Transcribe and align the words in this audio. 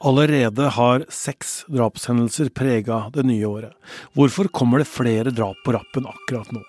Allerede 0.00 0.70
har 0.72 1.02
seks 1.12 1.66
drapshendelser 1.68 2.48
prega 2.56 3.02
det 3.12 3.26
nye 3.28 3.44
året. 3.44 3.74
Hvorfor 4.16 4.48
kommer 4.48 4.80
det 4.80 4.88
flere 4.88 5.28
drap 5.28 5.60
på 5.66 5.74
rappen 5.76 6.08
akkurat 6.08 6.48
nå? 6.56 6.62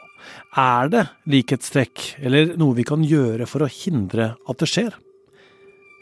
Er 0.59 0.91
det 0.91 1.05
likhetstrekk, 1.31 2.17
eller 2.19 2.51
noe 2.59 2.75
vi 2.75 2.83
kan 2.83 3.05
gjøre 3.07 3.47
for 3.47 3.63
å 3.63 3.71
hindre 3.71 4.33
at 4.35 4.59
det 4.59 4.67
skjer? 4.67 4.97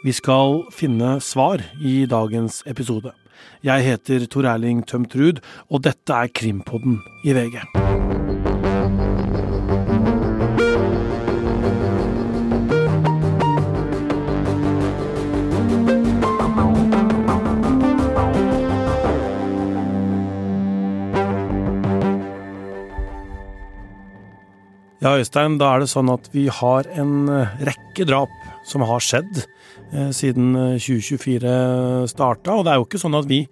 Vi 0.01 0.15
skal 0.15 0.63
finne 0.73 1.19
svar 1.21 1.61
i 1.77 2.07
dagens 2.09 2.63
episode. 2.65 3.13
Jeg 3.61 3.85
heter 3.85 4.25
Tor 4.25 4.49
Erling 4.49 4.81
Tømt 4.87 5.13
Ruud, 5.13 5.43
og 5.69 5.85
dette 5.85 6.15
er 6.15 6.33
Krimpodden 6.33 6.97
i 7.27 7.37
VG. 7.37 7.61
Ja, 24.99 25.13
Øystein, 25.15 25.55
da 25.55 25.69
er 25.71 25.79
det 25.79 25.93
sånn 25.93 26.09
at 26.11 26.25
vi 26.33 26.49
har 26.51 26.87
en 26.91 27.29
eh, 27.31 27.51
rekke 27.69 28.03
drap 28.03 28.33
som 28.67 28.83
har 28.83 28.99
skjedd 28.99 29.45
eh, 29.45 30.09
siden 30.11 30.51
2024 30.75 31.53
starta. 32.11 32.57
Og 32.57 32.65
det 32.67 32.73
er 32.73 32.81
jo 32.81 32.87
ikke 32.89 32.99
sånn 32.99 33.15
at 33.15 33.29
vi 33.29 33.45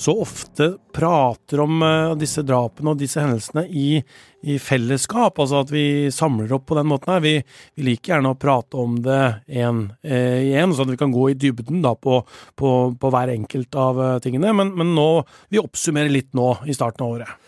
så 0.00 0.14
ofte 0.24 0.70
prater 0.96 1.60
om 1.60 1.84
eh, 1.84 2.14
disse 2.16 2.40
drapene 2.46 2.94
og 2.94 3.02
disse 3.02 3.20
hendelsene 3.20 3.66
i, 3.68 4.00
i, 4.48 4.56
fellesskap, 4.56 5.38
altså 5.44 5.60
at 5.60 5.74
vi 5.74 5.84
samler 6.14 6.56
opp 6.56 6.64
på 6.70 6.80
den 6.80 6.88
måten 6.88 7.12
her. 7.12 7.22
Vi, 7.24 7.36
vi 7.76 7.88
liker 7.90 8.14
gjerne 8.14 8.32
å 8.32 8.40
prate 8.40 8.80
om 8.80 8.96
det 9.04 9.20
én 9.52 9.86
eh, 10.00 10.56
én, 10.56 10.72
sånn 10.72 10.88
at 10.88 10.96
vi 10.96 11.02
kan 11.04 11.14
gå 11.14 11.30
i 11.30 11.38
dybden 11.38 11.84
da 11.84 11.92
på, 11.94 12.22
på, 12.56 12.74
på 12.96 13.12
hver 13.12 13.36
enkelt 13.36 13.76
av 13.76 14.00
eh, 14.02 14.18
tingene. 14.24 14.56
Men, 14.56 14.72
men 14.78 14.96
nå, 14.96 15.08
vi 15.52 15.60
oppsummerer 15.62 16.12
litt 16.12 16.32
nå 16.32 16.54
i 16.64 16.80
starten 16.80 17.04
av 17.04 17.18
året. 17.18 17.43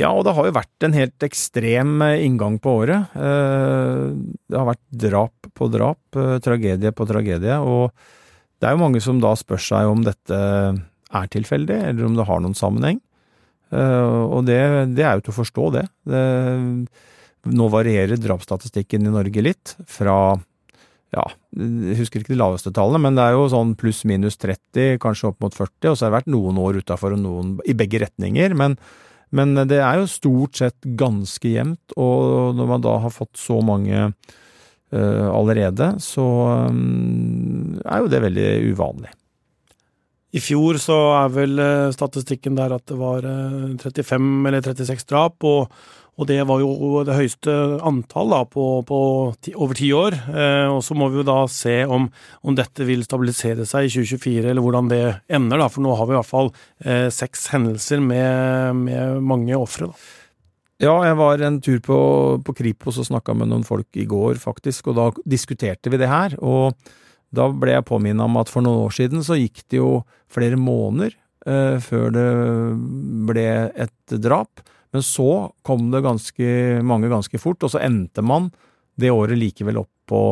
Ja, 0.00 0.10
og 0.16 0.24
det 0.24 0.32
har 0.36 0.48
jo 0.48 0.56
vært 0.56 0.86
en 0.86 0.96
helt 0.96 1.26
ekstrem 1.26 2.00
eh, 2.06 2.22
inngang 2.24 2.56
på 2.62 2.78
året. 2.82 3.12
Eh, 3.12 4.06
det 4.48 4.56
har 4.56 4.70
vært 4.70 4.82
drap 5.04 5.50
på 5.56 5.68
drap, 5.72 6.00
eh, 6.16 6.38
tragedie 6.44 6.94
på 6.96 7.06
tragedie, 7.10 7.58
og 7.60 7.92
det 8.60 8.68
er 8.68 8.76
jo 8.76 8.82
mange 8.84 9.02
som 9.04 9.20
da 9.20 9.34
spør 9.36 9.60
seg 9.60 9.90
om 9.90 10.04
dette 10.06 10.40
er 10.40 11.30
tilfeldig, 11.32 11.78
eller 11.90 12.06
om 12.06 12.16
det 12.16 12.28
har 12.28 12.42
noen 12.42 12.56
sammenheng. 12.56 13.00
Og 13.70 14.42
det, 14.44 14.58
det 14.98 15.04
er 15.06 15.14
jo 15.16 15.22
til 15.24 15.32
å 15.32 15.36
forstå, 15.36 15.64
det. 15.76 15.82
det. 16.10 16.22
Nå 17.54 17.68
varierer 17.70 18.18
drapsstatistikken 18.20 19.06
i 19.06 19.12
Norge 19.14 19.44
litt, 19.46 19.72
fra 19.88 20.34
ja, 21.14 21.24
jeg 21.56 21.98
husker 22.02 22.20
ikke 22.20 22.34
de 22.34 22.40
laveste 22.42 22.72
tallene, 22.74 23.00
men 23.06 23.16
det 23.16 23.24
er 23.24 23.38
jo 23.38 23.48
sånn 23.50 23.72
pluss-minus 23.78 24.36
30, 24.42 24.98
kanskje 25.02 25.30
opp 25.30 25.40
mot 25.46 25.56
40, 25.56 25.92
og 25.92 25.96
så 25.96 26.06
har 26.06 26.12
det 26.12 26.18
vært 26.18 26.34
noen 26.34 26.60
år 26.60 26.82
utafor 26.82 27.16
og 27.16 27.22
noen 27.22 27.54
i 27.64 27.76
begge 27.78 28.02
retninger. 28.04 28.58
men 28.58 28.76
men 29.36 29.54
det 29.70 29.78
er 29.78 30.00
jo 30.00 30.10
stort 30.10 30.58
sett 30.58 30.90
ganske 30.98 31.52
jevnt, 31.52 31.94
og 32.00 32.56
når 32.58 32.70
man 32.70 32.84
da 32.84 32.96
har 33.04 33.14
fått 33.14 33.38
så 33.38 33.60
mange 33.62 34.08
uh, 34.10 35.28
allerede, 35.30 35.92
så 36.02 36.26
um, 36.70 37.78
er 37.84 38.02
jo 38.02 38.10
det 38.10 38.22
veldig 38.26 38.50
uvanlig. 38.72 39.14
I 40.30 40.42
fjor 40.42 40.78
så 40.78 40.96
er 41.24 41.32
vel 41.34 41.58
eh, 41.58 41.88
statistikken 41.90 42.54
der 42.54 42.70
at 42.76 42.84
det 42.86 42.94
var 43.00 43.24
35 43.26 44.28
eller 44.46 44.62
36 44.62 45.08
drap, 45.10 45.42
og 45.42 45.72
og 46.20 46.28
det 46.28 46.42
var 46.44 46.60
jo 46.60 47.00
det 47.08 47.16
høyeste 47.16 47.52
antall 47.86 48.32
da, 48.34 48.42
på, 48.44 48.64
på 48.84 49.00
ti, 49.40 49.54
over 49.56 49.78
ti 49.78 49.88
år. 49.96 50.16
Eh, 50.28 50.68
og 50.68 50.82
så 50.84 50.96
må 50.98 51.08
vi 51.08 51.22
jo 51.22 51.24
da 51.24 51.38
se 51.48 51.78
om, 51.88 52.10
om, 52.44 52.56
dette 52.58 52.84
vil 52.84 53.06
stabilisere 53.06 53.64
seg 53.68 53.88
i 53.88 53.92
2024, 53.94 54.50
eller 54.50 54.64
hvordan 54.64 54.90
det 54.92 55.02
ender. 55.32 55.62
da, 55.62 55.70
For 55.72 55.84
nå 55.84 55.94
har 55.96 56.08
vi 56.08 56.12
i 56.12 56.18
hvert 56.18 56.28
fall 56.28 56.50
eh, 56.84 57.06
seks 57.14 57.48
hendelser 57.54 58.04
med, 58.04 58.82
med 58.84 59.24
mange 59.24 59.56
ofre. 59.56 59.88
Ja, 60.80 60.92
jeg 61.04 61.16
var 61.16 61.42
en 61.44 61.58
tur 61.64 61.80
på, 61.84 62.00
på 62.44 62.54
Kripos 62.56 63.00
og 63.00 63.08
snakka 63.08 63.32
med 63.36 63.50
noen 63.50 63.64
folk 63.68 63.88
i 64.00 64.06
går, 64.08 64.40
faktisk, 64.40 64.92
og 64.92 64.96
da 64.96 65.06
diskuterte 65.28 65.92
vi 65.92 66.00
det 66.00 66.08
her. 66.08 66.36
Og 66.44 66.76
da 67.32 67.48
ble 67.48 67.78
jeg 67.78 67.86
påminnet 67.88 68.26
om 68.26 68.36
at 68.40 68.52
for 68.52 68.64
noen 68.64 68.90
år 68.90 68.96
siden 68.96 69.24
så 69.24 69.38
gikk 69.40 69.64
det 69.72 69.80
jo 69.80 70.02
flere 70.32 70.60
måneder 70.60 71.16
eh, 71.48 71.80
før 71.84 72.12
det 72.12 72.28
ble 73.28 73.48
et 73.88 74.20
drap. 74.20 74.60
Men 74.92 75.04
så 75.06 75.30
kom 75.62 75.90
det 75.92 76.02
ganske 76.02 76.46
mange 76.86 77.10
ganske 77.10 77.38
fort, 77.38 77.62
og 77.62 77.72
så 77.72 77.82
endte 77.84 78.24
man 78.26 78.50
det 79.00 79.12
året 79.14 79.38
likevel 79.38 79.78
opp 79.84 79.92
på 80.10 80.22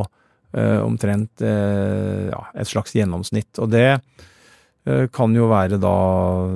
eh, 0.52 0.80
omtrent 0.82 1.42
eh, 1.44 2.28
ja, 2.32 2.42
et 2.58 2.68
slags 2.68 2.94
gjennomsnitt. 2.96 3.52
Og 3.62 3.70
det 3.72 3.86
eh, 3.94 5.06
kan 5.14 5.34
jo 5.36 5.48
være 5.50 5.78
da 5.80 5.94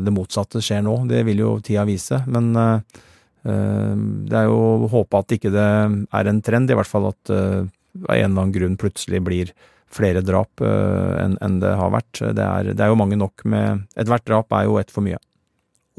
det 0.03 0.15
motsatte 0.15 0.63
skjer 0.65 0.83
nå, 0.87 1.03
det 1.11 1.23
vil 1.29 1.45
jo 1.45 1.57
tida 1.65 1.87
vise. 1.89 2.23
Men 2.27 2.51
eh, 2.59 3.03
eh, 3.47 3.95
det 4.29 4.41
er 4.41 4.51
jo 4.51 4.59
å 4.59 4.91
håpe 4.93 5.23
at 5.23 5.37
ikke 5.39 5.55
det 5.55 5.69
er 6.03 6.33
en 6.33 6.43
trend, 6.45 6.73
i 6.73 6.79
hvert 6.79 6.91
fall 6.91 7.13
at 7.13 7.35
eh, 7.35 7.61
av 8.03 8.17
en 8.17 8.25
eller 8.25 8.33
annen 8.33 8.57
grunn 8.57 8.79
plutselig 8.81 9.23
blir 9.23 9.53
flere 9.93 10.23
drap 10.25 10.63
enn 10.65 11.35
en 11.45 11.59
det 11.61 11.75
har 11.77 11.91
vært. 11.93 12.23
Det 12.33 12.41
er, 12.41 12.71
det 12.73 12.81
er 12.81 12.89
jo 12.89 12.97
mange 12.97 13.19
nok 13.21 13.43
med 13.45 13.83
Ethvert 14.01 14.25
drap 14.25 14.55
er 14.57 14.65
jo 14.65 14.79
ett 14.81 14.89
for 14.89 15.05
mye. 15.05 15.19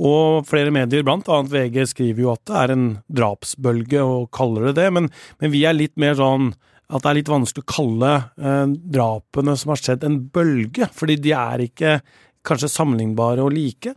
Og 0.01 0.47
flere 0.49 0.73
medier, 0.73 1.05
blant 1.05 1.27
annet 1.29 1.51
VG, 1.53 1.83
skriver 1.91 2.23
jo 2.23 2.31
at 2.33 2.43
det 2.49 2.59
er 2.59 2.73
en 2.73 2.85
drapsbølge, 3.13 4.01
og 4.01 4.31
kaller 4.33 4.69
det 4.69 4.77
det, 4.81 4.87
men, 4.95 5.09
men 5.41 5.53
vi 5.53 5.65
er 5.69 5.77
litt 5.77 5.93
mer 6.01 6.17
sånn 6.17 6.53
at 6.93 7.03
det 7.03 7.09
er 7.09 7.17
litt 7.19 7.31
vanskelig 7.31 7.63
å 7.63 7.73
kalle 7.73 8.13
eh, 8.37 8.65
drapene 8.95 9.55
som 9.57 9.73
har 9.73 9.81
skjedd, 9.81 10.05
en 10.05 10.19
bølge, 10.33 10.89
fordi 10.93 11.17
de 11.21 11.35
er 11.37 11.65
ikke 11.67 11.97
kanskje 12.45 12.71
sammenlignbare 12.73 13.45
og 13.45 13.53
like. 13.55 13.93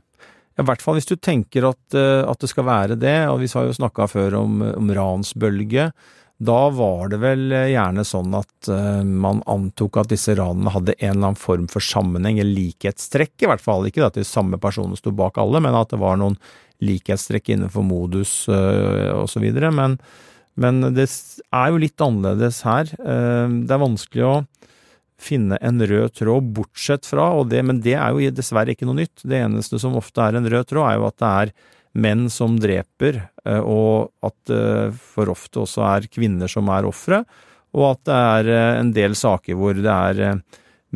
I 0.57 0.65
hvert 0.65 0.85
fall 0.85 0.97
hvis 0.97 1.09
du 1.09 1.17
tenker 1.17 1.67
at, 1.69 1.83
eh, 1.97 2.23
at, 2.25 2.41
det 2.41 2.53
skal 2.53 2.69
være 2.69 3.01
det, 3.01 3.19
og 3.33 3.41
vi 3.43 3.51
har 3.53 3.67
jo 3.69 3.77
snakka 3.77 4.09
før 4.13 4.39
om, 4.43 4.63
om 4.77 4.93
ransbølge. 4.97 5.91
Da 6.37 6.69
var 6.69 7.09
det 7.09 7.19
vel 7.23 7.49
eh, 7.55 7.71
gjerne 7.73 8.05
sånn 8.05 8.35
at 8.37 8.69
uh, 8.69 9.01
man 9.01 9.41
antok 9.49 10.03
at 10.03 10.11
disse 10.13 10.35
ranene 10.37 10.73
hadde 10.75 10.97
en 10.99 11.15
eller 11.15 11.31
annen 11.31 11.41
form 11.41 11.65
for 11.73 11.85
sammenheng, 11.85 12.41
eller 12.43 12.59
likhetstrekk 12.59 13.47
i 13.47 13.49
hvert 13.49 13.65
fall. 13.65 13.89
Ikke 13.89 14.05
at 14.05 14.19
de 14.19 14.25
samme 14.27 14.61
personene 14.61 15.01
sto 15.01 15.15
bak 15.17 15.41
alle, 15.41 15.63
men 15.65 15.77
at 15.79 15.95
det 15.95 16.01
var 16.03 16.21
noen 16.21 16.37
likhetstrekk 16.85 17.55
innenfor 17.55 17.87
modus 17.89 18.43
uh, 18.53 19.17
osv. 19.17 19.47
Men, 19.73 19.97
men 20.61 20.83
det 20.93 21.09
er 21.09 21.73
jo 21.73 21.81
litt 21.81 22.05
annerledes 22.05 22.61
her. 22.69 22.93
Det 22.93 23.73
er 23.73 23.81
vanskelig 23.81 24.27
å 24.29 24.35
finne 25.17 25.57
en 25.65 25.81
rød 25.81 26.19
tråd, 26.19 26.51
bortsett 26.53 27.09
fra, 27.09 27.31
det, 27.49 27.63
men 27.65 27.81
det 27.81 27.95
er 27.97 28.13
jo 28.13 28.35
dessverre 28.37 28.77
ikke 28.77 28.89
noe 28.89 29.01
nytt. 29.01 29.25
Det 29.25 29.41
eneste 29.41 29.81
som 29.81 29.97
ofte 29.97 30.21
er 30.21 30.37
en 30.37 30.49
rød 30.53 30.69
tråd, 30.69 30.91
er 30.91 31.01
jo 31.01 31.09
at 31.09 31.17
det 31.23 31.31
er 31.31 31.55
menn 31.97 32.31
som 32.31 32.59
dreper, 32.61 33.21
eh, 33.45 33.61
og 33.61 34.13
at 34.27 34.37
det 34.51 34.63
eh, 34.63 35.03
for 35.15 35.33
ofte 35.33 35.63
også 35.65 35.85
er 35.89 36.09
kvinner 36.13 36.51
som 36.51 36.69
er 36.73 36.89
ofre, 36.89 37.23
og 37.77 37.87
at 37.91 38.03
det 38.09 38.17
er 38.17 38.53
eh, 38.53 38.81
en 38.83 38.93
del 38.97 39.17
saker 39.19 39.59
hvor 39.59 39.77
det 39.79 39.97
er 40.13 40.43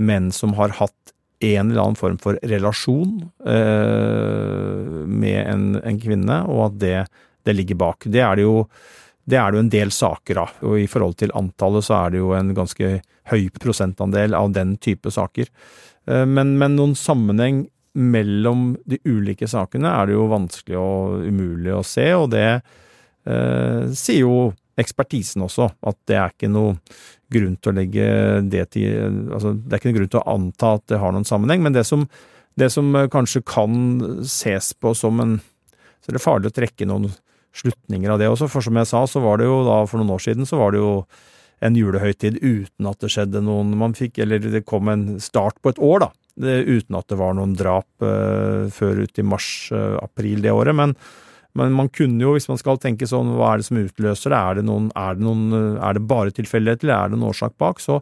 menn 0.00 0.30
som 0.34 0.54
har 0.58 0.76
hatt 0.80 1.14
en 1.40 1.70
eller 1.70 1.80
annen 1.80 1.96
form 1.96 2.18
for 2.20 2.36
relasjon 2.44 3.14
med 5.08 5.38
en, 5.40 5.62
en 5.80 6.00
kvinne, 6.00 6.36
og 6.52 6.66
at 6.66 6.74
det, 6.82 6.98
det, 7.48 7.54
ligger 7.56 7.78
bak. 7.80 8.04
Det 8.04 8.20
er 8.20 8.36
det 8.36 8.44
jo 8.44 8.58
det 9.24 9.38
er 9.40 9.48
det 9.48 9.56
jo 9.56 9.62
en 9.64 9.72
del 9.72 9.92
saker 9.94 10.40
av, 10.42 10.52
og 10.68 10.76
i 10.82 10.84
forhold 10.90 11.16
til 11.22 11.32
antallet 11.38 11.86
så 11.86 11.96
er 11.96 12.12
det 12.12 12.20
jo 12.20 12.34
en 12.36 12.52
ganske 12.56 12.90
høy 13.32 13.48
prosentandel 13.56 14.36
av 14.36 14.52
den 14.52 14.76
type 14.84 15.08
saker. 15.14 15.48
Men, 16.28 16.58
men 16.60 16.76
noen 16.76 16.92
sammenheng 16.98 17.64
mellom 17.98 18.74
de 18.86 19.00
ulike 19.08 19.48
sakene 19.50 19.90
er 19.90 20.08
det 20.08 20.16
jo 20.16 20.28
vanskelig 20.30 20.78
og 20.78 21.24
umulig 21.26 21.72
å 21.74 21.84
se, 21.86 22.06
og 22.14 22.28
det 22.34 22.48
eh, 22.54 23.86
sier 23.96 24.22
jo 24.22 24.50
ekspertisen 24.80 25.42
også, 25.44 25.66
at 25.86 25.98
det 26.08 26.16
er 26.16 26.32
ikke 26.32 26.50
noe 26.50 26.76
grunn 27.30 27.56
til 27.60 27.72
å 27.72 27.76
legge 27.76 28.10
det 28.50 28.64
til 28.74 29.18
Altså, 29.30 29.54
det 29.54 29.74
er 29.74 29.80
ikke 29.80 29.90
noe 29.90 29.98
grunn 29.98 30.12
til 30.14 30.22
å 30.22 30.28
anta 30.34 30.74
at 30.78 30.86
det 30.90 31.00
har 31.02 31.14
noen 31.14 31.26
sammenheng, 31.28 31.64
men 31.66 31.76
det 31.76 31.84
som, 31.88 32.06
det 32.58 32.70
som 32.72 32.94
kanskje 33.12 33.42
kan 33.46 33.74
ses 34.26 34.72
på 34.74 34.94
som 34.98 35.20
en 35.22 35.40
Så 36.00 36.10
er 36.10 36.16
det 36.16 36.24
farlig 36.24 36.48
å 36.48 36.56
trekke 36.56 36.86
noen 36.88 37.10
slutninger 37.52 38.08
av 38.08 38.20
det 38.22 38.30
også, 38.30 38.46
for 38.48 38.64
som 38.64 38.78
jeg 38.78 38.88
sa, 38.88 39.02
så 39.10 39.20
var 39.20 39.40
det 39.40 39.50
jo 39.50 39.58
da 39.66 39.82
for 39.84 40.00
noen 40.00 40.14
år 40.14 40.22
siden 40.24 40.46
så 40.48 40.56
var 40.56 40.72
det 40.72 40.80
jo 40.80 40.94
en 41.60 41.76
julehøytid 41.76 42.38
uten 42.40 42.88
at 42.88 43.02
det 43.02 43.10
skjedde 43.12 43.42
noen 43.44 43.74
Man 43.76 43.92
fikk, 43.98 44.22
eller 44.22 44.40
det 44.40 44.62
kom 44.64 44.88
en 44.88 45.18
start 45.20 45.58
på 45.60 45.74
et 45.74 45.82
år, 45.82 46.06
da, 46.06 46.08
uten 46.38 46.98
at 46.98 47.08
det 47.10 47.18
var 47.20 47.34
noen 47.36 47.56
drap 47.58 47.88
uh, 48.04 48.68
før 48.72 49.04
ut 49.04 49.18
i 49.18 49.26
mars-april 49.26 50.42
det 50.44 50.54
året. 50.54 50.76
Men, 50.76 50.94
men, 51.58 51.74
man 51.76 51.90
kunne 51.92 52.22
jo, 52.22 52.34
hvis 52.36 52.48
man 52.50 52.60
skal 52.60 52.80
tenke 52.80 53.08
sånn, 53.08 53.34
hva 53.36 53.52
er 53.52 53.60
det 53.60 53.68
som 53.68 53.80
utløser 53.80 54.32
det? 54.32 54.40
Er 54.40 54.60
det, 54.60 54.66
noen, 54.68 54.90
er 54.98 55.18
det, 55.18 55.26
noen, 55.26 55.78
er 55.78 55.96
det 55.96 56.06
bare 56.10 56.34
tilfeldigheter, 56.34 56.88
eller 56.88 56.96
er 56.96 57.12
det 57.12 57.20
en 57.20 57.28
årsak 57.30 57.56
bak? 57.60 57.82
Så, 57.82 58.00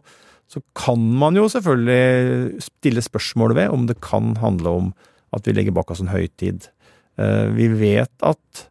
så 0.49 0.63
kan 0.77 1.03
man 1.21 1.37
jo 1.37 1.47
selvfølgelig 1.51 2.65
stille 2.65 3.05
spørsmål 3.05 3.55
ved 3.57 3.75
om 3.75 3.87
det 3.89 3.99
kan 4.05 4.35
handle 4.41 4.75
om 4.81 4.91
at 5.35 5.45
vi 5.45 5.53
legger 5.53 5.75
bak 5.75 5.91
oss 5.93 6.01
en 6.03 6.13
høytid. 6.13 6.69
Uh, 7.19 7.49
vi 7.55 7.69
vet 7.73 8.13
at 8.25 8.67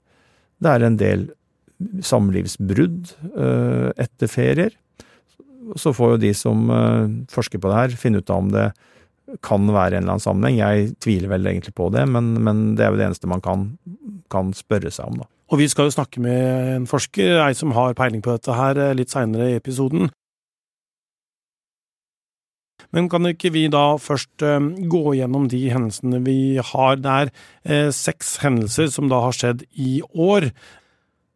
det 0.59 0.71
er 0.75 0.83
en 0.83 0.99
del 0.99 1.29
samlivsbrudd 2.03 3.13
uh, 3.37 3.91
etter 3.95 4.31
ferier. 4.31 4.73
Så 5.79 5.93
får 5.93 6.15
jo 6.15 6.21
de 6.23 6.31
som 6.33 6.71
forsker 7.29 7.61
på 7.61 7.69
det 7.69 7.77
her, 7.77 7.97
finne 8.01 8.23
ut 8.23 8.31
av 8.33 8.39
om 8.41 8.47
det 8.55 8.71
kan 9.45 9.67
være 9.69 9.99
en 9.99 10.05
eller 10.05 10.17
annen 10.17 10.25
sammenheng. 10.25 10.61
Jeg 10.61 10.93
tviler 11.05 11.33
vel 11.33 11.51
egentlig 11.51 11.75
på 11.77 11.91
det, 11.95 12.05
men, 12.09 12.35
men 12.45 12.63
det 12.79 12.87
er 12.87 12.95
jo 12.95 13.01
det 13.01 13.09
eneste 13.09 13.31
man 13.31 13.45
kan, 13.45 13.67
kan 14.33 14.55
spørre 14.57 14.93
seg 14.95 15.11
om, 15.11 15.21
da. 15.23 15.29
Og 15.49 15.63
vi 15.63 15.69
skal 15.73 15.89
jo 15.89 15.95
snakke 15.95 16.21
med 16.21 16.75
en 16.75 16.87
forsker, 16.89 17.39
ei 17.41 17.55
som 17.57 17.73
har 17.73 17.97
peiling 17.97 18.21
på 18.25 18.35
dette 18.35 18.53
her, 18.53 18.81
litt 18.97 19.13
seinere 19.15 19.55
i 19.55 19.61
episoden. 19.61 20.11
Men 22.95 23.09
kan 23.13 23.29
ikke 23.29 23.53
vi 23.53 23.67
da 23.73 23.99
først 24.01 24.45
eh, 24.45 24.69
gå 24.89 25.03
gjennom 25.19 25.49
de 25.53 25.61
hendelsene 25.73 26.23
vi 26.25 26.41
har? 26.71 27.01
Det 27.01 27.15
er 27.15 27.33
eh, 27.65 27.89
seks 27.93 28.39
hendelser 28.45 28.89
som 28.93 29.11
da 29.13 29.21
har 29.27 29.37
skjedd 29.37 29.67
i 29.77 29.99
år. 30.09 30.49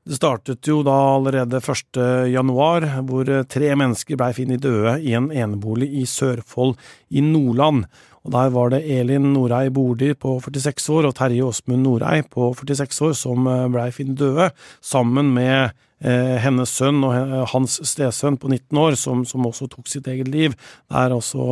Det 0.03 0.19
startet 0.19 0.67
jo 0.67 0.81
da 0.83 0.95
allerede 1.15 1.61
1. 1.63 2.01
januar, 2.33 2.87
hvor 3.07 3.29
eh, 3.31 3.45
tre 3.47 3.75
mennesker 3.79 4.19
blei 4.19 4.33
funnet 4.35 4.65
døde 4.65 4.97
i 5.03 5.15
en 5.15 5.31
enebolig 5.31 5.93
i 6.01 6.07
Sørfold 6.11 6.75
i 7.11 7.23
Nordland. 7.23 7.87
Og 8.23 8.35
Der 8.35 8.51
var 8.55 8.71
det 8.71 8.83
Elin 8.87 9.33
Norei 9.33 9.69
Bordi 9.71 10.13
på 10.15 10.41
46 10.43 10.91
år 10.95 11.09
og 11.09 11.15
Terje 11.19 11.47
Åsmund 11.47 11.83
Norei 11.83 12.23
på 12.23 12.53
46 12.55 13.01
år 13.09 13.17
som 13.19 13.47
blei 13.47 13.89
funnet 13.95 14.19
døde, 14.19 14.51
sammen 14.81 15.35
med 15.35 15.73
Eh, 16.03 16.37
hennes 16.43 16.71
sønn 16.75 17.05
og 17.07 17.15
hans 17.53 17.77
stesønn 17.87 18.35
på 18.43 18.49
19 18.51 18.79
år, 18.83 18.97
som, 18.99 19.23
som, 19.29 19.45
også 19.47 19.69
tok 19.71 19.87
sitt 19.91 20.09
eget 20.11 20.27
liv, 20.33 20.57
der 20.91 21.15
også 21.15 21.45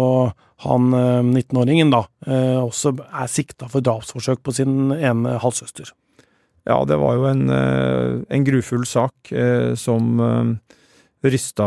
han 0.65 0.89
19-åringen 1.31 1.93
eh, 1.93 1.95
da 1.95 2.01
eh, 2.27 2.59
også 2.59 2.97
er 2.99 3.31
sikta 3.31 3.69
for 3.71 3.85
drapsforsøk 3.87 4.43
på 4.43 4.55
sin 4.57 4.91
ene 4.97 5.37
halvsøster. 5.43 5.95
Ja, 6.69 6.77
det 6.85 6.99
var 7.01 7.17
jo 7.17 7.25
en, 7.31 7.49
en 7.51 8.45
grufull 8.45 8.85
sak 8.89 9.31
som 9.81 10.21
rysta 11.25 11.67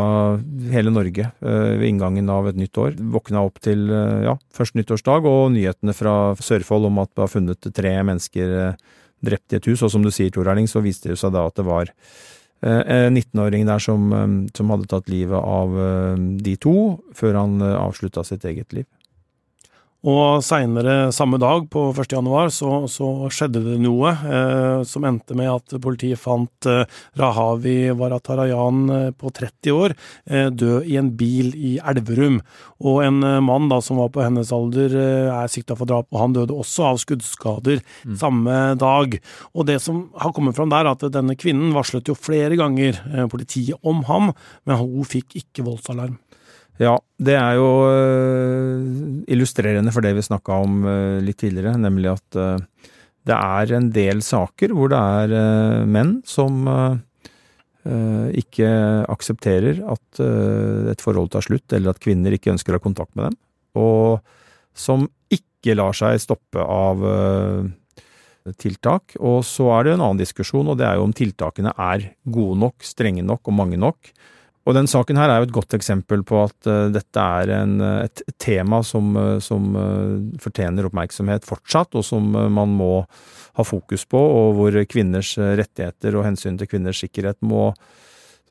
hele 0.73 0.93
Norge 0.93 1.31
ved 1.41 1.85
inngangen 1.87 2.29
av 2.29 2.47
et 2.49 2.59
nytt 2.59 2.77
år. 2.77 2.93
Våkna 3.13 3.41
opp 3.45 3.57
til 3.65 3.87
ja, 3.89 4.35
først 4.53 4.77
nyttårsdag 4.77 5.25
og 5.29 5.47
nyhetene 5.55 5.97
fra 5.97 6.35
Sørfold 6.37 6.91
om 6.91 7.01
at 7.01 7.09
det 7.09 7.23
var 7.25 7.33
funnet 7.33 7.73
tre 7.73 7.95
mennesker 8.05 8.77
drept 9.25 9.53
i 9.53 9.59
et 9.59 9.71
hus. 9.71 9.81
Og 9.81 9.91
som 9.93 10.05
du 10.05 10.11
sier, 10.13 10.31
Tor 10.33 10.51
Erling, 10.51 10.69
så 10.69 10.83
viste 10.85 11.11
det 11.11 11.19
seg 11.21 11.33
da 11.35 11.47
at 11.49 11.57
det 11.57 11.67
var 11.67 11.89
en 12.63 13.17
19-åring 13.17 13.65
eh, 13.65 13.67
der 13.67 13.79
som, 13.83 14.11
eh, 14.13 14.27
som, 14.55 14.71
hadde 14.71 14.89
tatt 14.91 15.09
livet 15.11 15.39
av 15.39 15.79
eh, 15.79 16.19
de 16.45 16.55
to, 16.57 16.75
før 17.15 17.39
han 17.41 17.61
avslutta 17.61 18.23
sitt 18.27 18.45
eget 18.47 18.73
liv. 18.73 18.87
Og 20.03 20.41
seinere 20.43 21.13
samme 21.15 21.37
dag, 21.39 21.69
på 21.71 21.85
1. 21.93 22.11
januar, 22.11 22.49
så, 22.51 22.81
så 22.91 23.07
skjedde 23.31 23.61
det 23.63 23.77
noe 23.79 24.09
eh, 24.11 24.81
som 24.83 25.05
endte 25.07 25.35
med 25.39 25.47
at 25.47 25.75
politiet 25.79 26.19
fant 26.19 26.67
eh, 26.67 26.83
Rahavi 27.19 27.93
Varatarayan 27.95 28.81
eh, 28.91 29.05
på 29.15 29.31
30 29.31 29.71
år 29.77 29.95
eh, 30.27 30.49
død 30.51 30.89
i 30.91 30.97
en 30.99 31.13
bil 31.15 31.55
i 31.55 31.77
Elverum. 31.79 32.41
Og 32.83 32.99
en 33.05 33.23
eh, 33.23 33.39
mann 33.47 33.71
da 33.71 33.79
som 33.85 34.01
var 34.03 34.11
på 34.11 34.25
hennes 34.25 34.51
alder 34.51 34.91
eh, 34.91 35.31
er 35.31 35.55
sikta 35.55 35.79
for 35.79 35.87
drap, 35.87 36.09
og 36.11 36.19
han 36.19 36.35
døde 36.35 36.59
også 36.59 36.89
av 36.89 36.99
skuddskader 37.05 37.79
mm. 37.79 38.19
samme 38.19 38.59
dag. 38.83 39.15
Og 39.55 39.71
det 39.71 39.79
som 39.87 40.09
har 40.19 40.35
kommet 40.35 40.59
fram 40.59 40.75
der, 40.75 40.83
er 40.83 40.97
at 40.97 41.07
denne 41.15 41.39
kvinnen 41.39 41.71
varslet 41.77 42.11
jo 42.11 42.19
flere 42.19 42.59
ganger 42.59 42.99
politiet 43.31 43.79
om 43.87 44.03
ham, 44.11 44.33
men 44.67 44.83
hun 44.83 45.07
fikk 45.07 45.39
ikke 45.39 45.63
voldsalarm. 45.63 46.19
Ja, 46.81 46.95
det 47.21 47.35
er 47.37 47.57
jo 47.59 47.67
uh, 47.85 48.81
illustrerende 49.29 49.93
for 49.93 50.05
det 50.05 50.15
vi 50.17 50.25
snakka 50.25 50.57
om 50.63 50.79
uh, 50.87 51.21
litt 51.21 51.37
tidligere, 51.43 51.75
nemlig 51.77 52.15
at 52.15 52.37
uh, 52.39 52.89
det 53.23 53.35
er 53.37 53.73
en 53.77 53.91
del 53.93 54.23
saker 54.25 54.73
hvor 54.75 54.89
det 54.91 54.99
er 54.99 55.85
menn 55.87 56.17
som 56.27 56.65
ikke 57.83 58.67
aksepterer 59.11 59.79
at 59.91 60.19
et 60.91 61.03
forhold 61.03 61.29
tar 61.31 61.43
slutt, 61.43 61.71
eller 61.71 61.91
at 61.93 62.01
kvinner 62.03 62.35
ikke 62.35 62.51
ønsker 62.51 62.75
å 62.75 62.79
ha 62.79 62.83
kontakt 62.83 63.15
med 63.15 63.29
dem, 63.29 63.37
og 63.79 64.19
som 64.75 65.05
ikke 65.31 65.77
lar 65.79 65.95
seg 65.95 66.19
stoppe 66.19 66.59
av 66.59 66.99
tiltak. 68.59 69.15
Og 69.23 69.39
så 69.47 69.69
er 69.77 69.87
det 69.87 69.95
en 69.95 70.03
annen 70.03 70.19
diskusjon, 70.19 70.67
og 70.67 70.79
det 70.79 70.87
er 70.89 70.99
jo 70.99 71.07
om 71.07 71.15
tiltakene 71.15 71.71
er 71.79 72.09
gode 72.23 72.59
nok, 72.65 72.83
strenge 72.83 73.23
nok 73.23 73.51
og 73.51 73.59
mange 73.59 73.79
nok. 73.79 74.11
Og 74.63 74.77
den 74.77 74.87
saken 74.87 75.17
her 75.19 75.27
er 75.27 75.41
jo 75.41 75.49
et 75.49 75.55
godt 75.55 75.75
eksempel 75.75 76.21
på 76.23 76.37
at 76.45 76.69
uh, 76.71 76.87
dette 76.93 77.19
er 77.19 77.51
en, 77.57 77.73
eh, 77.83 78.05
et 78.07 78.21
tema 78.39 78.79
som, 78.87 79.09
uh, 79.17 79.35
som 79.43 79.75
fortjener 80.39 80.87
oppmerksomhet 80.87 81.43
fortsatt, 81.47 81.97
og 81.99 82.05
som 82.07 82.31
man 82.31 82.71
må 82.79 82.93
ha 83.59 83.65
fokus 83.67 84.07
på, 84.09 84.17
og 84.17 84.55
hvor 84.57 84.79
kvinners 84.89 85.35
rettigheter 85.37 86.15
og 86.15 86.25
hensyn 86.29 86.55
til 86.57 86.71
kvinners 86.71 87.03
sikkerhet 87.03 87.37
må, 87.45 87.73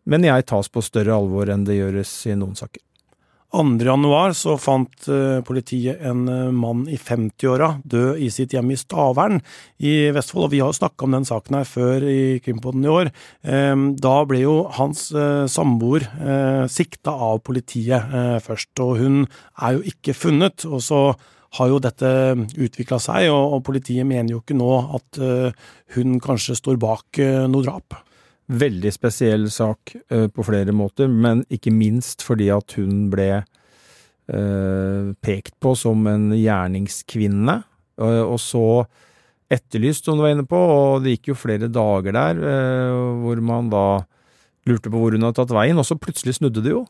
mener 0.04 0.34
jeg, 0.34 0.50
tas 0.52 0.68
på 0.68 0.84
større 0.84 1.16
alvor 1.16 1.50
enn 1.50 1.64
det 1.66 1.80
gjøres 1.80 2.12
i 2.28 2.36
noen 2.38 2.54
saker. 2.60 2.84
2. 3.52 3.84
januar 3.84 4.32
så 4.32 4.54
fant 4.56 5.08
eh, 5.12 5.40
politiet 5.44 6.00
en 6.08 6.24
eh, 6.30 6.52
mann 6.56 6.86
i 6.88 6.96
50-åra 6.96 7.82
død 7.84 8.22
i 8.24 8.30
sitt 8.32 8.54
hjem 8.56 8.70
i 8.72 8.78
Stavern 8.80 9.42
i 9.84 10.08
Vestfold. 10.14 10.46
og 10.46 10.54
Vi 10.54 10.62
har 10.64 10.72
snakka 10.72 11.04
om 11.04 11.16
den 11.16 11.26
saken 11.28 11.58
her 11.58 11.68
før 11.68 12.06
i 12.08 12.40
Krimpodden 12.44 12.86
i 12.86 12.92
år. 12.92 13.10
Ehm, 13.44 13.90
da 14.00 14.14
ble 14.28 14.40
jo 14.40 14.54
hans 14.78 15.10
eh, 15.12 15.44
samboer 15.52 16.08
sikta 16.72 17.12
av 17.12 17.42
politiet 17.44 18.14
først, 18.44 18.72
og 18.80 18.96
hun 19.00 19.18
er 19.60 19.76
jo 19.76 19.82
ikke 19.92 20.14
funnet. 20.16 20.64
og 20.64 20.80
så 20.84 21.00
har 21.58 21.68
jo 21.68 21.80
dette 21.82 22.08
utvikla 22.56 22.98
seg, 23.02 23.28
og 23.28 23.60
politiet 23.66 24.06
mener 24.08 24.32
jo 24.32 24.40
ikke 24.40 24.56
nå 24.56 24.70
at 24.96 25.20
hun 25.96 26.16
kanskje 26.22 26.56
står 26.56 26.80
bak 26.80 27.20
noe 27.52 27.66
drap. 27.66 27.98
Veldig 28.52 28.90
spesiell 28.92 29.46
sak 29.52 29.94
uh, 30.12 30.26
på 30.28 30.44
flere 30.44 30.74
måter, 30.76 31.08
men 31.08 31.44
ikke 31.52 31.72
minst 31.72 32.24
fordi 32.26 32.50
at 32.52 32.74
hun 32.76 33.06
ble 33.12 33.30
uh, 33.40 35.12
pekt 35.24 35.56
på 35.62 35.72
som 35.78 36.04
en 36.10 36.26
gjerningskvinne, 36.36 37.54
uh, 38.02 38.24
og 38.26 38.36
så 38.42 38.66
etterlyst, 39.52 40.04
som 40.04 40.18
du 40.18 40.24
var 40.24 40.34
inne 40.34 40.44
på, 40.48 40.58
og 40.58 41.04
det 41.04 41.16
gikk 41.16 41.32
jo 41.32 41.36
flere 41.36 41.68
dager 41.68 42.14
der 42.16 42.38
hvor 43.20 43.40
man 43.44 43.66
da 43.68 44.00
lurte 44.64 44.88
på 44.88 44.96
hvor 44.96 45.12
hun 45.12 45.26
hadde 45.26 45.36
tatt 45.36 45.52
veien, 45.52 45.76
og 45.76 45.84
så 45.84 45.98
plutselig 46.00 46.38
snudde 46.38 46.62
det 46.64 46.72
jo. 46.72 46.86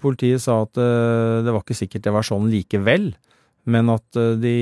Politiet 0.00 0.40
sa 0.40 0.62
at 0.64 0.72
det 0.72 1.52
var 1.52 1.60
ikke 1.60 1.76
sikkert 1.76 2.06
det 2.06 2.14
var 2.14 2.24
sånn 2.24 2.48
likevel, 2.48 3.10
men 3.68 3.92
at 3.92 4.08
de 4.40 4.54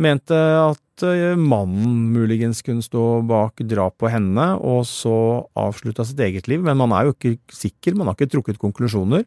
mente 0.00 0.36
at 0.36 1.04
eh, 1.06 1.34
mannen 1.38 2.10
muligens 2.14 2.62
kunne 2.66 2.84
stå 2.84 3.22
bak 3.28 3.62
drap 3.70 3.98
på 4.02 4.10
henne, 4.10 4.46
og 4.58 4.84
så 4.88 5.16
avslutta 5.58 6.06
sitt 6.06 6.20
eget 6.24 6.50
liv. 6.50 6.62
Men 6.64 6.78
man 6.80 6.94
er 6.96 7.08
jo 7.08 7.16
ikke 7.16 7.36
sikker, 7.54 7.96
man 7.98 8.10
har 8.10 8.18
ikke 8.18 8.32
trukket 8.34 8.60
konklusjoner. 8.62 9.26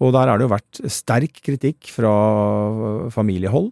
Og 0.00 0.14
der 0.16 0.30
har 0.30 0.40
det 0.40 0.46
jo 0.46 0.54
vært 0.54 0.82
sterk 0.88 1.42
kritikk 1.44 1.90
fra 1.92 2.12
familiehold. 3.12 3.68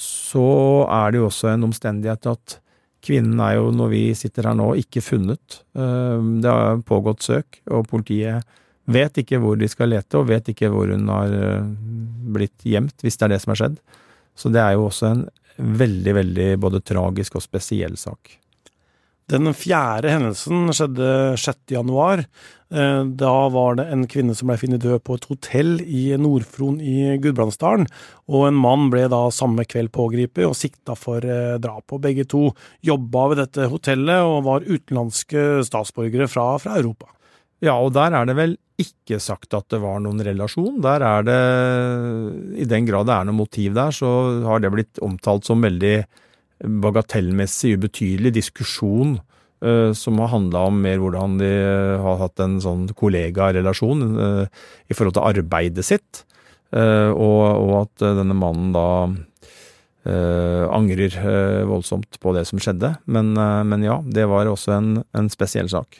Så 0.00 0.46
er 0.86 1.10
det 1.10 1.20
jo 1.20 1.28
også 1.28 1.50
en 1.50 1.66
omstendighet 1.66 2.30
at 2.30 2.60
kvinnen 3.04 3.40
er 3.42 3.56
jo, 3.56 3.70
når 3.74 3.90
vi 3.92 4.02
sitter 4.16 4.50
her 4.50 4.56
nå, 4.56 4.72
ikke 4.80 5.02
funnet. 5.04 5.60
Eh, 5.74 6.18
det 6.42 6.54
har 6.54 6.84
pågått 6.86 7.26
søk, 7.26 7.62
og 7.72 7.88
politiet 7.90 8.46
vet 8.90 9.20
ikke 9.22 9.40
hvor 9.42 9.58
de 9.58 9.68
skal 9.70 9.92
lete, 9.92 10.18
og 10.18 10.30
vet 10.30 10.52
ikke 10.52 10.70
hvor 10.72 10.90
hun 10.92 11.10
har 11.10 11.34
eh, 11.34 11.66
blitt 12.34 12.66
gjemt, 12.66 13.02
hvis 13.02 13.18
det 13.18 13.26
er 13.26 13.34
det 13.34 13.42
som 13.42 13.54
har 13.54 13.62
skjedd. 13.64 13.80
Så 14.38 14.52
det 14.54 14.62
er 14.62 14.76
jo 14.76 14.86
også 14.86 15.10
en 15.10 15.26
veldig, 15.56 16.14
veldig 16.20 16.52
både 16.62 16.82
tragisk 16.86 17.40
og 17.40 17.44
spesiell 17.44 17.98
sak. 18.00 18.36
Den 19.30 19.52
fjerde 19.54 20.10
hendelsen 20.10 20.72
skjedde 20.74 21.10
6. 21.38 21.60
januar. 21.70 22.24
Eh, 22.70 23.02
da 23.18 23.34
var 23.54 23.76
det 23.78 23.86
en 23.92 24.02
kvinne 24.10 24.34
som 24.34 24.50
ble 24.50 24.56
funnet 24.58 24.82
død 24.82 25.04
på 25.06 25.18
et 25.18 25.26
hotell 25.30 25.70
i 25.86 26.02
Nord-Fron 26.18 26.80
i 26.82 27.14
Gudbrandsdalen. 27.22 27.86
Og 28.30 28.48
en 28.48 28.58
mann 28.58 28.88
ble 28.90 29.04
da 29.12 29.22
samme 29.34 29.66
kveld 29.70 29.92
pågrepet 29.94 30.48
og 30.48 30.58
sikta 30.58 30.96
for 30.98 31.22
eh, 31.22 31.60
drap. 31.62 31.86
Og 31.94 32.02
begge 32.02 32.26
to 32.30 32.48
jobba 32.86 33.28
ved 33.30 33.42
dette 33.44 33.70
hotellet 33.70 34.26
og 34.26 34.42
var 34.48 34.66
utenlandske 34.66 35.62
statsborgere 35.68 36.26
fra, 36.30 36.52
fra 36.62 36.78
Europa. 36.80 37.12
Ja, 37.62 37.76
og 37.76 37.92
der 37.94 38.16
er 38.16 38.26
det 38.26 38.38
vel 38.38 38.58
ikke 38.82 39.20
sagt 39.22 39.54
at 39.56 39.68
det 39.72 39.80
var 39.82 40.00
noen 40.02 40.22
relasjon. 40.24 40.80
Der 40.84 41.04
er 41.04 41.26
det, 41.26 41.38
i 42.60 42.66
den 42.68 42.88
grad 42.88 43.08
det 43.08 43.16
er 43.16 43.28
noe 43.28 43.40
motiv 43.42 43.76
der, 43.76 43.94
så 43.94 44.10
har 44.46 44.62
det 44.62 44.72
blitt 44.74 45.00
omtalt 45.04 45.48
som 45.48 45.62
veldig 45.64 45.98
bagatellmessig 46.60 47.76
ubetydelig 47.78 48.34
diskusjon 48.36 49.16
uh, 49.64 49.92
som 49.96 50.20
har 50.20 50.32
handla 50.34 50.66
om 50.68 50.80
mer 50.84 51.00
hvordan 51.00 51.38
de 51.40 51.50
har 52.04 52.20
hatt 52.20 52.42
en 52.44 52.58
sånn 52.62 52.88
kollegarelasjon 52.96 54.04
uh, 54.18 54.44
i 54.88 54.96
forhold 54.96 55.16
til 55.16 55.28
arbeidet 55.32 55.86
sitt, 55.86 56.24
uh, 56.76 57.10
og, 57.14 57.42
og, 57.56 57.74
at 57.84 58.06
denne 58.20 58.36
mannen 58.36 58.76
da 58.76 58.86
angrer 60.00 61.12
voldsomt 61.68 62.16
på 62.24 62.32
det 62.32 62.46
som 62.48 62.56
skjedde. 62.58 62.88
Men, 63.12 63.34
men 63.68 63.82
ja, 63.84 63.98
det 64.00 64.24
var 64.32 64.48
også 64.48 64.72
en, 64.72 64.88
en 65.12 65.28
spesiell 65.28 65.68
sak. 65.68 65.98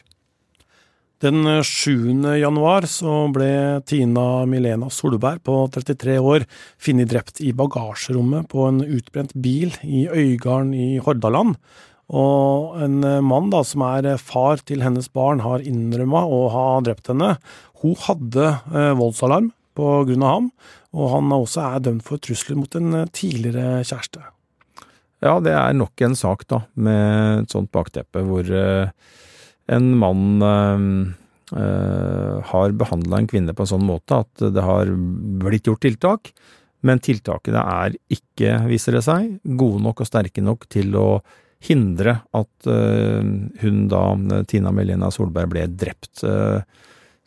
Den 1.21 1.45
7. 1.45 2.17
januar 2.41 2.87
så 2.89 3.27
ble 3.29 3.83
Tina 3.85 4.47
Milena 4.49 4.87
Solberg 4.89 5.43
på 5.45 5.67
33 5.69 6.15
år 6.17 6.47
funnet 6.81 7.11
drept 7.11 7.43
i 7.45 7.51
bagasjerommet 7.53 8.49
på 8.49 8.65
en 8.65 8.81
utbrent 8.87 9.35
bil 9.37 9.75
i 9.85 10.07
Øygarden 10.09 10.73
i 10.73 10.97
Hordaland. 11.05 11.59
Og 12.09 12.81
en 12.81 13.05
mann 13.21 13.53
da, 13.53 13.61
som 13.69 13.85
er 13.91 14.17
far 14.17 14.65
til 14.65 14.81
hennes 14.81 15.13
barn, 15.13 15.45
har 15.45 15.61
innrømma 15.61 16.25
å 16.25 16.41
ha 16.57 16.67
drept 16.89 17.13
henne. 17.13 17.35
Hun 17.85 18.01
hadde 18.09 18.49
eh, 18.73 18.97
voldsalarm 18.97 19.53
pga. 19.77 20.17
ham, 20.25 20.51
og 20.97 21.15
han 21.19 21.37
også 21.37 21.69
er 21.69 21.85
dømt 21.85 22.09
for 22.09 22.17
trusler 22.17 22.57
mot 22.65 22.81
en 22.81 23.05
tidligere 23.13 23.85
kjæreste. 23.85 24.25
Ja, 25.21 25.37
det 25.37 25.53
er 25.53 25.77
nok 25.77 26.01
en 26.01 26.17
sak, 26.17 26.49
da, 26.49 26.65
med 26.81 27.45
et 27.45 27.53
sånt 27.53 27.69
bakteppe, 27.77 28.25
hvor 28.25 28.57
en 29.71 29.91
mann 29.99 30.43
har 31.51 32.75
behandla 32.79 33.19
en 33.19 33.27
kvinne 33.31 33.55
på 33.57 33.65
en 33.65 33.71
sånn 33.73 33.83
måte 33.87 34.21
at 34.23 34.43
det 34.55 34.63
har 34.63 34.91
blitt 35.43 35.67
gjort 35.67 35.83
tiltak, 35.83 36.31
men 36.87 37.03
tiltakene 37.03 37.59
er 37.59 37.97
ikke, 38.13 38.55
viser 38.71 38.97
det 38.97 39.03
seg, 39.03 39.33
gode 39.59 39.83
nok 39.83 40.05
og 40.05 40.09
sterke 40.09 40.45
nok 40.45 40.69
til 40.71 40.95
å 40.95 41.09
hindre 41.67 42.21
at 42.33 42.71
uh, 42.71 43.21
hun 43.61 43.83
da, 43.91 44.05
Tina 44.49 44.73
Melina 44.73 45.11
Solberg, 45.13 45.51
ble 45.53 45.67
drept. 45.69 46.23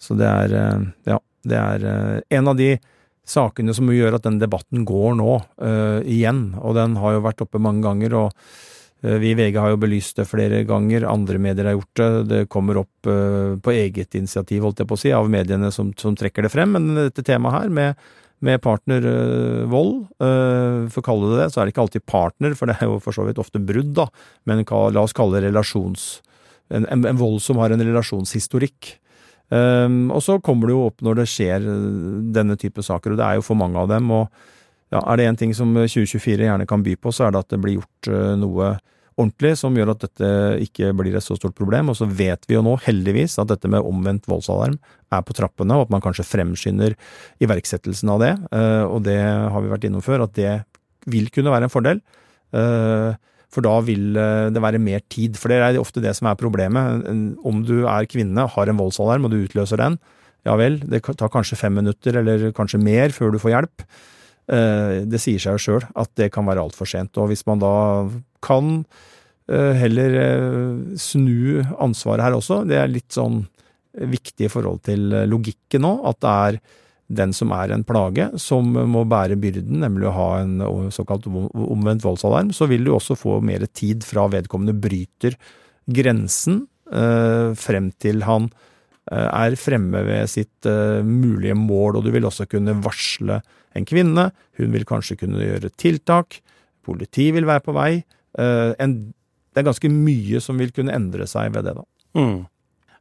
Så 0.03 0.17
det 0.17 0.29
er, 0.29 0.55
ja, 1.05 1.19
det 1.45 1.59
er 1.59 1.85
en 2.33 2.49
av 2.49 2.57
de 2.57 2.73
sakene 3.29 3.75
som 3.75 3.91
gjør 3.93 4.17
at 4.17 4.25
den 4.25 4.39
debatten 4.41 4.83
går 4.87 5.19
nå, 5.19 5.35
igjen. 6.03 6.41
Og 6.59 6.75
den 6.75 6.97
har 6.99 7.15
jo 7.15 7.25
vært 7.27 7.43
oppe 7.45 7.61
mange 7.61 7.85
ganger, 7.85 8.17
og 8.19 8.72
vi 9.03 9.33
i 9.33 9.35
VG 9.35 9.57
har 9.59 9.73
jo 9.73 9.79
belyst 9.81 10.15
det 10.15 10.23
flere 10.29 10.61
ganger, 10.63 11.03
andre 11.11 11.35
medier 11.43 11.67
har 11.67 11.75
gjort 11.75 11.99
det. 11.99 12.09
Det 12.29 12.41
kommer 12.47 12.77
opp 12.79 13.03
på 13.03 13.73
eget 13.75 14.15
initiativ, 14.15 14.61
holdt 14.63 14.79
jeg 14.79 14.87
på 14.87 14.95
å 14.95 15.01
si, 15.01 15.11
av 15.11 15.27
mediene 15.27 15.73
som, 15.75 15.89
som 15.99 16.15
trekker 16.15 16.47
det 16.47 16.51
frem. 16.53 16.71
Men 16.71 16.93
dette 17.01 17.25
temaet 17.27 17.57
her, 17.57 17.73
med 17.73 18.05
med 18.43 18.59
partnervold, 18.63 19.93
uh, 20.19 20.89
for 20.91 20.99
å 20.99 21.05
kalle 21.05 21.31
det 21.31 21.39
det, 21.39 21.47
så 21.53 21.61
er 21.61 21.67
det 21.67 21.73
ikke 21.73 21.85
alltid 21.85 22.05
partner, 22.09 22.57
for 22.59 22.69
det 22.69 22.75
er 22.79 22.89
jo 22.91 22.99
for 23.03 23.15
så 23.15 23.25
vidt 23.27 23.39
ofte 23.41 23.61
brudd, 23.63 23.93
da, 23.95 24.09
men 24.49 24.65
la 24.67 25.03
oss 25.05 25.15
kalle 25.15 25.39
det 25.39 25.49
relasjons... 25.49 26.21
En, 26.73 26.87
en, 26.89 27.03
en 27.05 27.17
vold 27.19 27.41
som 27.43 27.59
har 27.61 27.73
en 27.75 27.81
relasjonshistorikk. 27.83 28.95
Um, 29.53 30.07
og 30.15 30.23
så 30.25 30.39
kommer 30.41 30.65
det 30.65 30.73
jo 30.73 30.85
opp 30.87 31.03
når 31.05 31.19
det 31.19 31.25
skjer 31.29 31.67
denne 32.33 32.55
type 32.57 32.81
saker, 32.81 33.13
og 33.13 33.19
det 33.19 33.27
er 33.27 33.37
jo 33.37 33.43
for 33.45 33.59
mange 33.59 33.77
av 33.77 33.91
dem. 33.91 34.07
og 34.15 34.31
ja, 34.93 35.01
Er 35.01 35.17
det 35.17 35.27
én 35.27 35.39
ting 35.39 35.53
som 35.57 35.73
2024 35.73 36.45
gjerne 36.45 36.69
kan 36.69 36.83
by 36.85 36.95
på, 37.01 37.13
så 37.13 37.27
er 37.27 37.33
det 37.33 37.43
at 37.43 37.53
det 37.53 37.61
blir 37.63 37.79
gjort 37.79 38.11
uh, 38.13 38.33
noe 38.39 38.75
ordentlig, 39.19 39.53
som 39.59 39.75
gjør 39.77 39.93
at 39.93 40.05
dette 40.05 40.29
ikke 40.65 40.91
blir 40.97 41.15
et 41.17 41.25
så 41.25 41.35
stort 41.37 41.55
problem. 41.57 41.91
Og 41.91 41.97
så 41.99 42.07
vet 42.09 42.47
vi 42.49 42.57
jo 42.57 42.63
nå, 42.65 42.75
heldigvis, 42.85 43.37
at 43.41 43.51
dette 43.51 43.69
med 43.71 43.85
omvendt 43.85 44.29
voldsalarm 44.29 44.77
er 45.13 45.25
på 45.25 45.35
trappene, 45.37 45.77
og 45.77 45.87
at 45.87 45.93
man 45.93 46.03
kanskje 46.03 46.25
fremskynder 46.27 46.95
iverksettelsen 47.43 48.13
av 48.13 48.23
det. 48.23 48.31
Eh, 48.55 48.85
og 48.87 49.03
det 49.07 49.19
har 49.21 49.63
vi 49.63 49.73
vært 49.73 49.85
innom 49.89 50.05
før, 50.05 50.25
at 50.27 50.33
det 50.37 50.55
vil 51.09 51.29
kunne 51.33 51.53
være 51.53 51.69
en 51.69 51.73
fordel. 51.73 52.01
Eh, 52.55 53.11
for 53.53 53.65
da 53.65 53.75
vil 53.85 54.17
eh, 54.17 54.49
det 54.53 54.63
være 54.63 54.81
mer 54.81 55.03
tid. 55.13 55.37
For 55.37 55.51
det 55.51 55.61
er 55.61 55.81
ofte 55.81 56.01
det 56.03 56.15
som 56.17 56.31
er 56.31 56.39
problemet. 56.39 57.05
Om 57.45 57.61
du 57.67 57.83
er 57.83 58.09
kvinne, 58.09 58.49
har 58.55 58.71
en 58.71 58.81
voldsalarm 58.81 59.27
og 59.27 59.33
du 59.33 59.43
utløser 59.43 59.81
den, 59.81 59.99
ja 60.43 60.57
vel, 60.59 60.81
det 60.91 60.99
tar 61.05 61.29
kanskje 61.31 61.55
fem 61.55 61.77
minutter 61.79 62.17
eller 62.19 62.49
kanskje 62.55 62.81
mer 62.81 63.13
før 63.15 63.31
du 63.31 63.37
får 63.39 63.53
hjelp. 63.53 63.85
Det 64.43 65.19
sier 65.23 65.39
seg 65.39 65.55
jo 65.55 65.61
sjøl 65.61 65.83
at 65.95 66.09
det 66.19 66.25
kan 66.35 66.43
være 66.43 66.65
altfor 66.65 66.89
sent. 66.89 67.15
Og 67.21 67.29
hvis 67.31 67.45
man 67.47 67.61
da 67.61 67.73
kan 68.43 68.83
eh, 69.47 69.73
heller 69.79 70.19
eh, 70.19 70.77
snu 70.99 71.63
ansvaret 71.81 72.25
her 72.25 72.37
også. 72.37 72.63
Det 72.67 72.79
er 72.79 72.91
litt 72.91 73.11
sånn 73.15 73.43
viktig 73.93 74.47
i 74.47 74.51
forhold 74.51 74.83
til 74.87 75.11
eh, 75.13 75.27
logikken 75.29 75.85
nå, 75.85 75.97
at 76.09 76.21
det 76.23 76.33
er 76.47 76.61
den 77.13 77.33
som 77.35 77.51
er 77.53 77.73
en 77.75 77.83
plage, 77.85 78.29
som 78.41 78.71
må 78.89 79.03
bære 79.05 79.37
byrden, 79.37 79.83
nemlig 79.83 80.07
å 80.09 80.15
ha 80.15 80.29
en 80.39 80.55
såkalt 80.89 81.27
omvendt 81.27 82.01
voldsalarm, 82.01 82.53
så 82.55 82.65
vil 82.71 82.87
du 82.87 82.93
også 82.95 83.17
få 83.19 83.35
mer 83.43 83.67
tid 83.75 84.05
fra 84.07 84.23
vedkommende 84.31 84.73
bryter 84.81 85.35
grensen 85.83 86.63
frem 87.59 87.91
til 88.01 88.23
han 88.25 88.47
er 89.11 89.57
fremme 89.59 90.01
ved 90.07 90.31
sitt 90.31 90.69
mulige 91.05 91.57
mål, 91.59 91.99
og 91.99 92.07
du 92.07 92.09
vil 92.15 92.25
også 92.29 92.47
kunne 92.49 92.79
varsle 92.81 93.41
en 93.75 93.85
kvinne, 93.89 94.29
hun 94.59 94.73
vil 94.75 94.85
kanskje 94.85 95.17
kunne 95.23 95.41
gjøre 95.41 95.71
tiltak, 95.81 96.39
politi 96.83 97.29
vil 97.33 97.47
være 97.47 97.63
på 97.65 97.75
vei, 97.75 98.03
Eh, 98.39 98.71
en, 98.81 98.95
det 99.53 99.61
er 99.61 99.67
ganske 99.67 99.89
mye 99.93 100.41
som 100.41 100.59
vil 100.61 100.73
kunne 100.73 100.93
endre 100.95 101.27
seg 101.29 101.53
ved 101.53 101.67
det, 101.67 101.75
da. 101.77 101.85
Mm. 102.17 102.39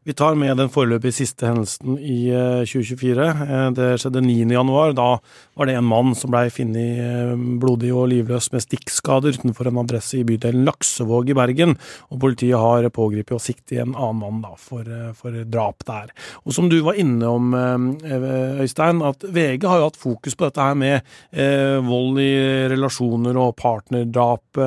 Vi 0.05 0.13
tar 0.19 0.35
med 0.35 0.57
den 0.59 0.67
foreløpig 0.67 1.13
siste 1.15 1.47
hendelsen 1.47 1.95
i 1.95 2.33
2024. 2.67 3.23
Eh, 3.23 3.43
eh, 3.55 3.67
det 3.77 3.91
skjedde 4.03 4.23
9. 4.25 4.49
januar. 4.51 4.97
Da 4.99 5.21
var 5.55 5.69
det 5.69 5.77
en 5.79 5.87
mann 5.87 6.17
som 6.19 6.33
blei 6.33 6.49
funnet 6.51 6.99
eh, 6.99 7.37
blodig 7.63 7.93
og 7.95 8.09
livløs 8.11 8.49
med 8.51 8.65
stikkskader 8.65 9.39
utenfor 9.39 9.71
en 9.71 9.79
adresse 9.85 10.19
i 10.19 10.25
bydelen 10.27 10.67
Laksevåg 10.67 11.31
i 11.31 11.37
Bergen. 11.39 11.77
Og 12.11 12.19
politiet 12.25 12.59
har 12.59 12.89
pågrepet 12.91 13.37
og 13.37 13.45
siktet 13.45 13.77
en 13.85 13.95
annen 13.95 14.19
mann 14.25 14.41
da, 14.43 14.51
for, 14.59 14.91
for, 15.15 15.39
drap 15.47 15.87
der. 15.87 16.11
Og 16.43 16.59
som 16.59 16.67
du 16.67 16.81
var 16.83 16.99
innom, 16.99 17.55
Øystein, 17.55 19.05
at 19.07 19.23
VG 19.23 19.69
har 19.71 19.85
jo 19.85 19.87
hatt 19.87 20.01
fokus 20.03 20.35
på 20.35 20.49
dette 20.49 20.67
her 20.67 20.75
med 20.79 21.87
vold 21.87 22.19
i 22.23 22.33
relasjoner 22.73 23.39
og 23.39 23.55
partnerdrap 23.59 24.61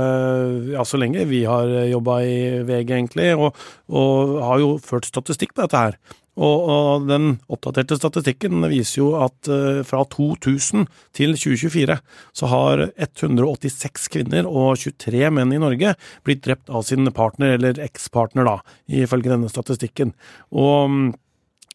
ja, 0.72 0.84
så 0.88 1.00
lenge 1.00 1.26
vi 1.30 1.44
har 1.48 1.70
jobba 1.90 2.18
i 2.24 2.36
VG, 2.66 2.96
egentlig, 2.98 3.30
og, 3.36 3.58
og 3.92 4.36
har 4.46 4.64
jo 4.64 4.72
ført 4.84 5.08
statistikk 5.10 5.25
statistikk 5.26 5.56
på 5.56 5.66
dette 5.66 5.82
her. 5.82 5.98
Og, 6.36 6.66
og, 6.68 7.06
den 7.08 7.38
oppdaterte 7.48 7.96
statistikken 7.96 8.66
viser 8.68 9.00
jo 9.00 9.10
at 9.24 9.48
uh, 9.48 9.80
fra 9.88 10.02
2000 10.12 10.84
til 11.16 11.36
2024 11.40 11.96
så 12.36 12.50
har 12.52 12.90
186 12.92 14.10
kvinner 14.12 14.50
og 14.50 14.82
23 14.82 15.30
menn 15.32 15.54
i 15.56 15.62
Norge 15.64 15.96
blitt 16.28 16.44
drept 16.44 16.68
av 16.68 16.84
sin 16.88 17.08
partner, 17.16 17.56
eller 17.56 17.80
ekspartner, 17.86 18.50
da, 18.50 18.58
ifølge 19.04 19.32
denne 19.32 19.52
statistikken. 19.52 20.12
Og 20.52 20.92
um, 20.92 21.06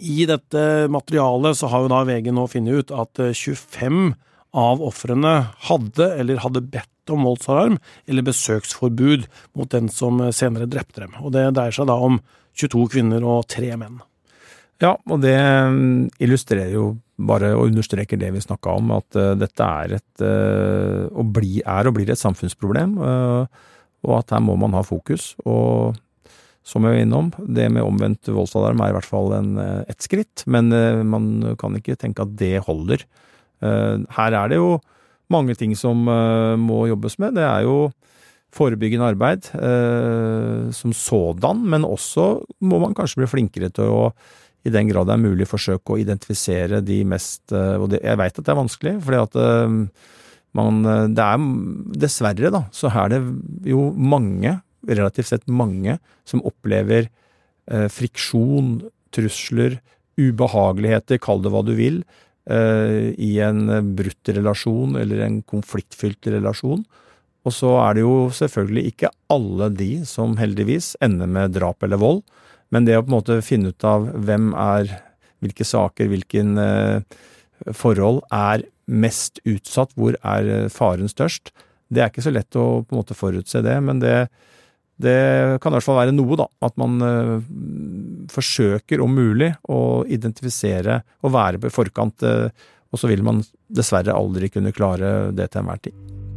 i 0.00 0.26
dette 0.28 0.88
materialet 0.92 1.56
så 1.56 1.68
har 1.72 1.84
jo 1.84 1.92
da 1.92 2.04
VG 2.08 2.30
nå 2.32 2.46
funnet 2.48 2.84
ut 2.84 2.92
at 2.92 3.20
25 3.36 4.12
av 4.56 4.80
ofrene 4.82 5.34
hadde 5.68 6.06
eller 6.18 6.40
hadde 6.42 6.64
bedt 6.72 7.12
om 7.12 7.26
voldsalarm 7.26 7.76
eller 8.10 8.26
besøksforbud 8.26 9.26
mot 9.58 9.70
den 9.72 9.90
som 9.92 10.20
senere 10.34 10.68
drepte 10.70 11.04
dem. 11.04 11.16
Og 11.20 11.34
det 11.36 11.50
dreier 11.56 11.74
seg 11.74 11.88
da 11.90 11.96
om 12.00 12.18
22 12.60 12.86
kvinner 12.92 13.24
og 13.26 13.48
tre 13.50 13.72
menn. 13.80 14.00
Ja, 14.80 14.94
og 14.96 15.20
det 15.20 15.36
mm, 15.36 16.08
illustrerer 16.24 16.72
jo 16.72 16.94
bare 17.20 17.52
og 17.52 17.66
understreker 17.68 18.16
det 18.20 18.30
vi 18.32 18.40
snakka 18.40 18.78
om, 18.80 18.92
at 18.96 19.18
uh, 19.18 19.34
dette 19.36 19.66
er 19.66 19.96
et 19.98 20.22
uh, 20.24 21.04
og 21.12 21.34
bli, 21.36 21.58
er 21.60 21.88
og 21.88 21.98
blir 21.98 22.08
et 22.08 22.20
samfunnsproblem, 22.20 22.96
uh, 22.96 23.44
og 24.08 24.14
at 24.22 24.32
her 24.32 24.40
må 24.44 24.56
man 24.60 24.72
ha 24.76 24.80
fokus. 24.86 25.34
Og 25.44 25.98
som 26.64 26.86
jeg 26.86 26.96
var 26.96 27.04
innom, 27.04 27.28
det 27.44 27.68
med 27.72 27.84
omvendt 27.84 28.30
voldsalarm 28.32 28.80
er 28.80 28.92
i 28.92 28.96
hvert 28.96 29.08
fall 29.08 29.34
en, 29.36 29.52
et 29.60 30.00
skritt, 30.04 30.44
men 30.48 30.68
man 31.08 31.54
kan 31.60 31.76
ikke 31.76 31.96
tenke 31.98 32.24
at 32.24 32.34
det 32.38 32.60
holder. 32.66 33.02
Her 33.60 34.36
er 34.36 34.52
det 34.52 34.58
jo 34.60 34.76
mange 35.32 35.56
ting 35.58 35.72
som 35.76 36.04
må 36.04 36.82
jobbes 36.90 37.16
med. 37.20 37.34
Det 37.40 37.46
er 37.48 37.64
jo 37.64 37.90
forebyggende 38.54 39.08
arbeid 39.12 39.50
eh, 39.54 40.70
som 40.74 40.94
sådan, 40.96 41.64
men 41.70 41.86
også 41.86 42.32
må 42.66 42.80
man 42.82 42.96
kanskje 42.98 43.22
bli 43.22 43.30
flinkere 43.30 43.70
til 43.74 43.90
å 43.90 44.04
i 44.60 44.72
den 44.72 44.90
grad 44.90 45.08
det 45.08 45.14
er 45.14 45.22
mulig 45.22 45.46
forsøke 45.48 45.94
å 45.94 46.00
identifisere 46.02 46.82
de 46.84 46.98
mest 47.08 47.52
eh, 47.56 47.76
Og 47.80 47.88
det, 47.94 48.02
jeg 48.04 48.20
veit 48.20 48.34
at 48.34 48.44
det 48.44 48.52
er 48.52 48.58
vanskelig, 48.58 48.96
fordi 49.06 49.20
at 49.22 49.38
eh, 49.40 49.76
man 50.58 50.82
Det 51.14 51.24
er 51.24 51.44
dessverre, 52.02 52.50
da, 52.52 52.64
så 52.74 52.90
er 52.90 53.14
det 53.14 53.20
jo 53.70 53.86
mange, 53.94 54.58
relativt 54.88 55.30
sett 55.30 55.46
mange, 55.46 55.94
som 56.28 56.42
opplever 56.44 57.06
eh, 57.70 57.86
friksjon, 57.92 58.80
trusler, 59.14 59.78
ubehageligheter, 60.20 61.20
kall 61.22 61.40
det 61.44 61.52
hva 61.54 61.62
du 61.64 61.72
vil, 61.78 62.02
eh, 62.50 63.14
i 63.14 63.32
en 63.46 63.94
brutt 63.96 64.32
relasjon 64.34 64.98
eller 65.00 65.24
en 65.24 65.38
konfliktfylt 65.54 66.28
relasjon. 66.34 66.84
Og 67.48 67.54
så 67.56 67.70
er 67.80 67.96
det 67.96 68.04
jo 68.04 68.16
selvfølgelig 68.36 68.90
ikke 68.92 69.12
alle 69.32 69.70
de 69.72 69.90
som 70.08 70.36
heldigvis 70.40 70.92
ender 71.04 71.30
med 71.30 71.54
drap 71.56 71.82
eller 71.86 72.00
vold, 72.00 72.20
men 72.70 72.86
det 72.86 72.98
å 72.98 73.04
på 73.04 73.10
en 73.10 73.16
måte 73.16 73.40
finne 73.44 73.72
ut 73.72 73.86
av 73.86 74.06
hvem 74.26 74.52
er 74.58 74.92
hvilke 75.40 75.64
saker, 75.64 76.10
hvilken 76.12 76.60
eh, 76.60 77.18
forhold 77.76 78.20
er 78.34 78.66
mest 78.90 79.40
utsatt, 79.48 79.94
hvor 79.96 80.18
er 80.20 80.52
eh, 80.52 80.68
faren 80.72 81.10
størst, 81.10 81.52
det 81.90 82.04
er 82.04 82.12
ikke 82.12 82.26
så 82.26 82.34
lett 82.34 82.60
å 82.60 82.84
på 82.84 82.94
en 82.94 83.00
måte 83.00 83.16
forutse 83.18 83.64
det, 83.64 83.74
men 83.82 84.02
det, 84.04 84.28
det 85.02 85.16
kan 85.62 85.72
i 85.72 85.78
hvert 85.78 85.88
fall 85.88 85.98
være 86.02 86.14
noe, 86.14 86.38
da. 86.38 86.46
At 86.62 86.76
man 86.78 87.02
uh, 87.02 87.42
forsøker 88.30 89.02
om 89.02 89.18
mulig 89.18 89.50
å 89.66 90.04
identifisere 90.06 91.00
og 91.26 91.34
være 91.34 91.64
på 91.64 91.74
forkant, 91.80 92.22
og 92.22 92.94
så 93.02 93.10
vil 93.10 93.26
man 93.26 93.42
dessverre 93.66 94.14
aldri 94.14 94.54
kunne 94.54 94.76
klare 94.76 95.32
det 95.34 95.50
til 95.50 95.64
enhver 95.64 95.82
tid. 95.88 96.29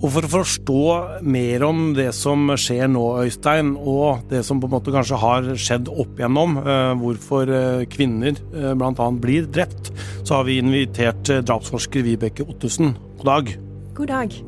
Og 0.00 0.08
for 0.14 0.24
å 0.24 0.30
forstå 0.32 0.82
mer 1.28 1.62
om 1.66 1.90
det 1.96 2.08
som 2.16 2.48
skjer 2.56 2.88
nå, 2.88 3.02
Øystein, 3.20 3.74
og 3.76 4.22
det 4.30 4.40
som 4.48 4.60
på 4.60 4.68
en 4.68 4.72
måte 4.72 4.94
kanskje 4.94 5.18
har 5.20 5.48
skjedd 5.60 5.90
opp 5.92 6.16
igjennom, 6.16 6.56
eh, 6.62 6.92
hvorfor 7.02 7.52
eh, 7.52 7.82
kvinner 7.92 8.32
eh, 8.32 8.72
bl.a. 8.80 9.08
blir 9.20 9.50
drept, 9.52 9.92
så 10.24 10.38
har 10.38 10.48
vi 10.48 10.56
invitert 10.62 11.28
drapsforsker 11.44 12.06
Vibeke 12.06 12.48
Ottesen. 12.48 12.94
God 13.20 13.28
dag. 13.28 13.52
God 13.98 14.12
dag. 14.14 14.38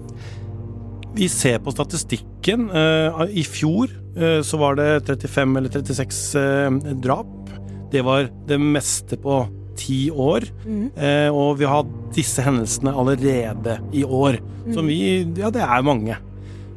Vi 1.13 1.29
ser 1.29 1.61
på 1.61 1.75
statistikken. 1.75 2.71
I 2.73 3.43
fjor 3.45 3.91
så 4.49 4.59
var 4.61 4.79
det 4.79 5.03
35 5.05 5.59
eller 5.61 5.75
36 5.75 6.21
drap. 7.05 7.51
det 7.93 8.01
var 8.01 8.31
det 8.49 8.57
meste 8.57 9.19
på 9.21 9.43
ti 9.79 10.07
år. 10.11 10.47
Mm. 10.65 10.85
Eh, 10.97 11.29
og 11.31 11.59
vi 11.61 11.69
har 11.69 11.87
disse 12.15 12.45
hendelsene 12.45 12.95
allerede 12.95 13.79
i 13.93 14.05
år. 14.05 14.41
Som 14.73 14.87
vi 14.87 15.25
Ja, 15.39 15.51
det 15.51 15.63
er 15.63 15.83
mange. 15.83 16.19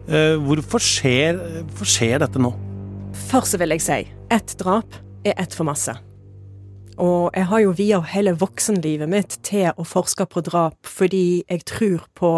Eh, 0.08 0.36
hvorfor 0.38 0.82
skjer, 0.82 1.38
hvorfor 1.66 1.90
skjer 1.90 2.20
dette 2.22 2.42
nå? 2.42 2.54
Først 3.30 3.58
vil 3.60 3.74
jeg 3.74 3.82
si 3.82 4.02
ett 4.34 4.58
drap 4.60 4.98
er 5.26 5.34
ett 5.42 5.54
for 5.54 5.66
masse. 5.66 5.96
Og 7.02 7.32
jeg 7.36 7.48
har 7.50 7.60
jo 7.60 7.74
via 7.76 8.00
hele 8.14 8.36
voksenlivet 8.40 9.10
mitt 9.12 9.40
til 9.44 9.72
å 9.76 9.84
forske 9.84 10.28
på 10.32 10.44
drap 10.46 10.78
fordi 10.88 11.44
jeg 11.50 11.66
tror 11.68 12.06
på 12.16 12.32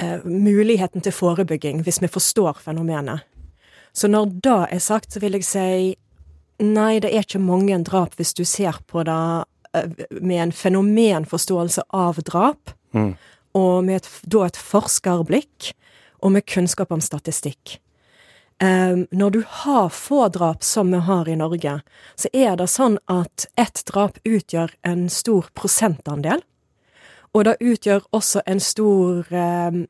eh, 0.00 0.22
muligheten 0.24 1.04
til 1.04 1.12
forebygging 1.12 1.82
hvis 1.84 2.00
vi 2.00 2.08
forstår 2.08 2.62
fenomenet. 2.64 3.26
Så 3.92 4.08
når 4.08 4.30
det 4.44 4.60
er 4.70 4.78
sagt, 4.78 5.12
så 5.12 5.20
vil 5.20 5.36
jeg 5.36 5.44
si 5.44 5.96
nei, 6.60 7.00
det 7.00 7.10
er 7.12 7.24
ikke 7.24 7.42
mange 7.42 7.78
drap 7.84 8.16
hvis 8.20 8.34
du 8.36 8.44
ser 8.48 8.78
på 8.86 9.04
det 9.08 9.18
eh, 9.74 10.06
med 10.20 10.42
en 10.48 10.52
fenomenforståelse 10.52 11.88
av 11.90 12.22
drap, 12.28 12.76
Mm. 12.92 13.14
og 13.54 13.84
med 13.84 14.00
et, 14.00 14.08
da 14.26 14.48
et 14.48 14.56
forskerblikk, 14.58 15.72
og 16.22 16.32
med 16.32 16.42
kunnskap 16.46 16.90
om 16.90 17.00
statistikk. 17.00 17.78
Um, 18.60 19.06
når 19.10 19.30
du 19.30 19.42
har 19.46 19.88
få 19.88 20.28
drap 20.28 20.62
som 20.62 20.90
vi 20.92 20.98
har 21.00 21.28
i 21.28 21.36
Norge, 21.38 21.78
så 22.16 22.28
er 22.34 22.58
det 22.60 22.66
sånn 22.68 22.98
at 23.08 23.46
ett 23.56 23.80
drap 23.88 24.18
utgjør 24.28 24.74
en 24.84 25.08
stor 25.08 25.48
prosentandel. 25.54 26.42
Og 27.32 27.46
det 27.46 27.56
utgjør 27.62 28.04
også 28.12 28.42
en 28.44 28.60
stor 28.60 29.24
um, 29.32 29.86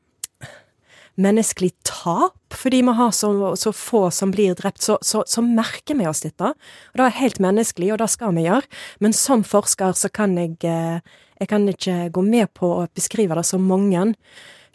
menneskelig 1.19 1.73
tap, 1.83 2.37
fordi 2.57 2.81
vi 2.81 2.93
har 2.97 3.11
så, 3.11 3.55
så 3.55 3.73
få 3.73 4.09
som 4.11 4.31
blir 4.31 4.55
drept. 4.55 4.81
Så, 4.81 4.97
så, 5.01 5.23
så 5.27 5.41
merker 5.41 5.97
vi 5.97 6.07
oss 6.07 6.23
dette. 6.25 6.53
Og 6.53 6.99
det 6.99 7.07
er 7.07 7.19
helt 7.19 7.41
menneskelig, 7.43 7.91
og 7.93 8.01
det 8.01 8.09
skal 8.13 8.35
vi 8.37 8.45
gjøre. 8.47 8.67
Men 9.03 9.15
som 9.17 9.45
forsker 9.47 9.97
så 9.97 10.11
kan 10.13 10.37
jeg 10.39 10.57
eh, 10.67 11.01
Jeg 11.41 11.49
kan 11.49 11.63
ikke 11.65 12.11
gå 12.13 12.21
med 12.21 12.51
på 12.53 12.67
å 12.69 12.81
beskrive 12.93 13.33
det 13.33 13.47
som 13.49 13.63
mange 13.65 14.13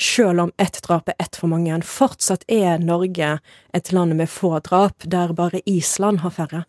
selv 0.02 0.40
om 0.40 0.50
ett 0.58 0.80
drap 0.82 1.08
er 1.08 1.14
ett 1.22 1.36
for 1.38 1.46
mange. 1.46 1.76
Fortsatt 1.86 2.42
er 2.50 2.80
Norge 2.82 3.38
et 3.72 3.92
land 3.92 4.16
med 4.18 4.26
få 4.26 4.58
drap, 4.58 5.06
der 5.06 5.30
bare 5.32 5.60
Island 5.64 6.24
har 6.24 6.34
færre. 6.34 6.64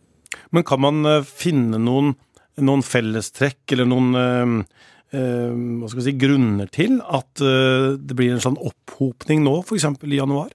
Men 0.54 0.62
kan 0.62 0.80
man 0.80 1.02
eh, 1.02 1.26
finne 1.26 1.82
noen, 1.82 2.14
noen 2.62 2.86
fellestrekk 2.86 3.74
eller 3.74 3.90
noen 3.90 4.14
eh, 4.14 4.70
hva 5.10 5.90
skal 5.90 5.98
vi 5.98 6.06
si, 6.06 6.16
grunner 6.20 6.70
til 6.70 7.00
at 7.02 7.40
det 7.40 8.14
blir 8.14 8.34
en 8.34 8.42
sånn 8.44 8.58
opphopning 8.60 9.40
nå, 9.40 9.54
f.eks. 9.64 9.86
i 10.04 10.18
januar? 10.20 10.52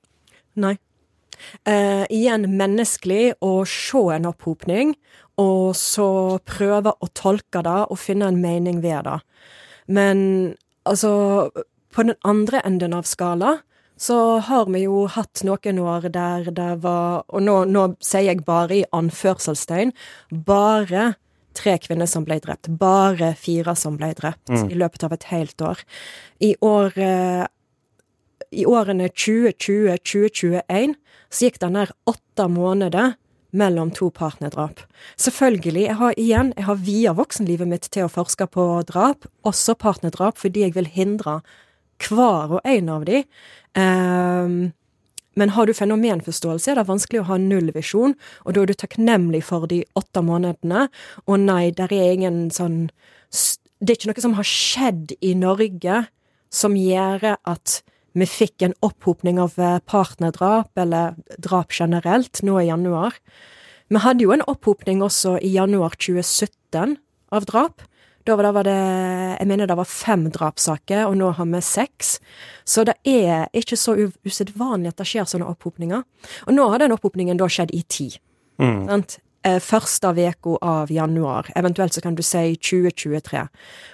Nei. 0.56 0.76
Eh, 1.66 2.06
igjen 2.14 2.46
menneskelig 2.58 3.34
å 3.44 3.64
se 3.68 4.04
en 4.16 4.30
opphopning, 4.30 4.94
og 5.42 5.74
så 5.78 6.40
prøve 6.46 6.94
å 6.94 7.10
tolke 7.18 7.64
det 7.66 7.80
og 7.90 8.00
finne 8.00 8.30
en 8.30 8.42
mening 8.42 8.84
ved 8.84 9.08
det. 9.10 9.20
Men 9.88 10.20
altså 10.86 11.52
På 11.94 12.02
den 12.02 12.16
andre 12.26 12.58
enden 12.66 12.94
av 12.98 13.06
skala 13.06 13.60
så 14.02 14.40
har 14.42 14.66
vi 14.66 14.80
jo 14.88 15.04
hatt 15.06 15.44
noen 15.46 15.78
år 15.78 16.08
der 16.10 16.48
det 16.50 16.82
var 16.82 17.24
Og 17.30 17.44
nå, 17.46 17.66
nå 17.70 17.84
sier 18.02 18.32
jeg 18.32 18.46
bare 18.48 18.80
i 18.80 18.86
anførselstegn 18.90 19.94
bare 20.32 21.14
tre 21.54 21.76
kvinner 21.78 22.10
som 22.10 22.26
ble 22.26 22.40
drept. 22.42 22.72
Bare 22.82 23.36
fire 23.38 23.76
som 23.78 23.98
ble 24.00 24.10
drept 24.18 24.50
i 24.50 24.74
løpet 24.74 25.06
av 25.06 25.14
et 25.14 25.28
helt 25.30 25.62
år. 25.62 25.84
I 26.42 26.56
år 26.66 26.98
eh, 26.98 27.46
i 28.54 28.66
årene 28.70 29.10
2020-2021 29.10 30.96
så 31.34 31.48
gikk 31.48 31.60
det 31.62 31.72
nær 31.74 31.94
åtte 32.10 32.48
måneder 32.52 33.16
mellom 33.54 33.92
to 33.94 34.10
partnerdrap. 34.14 34.82
Selvfølgelig, 35.20 35.84
jeg 35.86 35.98
har 36.00 36.16
igjen, 36.18 36.54
jeg 36.58 36.66
har 36.66 36.80
via 36.82 37.14
voksenlivet 37.18 37.70
mitt 37.70 37.90
til 37.94 38.08
å 38.08 38.12
forske 38.12 38.48
på 38.50 38.66
drap, 38.90 39.28
også 39.46 39.76
partnerdrap, 39.78 40.40
fordi 40.42 40.66
jeg 40.66 40.76
vil 40.78 40.90
hindre 40.90 41.42
hver 42.04 42.58
og 42.58 42.62
en 42.66 42.90
av 42.90 43.06
de. 43.06 43.22
Ehm, 43.78 44.74
men 45.38 45.54
har 45.54 45.66
du 45.66 45.74
fenomenforståelse, 45.74 46.72
er 46.72 46.82
det 46.82 46.90
vanskelig 46.90 47.22
å 47.22 47.30
ha 47.30 47.38
nullvisjon, 47.42 48.18
og 48.46 48.54
da 48.54 48.62
er 48.62 48.70
du 48.70 48.76
takknemlig 48.78 49.44
for 49.46 49.70
de 49.70 49.84
åtte 49.98 50.22
månedene. 50.26 50.88
Og 51.26 51.40
nei, 51.42 51.72
der 51.72 51.94
er 51.94 52.14
ingen 52.14 52.50
sånn 52.54 52.90
Det 53.84 53.90
er 53.90 53.98
ikke 53.98 54.12
noe 54.14 54.22
som 54.24 54.36
har 54.38 54.46
skjedd 54.48 55.12
i 55.20 55.34
Norge 55.36 56.06
som 56.54 56.78
gjør 56.78 57.34
at 57.36 57.82
vi 58.14 58.28
fikk 58.30 58.66
en 58.66 58.76
opphopning 58.86 59.40
av 59.42 59.58
eh, 59.58 59.80
partnerdrap, 59.90 60.72
eller 60.78 61.18
drap 61.42 61.74
generelt, 61.74 62.44
nå 62.46 62.60
i 62.62 62.68
januar. 62.70 63.18
Vi 63.90 64.02
hadde 64.02 64.26
jo 64.26 64.34
en 64.36 64.46
opphopning 64.50 65.02
også 65.06 65.38
i 65.42 65.54
januar 65.56 65.98
2017 65.98 66.98
av 67.34 67.50
drap. 67.50 67.84
Da 68.24 68.38
var 68.40 68.64
det, 68.64 68.72
Jeg 69.40 69.48
mener 69.48 69.68
det 69.68 69.76
var 69.76 69.90
fem 69.90 70.30
drapssaker, 70.32 71.08
og 71.10 71.18
nå 71.20 71.32
har 71.36 71.46
vi 71.46 71.60
seks. 71.62 72.20
Så 72.64 72.86
det 72.88 72.96
er 73.04 73.50
ikke 73.52 73.76
så 73.76 73.98
usedvanlig 74.24 74.94
at 74.94 75.02
det 75.02 75.08
skjer 75.10 75.28
sånne 75.28 75.50
opphopninger. 75.52 76.04
Og 76.48 76.54
nå 76.56 76.70
har 76.72 76.80
den 76.80 76.96
opphopningen 76.96 77.38
da 77.38 77.50
skjedd 77.52 77.74
i 77.76 77.84
ti. 77.84 78.14
Mm. 78.62 78.88
Eh, 79.44 79.60
Første 79.60 80.08
uka 80.08 80.56
av 80.62 80.92
januar, 80.92 81.50
eventuelt 81.56 81.94
så 81.94 82.02
kan 82.02 82.16
du 82.16 82.22
si 82.24 82.56
2023. 82.56 83.42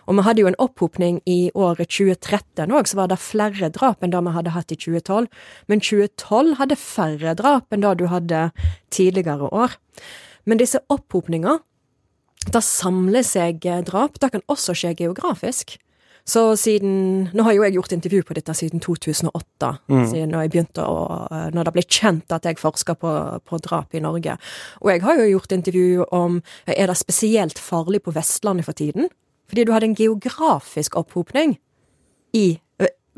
Og 0.05 0.15
vi 0.15 0.25
hadde 0.27 0.43
jo 0.43 0.47
en 0.47 0.59
opphopning 0.61 1.21
i 1.25 1.49
året 1.55 1.89
2013 1.89 2.69
òg, 2.69 2.85
så 2.85 2.99
var 2.99 3.07
det 3.09 3.17
flere 3.17 3.71
drap 3.73 4.03
enn 4.03 4.13
det 4.13 4.21
vi 4.21 4.35
hadde 4.35 4.53
hatt 4.53 4.71
i 4.71 4.77
2012. 4.77 5.25
Men 5.67 5.81
2012 5.81 6.53
hadde 6.61 6.77
færre 6.77 7.33
drap 7.33 7.73
enn 7.73 7.81
det 7.81 7.97
du 7.97 8.05
hadde 8.13 8.51
tidligere 8.93 9.49
år. 9.49 9.73
Men 10.45 10.61
disse 10.61 10.83
opphopninga, 10.87 11.59
det 12.53 12.61
samler 12.63 13.25
seg 13.25 13.65
eh, 13.65 13.81
drap. 13.81 14.21
Det 14.21 14.29
kan 14.35 14.45
også 14.47 14.77
skje 14.77 14.93
geografisk. 15.01 15.79
Så 16.29 16.43
siden 16.61 17.29
Nå 17.33 17.45
har 17.47 17.55
jo 17.55 17.63
jeg 17.65 17.75
gjort 17.77 17.93
intervju 17.95 18.23
på 18.27 18.35
dette 18.37 18.53
siden 18.53 18.81
2008, 18.83 19.71
siden 20.11 20.33
når 20.33 20.45
jeg 20.45 20.51
begynte 20.53 20.85
å 20.85 20.99
Når 21.55 21.69
det 21.69 21.73
ble 21.77 21.85
kjent 21.87 22.35
at 22.35 22.45
jeg 22.45 22.59
forsker 22.61 22.99
på, 22.99 23.13
på 23.45 23.61
drap 23.65 23.95
i 23.97 24.03
Norge. 24.03 24.37
Og 24.83 24.91
jeg 24.93 25.03
har 25.05 25.21
jo 25.21 25.29
gjort 25.33 25.55
intervju 25.57 26.05
om 26.15 26.41
Er 26.67 26.91
det 26.91 26.99
spesielt 27.01 27.59
farlig 27.59 28.03
på 28.05 28.13
Vestlandet 28.15 28.67
for 28.67 28.77
tiden? 28.77 29.09
Fordi 29.49 29.65
du 29.65 29.73
hadde 29.73 29.89
en 29.89 29.97
geografisk 29.97 30.97
opphopning 30.99 31.57
i 32.37 32.59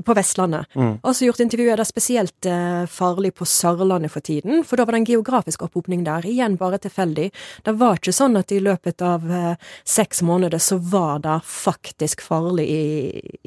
på 0.05 0.15
Vestlandet. 0.17 0.69
Og 1.01 1.15
så 1.15 1.27
gjort 1.27 1.43
intervjuet 1.43 1.79
da 1.79 1.85
spesielt 1.87 2.49
eh, 2.49 2.83
farlig 2.91 3.33
på 3.37 3.47
Sørlandet 3.47 4.13
for 4.13 4.25
tiden, 4.25 4.65
for 4.67 4.79
da 4.79 4.85
var 4.85 4.97
det 4.97 5.03
en 5.03 5.09
geografisk 5.13 5.65
opphopning 5.67 6.05
der. 6.07 6.25
Igjen 6.27 6.57
bare 6.59 6.81
tilfeldig. 6.81 7.29
Det 7.65 7.75
var 7.79 7.99
ikke 7.99 8.15
sånn 8.15 8.39
at 8.39 8.51
i 8.51 8.61
løpet 8.63 9.03
av 9.05 9.27
eh, 9.27 9.73
seks 9.87 10.23
måneder 10.27 10.61
så 10.61 10.79
var 10.81 11.21
det 11.25 11.41
faktisk 11.47 12.23
farlig 12.25 12.67
i, 12.69 12.83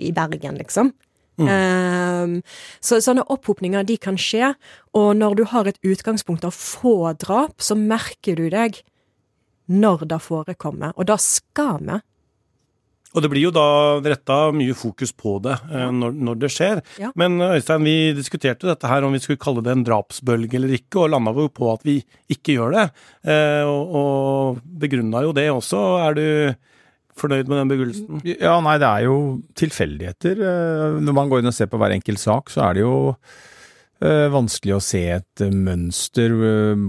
i 0.08 0.12
Bergen, 0.16 0.60
liksom. 0.60 0.94
Ehm, 1.42 2.40
så 2.84 3.00
sånne 3.02 3.24
opphopninger 3.32 3.86
de 3.86 3.96
kan 3.98 4.18
skje, 4.20 4.52
og 4.94 5.14
når 5.18 5.38
du 5.38 5.44
har 5.50 5.68
et 5.68 5.80
utgangspunkt 5.82 6.46
av 6.46 6.54
få 6.54 7.12
drap, 7.18 7.58
så 7.58 7.76
merker 7.78 8.38
du 8.38 8.48
deg 8.52 8.80
når 9.66 10.06
det 10.10 10.20
forekommer, 10.22 10.92
og 10.96 11.08
da 11.08 11.18
skal 11.20 11.80
vi. 11.82 12.00
Og 13.14 13.22
det 13.22 13.30
blir 13.30 13.46
jo 13.46 13.52
da 13.54 13.66
retta 14.02 14.36
mye 14.54 14.74
fokus 14.76 15.12
på 15.14 15.36
det 15.44 15.54
eh, 15.70 15.90
når, 15.94 16.16
når 16.26 16.40
det 16.42 16.50
skjer. 16.50 16.82
Ja. 17.00 17.12
Men 17.18 17.38
eh, 17.38 17.56
Øystein, 17.60 17.86
vi 17.86 17.96
diskuterte 18.16 18.66
dette 18.66 18.90
her 18.90 19.06
om 19.06 19.14
vi 19.14 19.22
skulle 19.22 19.42
kalle 19.42 19.62
det 19.64 19.74
en 19.74 19.86
drapsbølge 19.86 20.58
eller 20.58 20.74
ikke, 20.74 21.04
og 21.04 21.12
landa 21.14 21.34
jo 21.38 21.48
på 21.54 21.70
at 21.70 21.86
vi 21.86 22.00
ikke 22.34 22.58
gjør 22.58 22.74
det. 22.74 22.86
Eh, 23.30 23.62
og, 23.70 23.94
og 24.00 24.62
begrunna 24.82 25.22
jo 25.26 25.34
det 25.36 25.46
også. 25.54 25.82
Er 26.08 26.18
du 26.18 26.26
fornøyd 27.14 27.46
med 27.46 27.60
den 27.60 27.70
begrunnelsen? 27.70 28.24
Ja, 28.32 28.58
nei, 28.64 28.74
det 28.82 28.90
er 28.90 29.06
jo 29.06 29.18
tilfeldigheter. 29.54 30.40
Når 30.98 31.14
man 31.14 31.30
går 31.30 31.42
inn 31.42 31.52
og 31.52 31.54
ser 31.54 31.70
på 31.70 31.78
hver 31.78 31.94
enkelt 31.94 32.18
sak, 32.18 32.50
så 32.50 32.66
er 32.66 32.74
det 32.74 32.82
jo 32.82 32.96
vanskelig 34.04 34.74
å 34.74 34.82
se 34.82 35.00
et 35.14 35.42
mønster, 35.54 36.34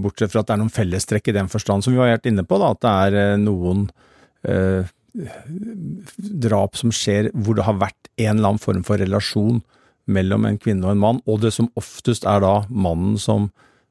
bortsett 0.02 0.34
fra 0.34 0.42
at 0.42 0.50
det 0.50 0.56
er 0.56 0.60
noen 0.60 0.74
fellestrekk 0.74 1.30
i 1.30 1.36
den 1.38 1.46
forstand 1.48 1.86
som 1.86 1.94
vi 1.94 2.00
har 2.02 2.10
vært 2.10 2.26
inne 2.28 2.42
på, 2.44 2.58
da, 2.60 2.72
at 2.74 2.82
det 2.82 2.90
er 3.22 3.38
noen 3.40 3.86
eh, 4.44 4.90
drap 6.16 6.76
som 6.76 6.92
skjer 6.94 7.30
hvor 7.34 7.56
det 7.56 7.66
har 7.66 7.78
vært 7.80 8.10
en 8.16 8.36
eller 8.36 8.52
annen 8.52 8.62
form 8.62 8.84
for 8.86 9.00
relasjon 9.00 9.62
mellom 10.06 10.46
en 10.46 10.58
kvinne 10.62 10.86
og 10.86 10.94
en 10.94 11.02
mann, 11.02 11.22
og 11.26 11.40
det 11.42 11.52
som 11.56 11.70
oftest 11.78 12.26
er 12.28 12.42
da 12.44 12.60
mannen 12.70 13.16
som, 13.18 13.48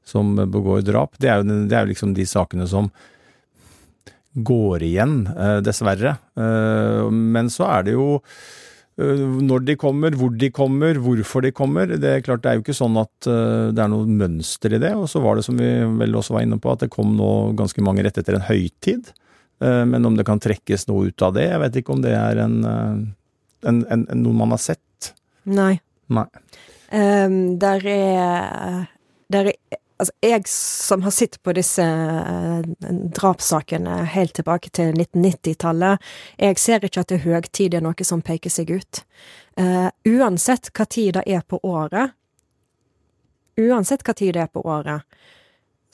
som 0.08 0.36
begår 0.38 0.86
drap. 0.88 1.18
Det 1.20 1.32
er, 1.32 1.42
jo, 1.42 1.66
det 1.68 1.76
er 1.76 1.84
jo 1.84 1.92
liksom 1.92 2.14
de 2.16 2.28
sakene 2.30 2.68
som 2.72 2.90
går 4.36 4.84
igjen, 4.84 5.26
eh, 5.32 5.60
dessverre. 5.64 6.18
Eh, 6.36 7.10
Men 7.12 7.52
så 7.52 7.68
er 7.72 7.84
det 7.88 7.96
jo 7.96 8.08
eh, 9.00 9.26
når 9.44 9.66
de 9.68 9.76
kommer, 9.80 10.16
hvor 10.16 10.32
de 10.32 10.50
kommer, 10.52 11.00
hvorfor 11.00 11.44
de 11.44 11.52
kommer. 11.56 11.88
Det 11.88 12.12
er 12.12 12.24
klart 12.24 12.44
det 12.44 12.52
er 12.52 12.60
jo 12.60 12.66
ikke 12.66 12.80
sånn 12.80 13.00
at 13.00 13.16
det 13.28 13.82
er 13.84 13.92
noe 13.92 14.08
mønster 14.08 14.76
i 14.76 14.80
det. 14.80 14.94
Og 14.96 15.08
så 15.12 15.24
var 15.24 15.36
det 15.36 15.46
som 15.48 15.60
vi 15.60 15.70
vel 16.00 16.16
også 16.16 16.36
var 16.36 16.48
inne 16.48 16.60
på, 16.60 16.72
at 16.72 16.84
det 16.84 16.92
kom 16.96 17.16
nå 17.20 17.56
ganske 17.60 17.84
mange 17.84 18.04
rett 18.08 18.20
etter 18.20 18.40
en 18.40 18.48
høytid. 18.48 19.12
Eh, 19.60 19.86
Men 19.86 20.06
om 20.06 20.18
det 20.18 20.26
kan 20.28 20.40
trekkes 20.40 20.88
noe 20.88 21.08
ut 21.08 21.22
av 21.22 21.36
det, 21.38 21.48
jeg 21.50 21.62
vet 21.64 21.80
ikke 21.82 21.96
om 21.96 22.04
det 22.04 22.16
er 22.18 22.44
en, 22.44 22.58
eh, 22.64 23.70
en, 23.70 23.82
en, 23.90 24.06
noe 24.22 24.34
man 24.34 24.56
har 24.56 24.62
sett. 24.62 25.14
Nei. 25.44 25.78
Nei. 26.08 26.28
Um, 26.94 27.58
der 27.60 27.88
er 27.90 28.86
Der 29.32 29.46
er 29.50 29.80
Altså, 29.96 30.12
jeg 30.20 30.44
som 30.52 31.06
har 31.06 31.14
sittet 31.16 31.40
på 31.40 31.54
disse 31.56 31.84
uh, 31.84 32.66
drapssakene 33.16 34.02
helt 34.12 34.34
tilbake 34.36 34.68
til 34.76 34.92
1990-tallet, 34.92 36.04
jeg 36.36 36.60
ser 36.60 36.84
ikke 36.84 37.06
at 37.06 37.14
det 37.14 37.22
er 37.22 37.24
høgtid 37.24 37.78
er 37.78 37.86
noe 37.86 38.04
som 38.04 38.20
peker 38.20 38.52
seg 38.52 38.74
ut. 38.76 39.00
Uh, 39.56 39.88
uansett 40.04 40.68
hva 40.76 40.84
tid 40.92 41.16
det 41.16 41.24
er 41.32 41.46
på 41.48 41.62
året, 41.64 42.12
uansett 43.56 44.04
hva 44.04 44.18
tid 44.20 44.36
det 44.36 44.44
er 44.44 44.52
på 44.52 44.66
året, 44.68 45.08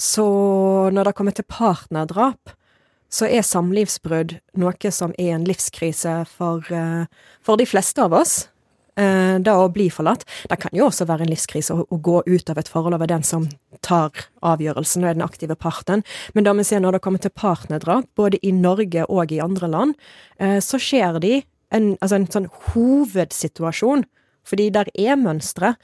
så 0.01 0.25
når 0.89 1.11
det 1.11 1.15
kommer 1.19 1.37
til 1.37 1.45
partnerdrap, 1.45 2.55
så 3.11 3.27
er 3.27 3.43
samlivsbrudd 3.45 4.37
noe 4.61 4.91
som 4.95 5.13
er 5.19 5.35
en 5.35 5.47
livskrise 5.47 6.21
for, 6.31 6.65
uh, 6.71 7.05
for 7.43 7.59
de 7.59 7.67
fleste 7.67 8.01
av 8.03 8.15
oss. 8.17 8.47
Da 8.95 9.37
det 9.39 9.53
å 9.55 9.69
bli 9.71 9.87
forlatt. 9.89 10.25
Det 10.49 10.57
kan 10.59 10.75
jo 10.75 10.89
også 10.89 11.07
være 11.07 11.23
en 11.25 11.31
livskrise 11.31 11.73
å 11.73 11.97
gå 12.03 12.21
ut 12.27 12.49
av 12.51 12.59
et 12.59 12.67
forhold 12.69 12.97
over 12.97 13.07
den 13.07 13.23
som 13.23 13.47
tar 13.81 14.11
avgjørelsen 14.43 15.05
og 15.05 15.09
er 15.09 15.15
den 15.15 15.25
aktive 15.25 15.55
parten. 15.55 16.03
Men 16.35 16.43
da 16.43 16.53
vi 16.53 16.65
ser 16.67 16.83
når 16.83 16.97
det 16.97 17.03
kommer 17.05 17.23
til 17.23 17.31
partnerdrap, 17.31 18.09
både 18.19 18.41
i 18.43 18.51
Norge 18.51 19.05
og 19.07 19.31
i 19.31 19.39
andre 19.41 19.71
land, 19.71 19.95
eh, 20.39 20.59
så 20.59 20.77
skjer 20.77 21.21
de 21.23 21.41
en, 21.71 21.95
altså 22.01 22.19
en 22.19 22.27
sånn 22.35 22.49
hovedsituasjon. 22.73 24.05
Fordi 24.41 24.71
der 24.73 24.89
er 24.97 25.19
mønstre. 25.21 25.75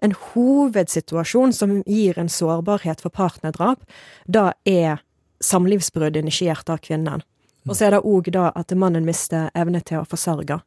En 0.00 0.14
hovedsituasjon 0.32 1.52
som 1.52 1.82
gir 1.84 2.16
en 2.18 2.32
sårbarhet 2.32 3.02
for 3.04 3.12
partnerdrap, 3.12 3.82
da 4.24 4.54
er 4.64 5.02
samlivsbrudd 5.44 6.16
initiert 6.16 6.70
av 6.72 6.82
kvinnen. 6.84 7.24
Og 7.66 7.74
så 7.74 7.88
er 7.88 7.96
det 7.96 8.04
òg 8.06 8.30
da 8.34 8.50
at 8.54 8.72
mannen 8.78 9.06
mister 9.06 9.50
evne 9.58 9.80
til 9.82 10.00
å 10.00 10.06
forsørge. 10.06 10.60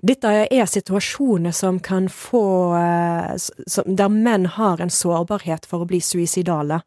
Dette 0.00 0.30
er 0.48 0.68
situasjoner 0.68 1.52
som 1.52 1.80
kan 1.84 2.08
få 2.08 2.44
eh, 2.78 3.84
Der 3.84 4.08
menn 4.08 4.46
har 4.56 4.80
en 4.80 4.92
sårbarhet 4.92 5.68
for 5.68 5.84
å 5.84 5.90
bli 5.90 6.00
suicidale. 6.00 6.80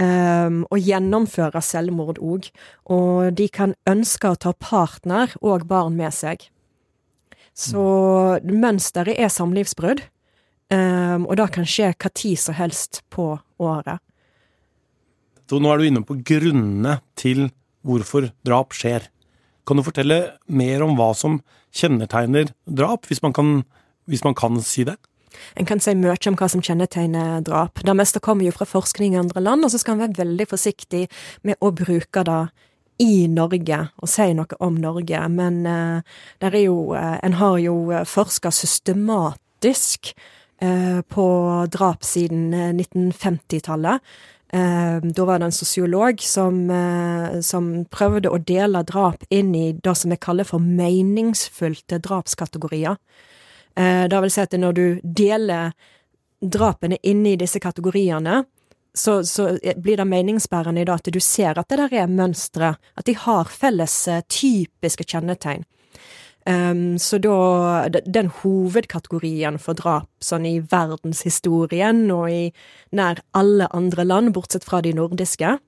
Um, 0.00 0.62
og 0.72 0.80
gjennomføre 0.80 1.60
selvmord 1.60 2.18
òg. 2.24 2.48
Og 2.88 3.34
de 3.36 3.46
kan 3.52 3.74
ønske 3.86 4.30
å 4.30 4.38
ta 4.40 4.54
partner 4.56 5.34
og 5.44 5.66
barn 5.68 5.98
med 5.98 6.14
seg. 6.16 6.46
Så 7.52 7.82
mønsteret 8.40 9.20
er 9.20 9.28
samlivsbrudd. 9.28 10.00
Um, 10.72 11.26
og 11.26 11.36
det 11.36 11.50
kan 11.52 11.68
skje 11.68 11.92
hva 11.92 12.10
tid 12.16 12.40
som 12.40 12.56
helst 12.56 13.02
på 13.12 13.34
året. 13.60 14.00
Så 15.50 15.58
nå 15.58 15.66
er 15.72 15.80
du 15.80 15.88
inne 15.88 16.06
på 16.06 16.14
grunnene 16.22 17.00
til 17.18 17.48
hvorfor 17.82 18.28
drap 18.46 18.76
skjer. 18.76 19.08
Kan 19.66 19.80
du 19.80 19.82
fortelle 19.82 20.36
mer 20.46 20.84
om 20.86 20.94
hva 20.94 21.08
som 21.18 21.40
kjennetegner 21.74 22.52
drap, 22.70 23.08
hvis 23.10 23.22
man 23.24 23.34
kan, 23.34 23.64
hvis 24.06 24.22
man 24.22 24.36
kan 24.38 24.60
si 24.62 24.86
det? 24.86 24.94
En 25.58 25.66
kan 25.66 25.82
si 25.82 25.96
mye 25.98 26.14
om 26.30 26.38
hva 26.38 26.46
som 26.52 26.62
kjennetegner 26.62 27.42
drap. 27.46 27.82
Det 27.82 27.96
meste 27.98 28.22
kommer 28.22 28.46
jo 28.46 28.54
fra 28.54 28.68
forskning 28.68 29.16
i 29.16 29.20
andre 29.24 29.42
land, 29.42 29.66
og 29.66 29.74
så 29.74 29.82
skal 29.82 29.98
en 29.98 30.04
være 30.04 30.20
veldig 30.22 30.46
forsiktig 30.52 31.04
med 31.42 31.58
å 31.58 31.74
bruke 31.74 32.24
det 32.30 32.40
i 33.02 33.26
Norge, 33.32 33.78
og 33.98 34.10
si 34.12 34.30
noe 34.36 34.58
om 34.62 34.76
Norge. 34.78 35.22
Men 35.34 35.62
uh, 35.66 36.58
jo 36.62 36.92
uh, 36.94 37.16
En 37.26 37.38
har 37.42 37.58
jo 37.58 37.76
forska 38.06 38.52
systematisk 38.54 40.12
uh, 40.62 41.00
på 41.02 41.26
drap 41.74 42.04
siden 42.06 42.52
1950-tallet. 42.78 43.98
Eh, 44.52 45.00
da 45.02 45.24
var 45.24 45.38
det 45.38 45.44
en 45.44 45.52
sosiolog 45.52 46.20
som, 46.20 46.70
eh, 46.70 47.40
som, 47.40 47.84
prøvde 47.84 48.30
å 48.30 48.38
dele 48.38 48.82
drap 48.82 49.22
inn 49.30 49.54
i 49.54 49.72
det 49.72 49.94
som 49.96 50.10
vi 50.10 50.16
kaller 50.16 50.44
for 50.44 50.58
meningsfylte 50.58 52.00
drapskategorier. 52.02 52.96
Eh, 53.76 54.08
det 54.08 54.20
vil 54.20 54.30
si 54.30 54.40
at 54.40 54.56
når 54.58 54.72
du 54.74 55.00
deler 55.04 55.72
drapene 56.42 56.98
inn 57.02 57.22
i 57.26 57.36
disse 57.36 57.60
kategoriene, 57.60 58.44
så, 58.94 59.22
så 59.22 59.52
blir 59.76 59.96
det 59.96 60.08
meningsbærende 60.10 60.82
i 60.82 60.84
det 60.84 60.96
at 60.98 61.12
du 61.14 61.20
ser 61.22 61.58
at 61.58 61.68
det 61.70 61.78
der 61.78 61.94
er 62.02 62.10
mønstre, 62.10 62.74
at 62.96 63.06
de 63.06 63.14
har 63.14 63.44
felles 63.44 64.08
typiske 64.26 65.06
kjennetegn. 65.06 65.62
Um, 66.48 66.96
så 66.98 67.18
da 67.20 67.88
Den 67.90 68.30
hovedkategorien 68.40 69.58
for 69.60 69.76
drap 69.76 70.08
sånn 70.24 70.46
i 70.48 70.60
verdenshistorien 70.60 72.06
og 72.14 72.30
i 72.32 72.46
nær 72.96 73.20
alle 73.36 73.68
andre 73.76 74.06
land, 74.06 74.32
bortsett 74.32 74.64
fra 74.64 74.80
de 74.80 74.94
nordiske, 74.96 75.58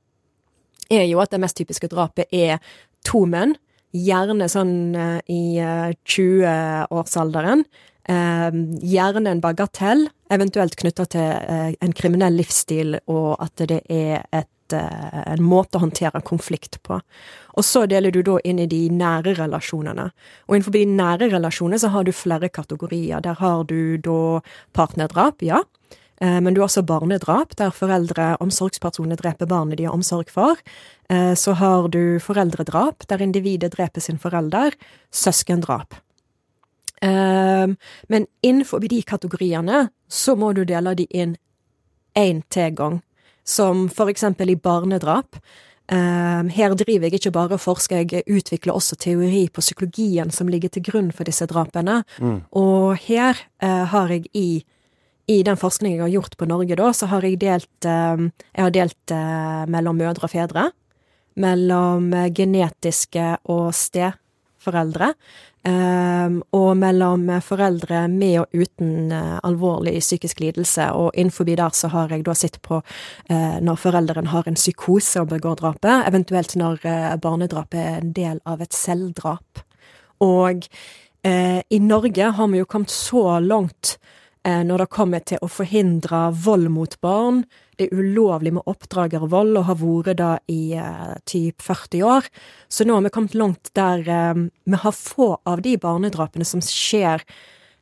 er 0.93 1.05
jo 1.07 1.21
at 1.21 1.31
det 1.33 1.41
mest 1.43 1.59
typiske 1.61 1.91
drapet 1.93 2.33
er 2.33 2.59
to 3.05 3.27
menn. 3.29 3.55
Gjerne 3.93 4.49
sånn 4.49 4.97
uh, 4.97 5.21
i 5.29 5.61
uh, 5.61 5.93
20-årsalderen. 6.09 7.67
Uh, 8.11 8.51
gjerne 8.83 9.31
en 9.31 9.41
bagatell, 9.41 10.09
eventuelt 10.33 10.75
knytta 10.81 11.07
til 11.13 11.29
uh, 11.47 11.71
en 11.79 11.93
kriminell 11.95 12.35
livsstil, 12.41 12.97
og 13.07 13.37
at 13.45 13.63
det 13.71 13.85
er 13.93 14.25
et 14.35 14.51
Eh, 14.73 15.33
en 15.33 15.45
måte 15.45 15.79
å 15.79 15.85
håndtere 15.85 16.23
konflikt 16.27 16.81
på. 16.87 16.99
Og 17.57 17.67
så 17.67 17.85
deler 17.91 18.15
du 18.15 18.23
da 18.27 18.39
inn 18.45 18.61
i 18.63 18.69
de 18.71 18.87
nære 18.93 19.37
relasjonene. 19.39 20.09
Og 20.49 20.57
innenfor 20.57 20.77
de 20.77 20.85
nære 20.89 21.31
relasjonene 21.33 21.81
så 21.83 21.93
har 21.95 22.07
du 22.07 22.13
flere 22.17 22.51
kategorier. 22.53 23.23
Der 23.25 23.39
har 23.41 23.65
du 23.69 23.99
da 24.03 24.41
partnerdrap, 24.77 25.45
ja. 25.45 25.63
Eh, 26.21 26.39
men 26.41 26.55
du 26.55 26.63
har 26.63 26.71
også 26.71 26.87
barnedrap, 26.87 27.57
der 27.57 27.75
foreldre, 27.75 28.37
omsorgspersoner, 28.41 29.21
dreper 29.21 29.51
barnet 29.51 29.79
de 29.79 29.89
har 29.89 29.97
omsorg 29.97 30.31
for. 30.31 30.57
Eh, 31.11 31.35
så 31.35 31.57
har 31.59 31.89
du 31.89 32.19
foreldredrap, 32.21 33.07
der 33.09 33.23
individet 33.23 33.75
dreper 33.77 34.01
sin 34.01 34.19
forelder. 34.19 34.73
Søskendrap. 35.11 35.95
Men 37.03 38.27
innenfor 38.47 38.79
de 38.87 39.01
kategoriene 39.03 39.89
så 40.07 40.37
må 40.39 40.53
du 40.55 40.61
dele 40.69 40.93
de 40.95 41.09
inn 41.11 41.33
én 42.15 42.45
til 42.53 42.77
gang 42.79 43.01
som 43.45 43.89
for 43.91 44.11
eksempel 44.13 44.53
i 44.53 44.59
barnedrap. 44.59 45.39
Uh, 45.93 46.47
her 46.55 46.75
driver 46.79 47.09
jeg 47.09 47.19
ikke 47.19 47.35
bare 47.35 47.57
og 47.59 47.61
forsker, 47.61 48.05
jeg 48.07 48.25
utvikler 48.31 48.77
også 48.77 48.97
teori 48.97 49.49
på 49.53 49.65
psykologien 49.65 50.31
som 50.33 50.49
ligger 50.49 50.71
til 50.73 50.85
grunn 50.87 51.11
for 51.13 51.29
disse 51.29 51.47
drapene. 51.51 52.01
Mm. 52.23 52.39
Og 52.57 52.95
her 53.09 53.37
uh, 53.63 53.85
har 53.91 54.15
jeg 54.15 54.31
i, 54.33 54.63
i 55.29 55.43
den 55.45 55.59
forskningen 55.59 55.99
jeg 55.99 56.07
har 56.07 56.15
gjort 56.15 56.39
på 56.39 56.49
Norge, 56.49 56.79
da, 56.79 56.93
så 56.97 57.11
har 57.11 57.27
jeg 57.27 57.43
delt 57.43 57.89
uh, 57.89 58.31
Jeg 58.55 58.63
har 58.63 58.73
delt 58.73 59.15
eh, 59.15 59.67
mellom 59.69 59.99
mødre 59.99 60.29
og 60.29 60.33
fedre. 60.33 60.71
Mellom 61.43 62.13
genetiske 62.35 63.37
og 63.51 63.73
steforeldre. 63.75 64.19
Um, 65.63 66.41
og 66.51 66.73
mellom 66.75 67.29
foreldre 67.39 68.09
med 68.11 68.41
og 68.41 68.57
uten 68.65 69.13
uh, 69.15 69.39
alvorlig 69.47 70.01
psykisk 70.01 70.41
lidelse. 70.43 70.89
Og 70.91 71.15
innenfor 71.15 71.47
der 71.47 71.71
så 71.71 71.89
har 71.93 72.11
jeg 72.11 72.25
da 72.27 72.35
sett 72.35 72.59
på 72.63 72.81
uh, 72.83 73.59
når 73.63 73.79
forelderen 73.79 74.33
har 74.33 74.49
en 74.49 74.59
psykose 74.59 75.23
og 75.23 75.29
begår 75.31 75.61
drapet, 75.61 76.03
eventuelt 76.09 76.57
når 76.59 76.83
uh, 76.83 77.15
barnedrapet 77.15 77.79
er 77.79 78.01
en 78.01 78.13
del 78.13 78.41
av 78.45 78.61
et 78.61 78.75
selvdrap. 78.75 79.63
Og 80.21 80.67
i 81.23 81.79
Norge 81.79 82.33
har 82.35 82.49
vi 82.51 82.59
jo 82.59 82.67
kommet 82.67 82.91
så 82.91 83.39
langt 83.39 83.93
når 84.43 84.83
det 84.83 84.91
kommer 84.91 85.23
til 85.23 85.39
å 85.39 85.47
forhindre 85.47 86.25
vold 86.35 86.67
mot 86.75 86.97
barn, 87.05 87.45
det 87.83 87.89
er 87.89 87.99
ulovlig 87.99 88.53
med 88.55 88.69
oppdragervold 88.69 89.57
og 89.59 89.67
har 89.67 89.79
vært 89.81 90.19
det 90.21 90.33
i 90.53 90.61
eh, 90.79 91.15
typ 91.27 91.63
40 91.63 92.05
år. 92.07 92.29
Så 92.69 92.87
nå 92.87 92.95
har 92.95 93.07
vi 93.07 93.13
kommet 93.15 93.35
langt 93.39 93.73
der 93.79 94.07
eh, 94.07 94.45
vi 94.65 94.81
har 94.85 94.95
få 94.95 95.35
av 95.49 95.65
de 95.65 95.77
barnedrapene 95.81 96.47
som 96.47 96.63
skjer 96.63 97.25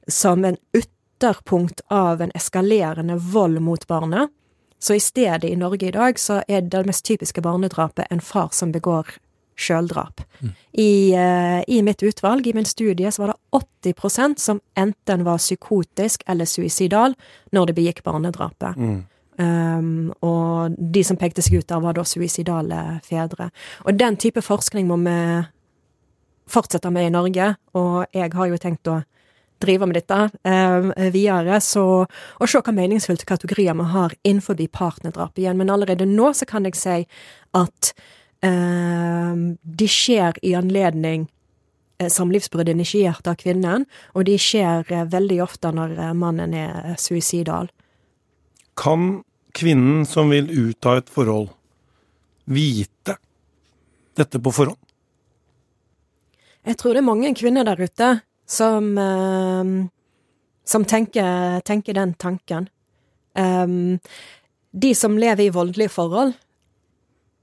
som 0.09 0.45
en 0.45 0.57
ytterpunkt 0.77 1.83
av 1.93 2.23
en 2.23 2.33
eskalerende 2.39 3.19
vold 3.33 3.61
mot 3.61 3.87
barnet. 3.91 4.33
Så 4.81 4.97
i 4.97 5.03
stedet 5.05 5.51
i 5.51 5.59
Norge 5.61 5.91
i 5.91 5.93
dag 5.93 6.19
så 6.19 6.41
er 6.49 6.65
det 6.65 6.87
mest 6.89 7.05
typiske 7.05 7.43
barnedrapet 7.45 8.09
en 8.11 8.25
far 8.25 8.49
som 8.57 8.73
begår 8.73 9.11
sjøldrap. 9.61 10.25
Mm. 10.41 10.51
I, 10.73 10.91
uh, 11.15 11.61
I, 11.67 11.81
mitt 11.87 12.03
utvalg, 12.07 12.47
i 12.47 12.55
min 12.57 12.69
studie, 12.69 13.13
så 13.13 13.25
var 13.25 13.35
det 13.35 13.61
80% 13.93 14.41
som 14.41 14.61
enten 14.79 15.25
var 15.27 15.41
psykotisk 15.43 16.25
eller 16.31 16.49
suicidal 16.49 17.17
når 17.55 17.71
de 17.71 17.79
begikk 17.81 18.05
barnedrapet. 18.07 18.77
Mm. 18.77 19.01
Um, 19.41 20.11
og 20.27 20.75
de 20.77 21.05
som 21.07 21.17
pekte 21.17 21.43
seg 21.45 21.61
ut 21.61 21.69
der, 21.71 21.81
var 21.81 21.97
da 21.97 22.05
suicidale 22.05 23.01
fedre. 23.07 23.49
Og 23.87 23.97
den 23.97 24.19
type 24.21 24.43
forskning 24.45 24.89
må 24.89 24.99
vi 25.05 25.17
fortsette 26.51 26.91
med 26.93 27.09
i 27.09 27.15
Norge, 27.15 27.55
og 27.79 28.11
jeg 28.17 28.35
har 28.35 28.51
jo 28.51 28.59
tenkt 28.61 28.91
å 28.91 29.01
drive 29.61 29.87
med 29.87 29.99
dette 30.01 30.19
um, 30.45 30.91
videre, 31.13 31.61
så 31.61 31.85
og 32.05 32.49
se 32.49 32.61
hva 32.61 32.75
meningsfylte 32.75 33.29
kategorier 33.29 33.77
vi 33.77 33.89
har 33.93 34.15
innenfor 34.25 34.61
partnerdrap 34.73 35.39
igjen. 35.39 35.59
Men 35.61 35.71
allerede 35.71 36.09
nå 36.09 36.33
så 36.37 36.49
kan 36.49 36.65
jeg 36.69 36.79
si 36.81 36.97
at 37.57 37.93
de 38.41 39.87
skjer 39.89 40.39
i 40.43 40.55
anledning 40.57 41.27
eh, 42.01 42.09
samlivsbrudd 42.09 42.69
initiert 42.69 43.27
av 43.29 43.37
kvinnen, 43.41 43.85
og 44.17 44.25
de 44.29 44.39
skjer 44.41 44.87
uh, 44.89 45.05
veldig 45.13 45.43
ofte 45.45 45.73
når 45.77 45.97
uh, 45.99 46.13
mannen 46.17 46.55
er 46.57 46.95
suicidal. 47.01 47.69
Kan 48.81 49.23
kvinnen 49.57 50.07
som 50.09 50.33
vil 50.33 50.49
ut 50.49 50.87
av 50.87 51.03
et 51.03 51.13
forhold, 51.13 51.51
vite 52.49 53.19
dette 54.17 54.41
på 54.41 54.55
forhånd? 54.55 54.81
Jeg 56.65 56.77
tror 56.81 56.95
det 56.95 57.01
er 57.01 57.09
mange 57.09 57.33
kvinner 57.37 57.65
der 57.69 57.81
ute 57.81 58.11
som, 58.49 58.93
uh, 58.97 59.87
som 60.65 60.85
tenker, 60.85 61.61
tenker, 61.67 61.97
den 61.97 62.15
tanken. 62.15 62.69
Um, 63.35 63.99
de 64.71 64.95
som 64.95 65.19
lever 65.19 65.49
i 65.49 65.55
voldelige 65.55 65.93
forhold, 65.93 66.35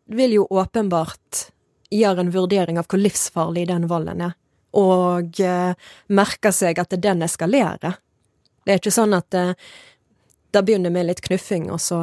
vil 0.07 0.37
jo 0.37 0.47
åpenbart 0.49 1.47
gjøre 1.91 2.25
en 2.25 2.31
vurdering 2.33 2.79
av 2.79 2.87
hvor 2.89 2.99
livsfarlig 2.99 3.67
den 3.69 3.87
volden 3.87 4.23
er, 4.27 4.35
og 4.77 5.39
eh, 5.43 5.73
merker 6.11 6.55
seg 6.55 6.79
at 6.79 6.95
den 7.01 7.23
eskalerer. 7.25 7.99
Det 8.63 8.73
er 8.73 8.81
ikke 8.81 8.95
sånn 8.95 9.15
at 9.15 9.29
det, 9.31 9.45
det 10.51 10.63
begynner 10.67 10.91
med 10.91 11.07
litt 11.07 11.23
knuffing, 11.23 11.69
og 11.71 11.79
så 11.81 12.01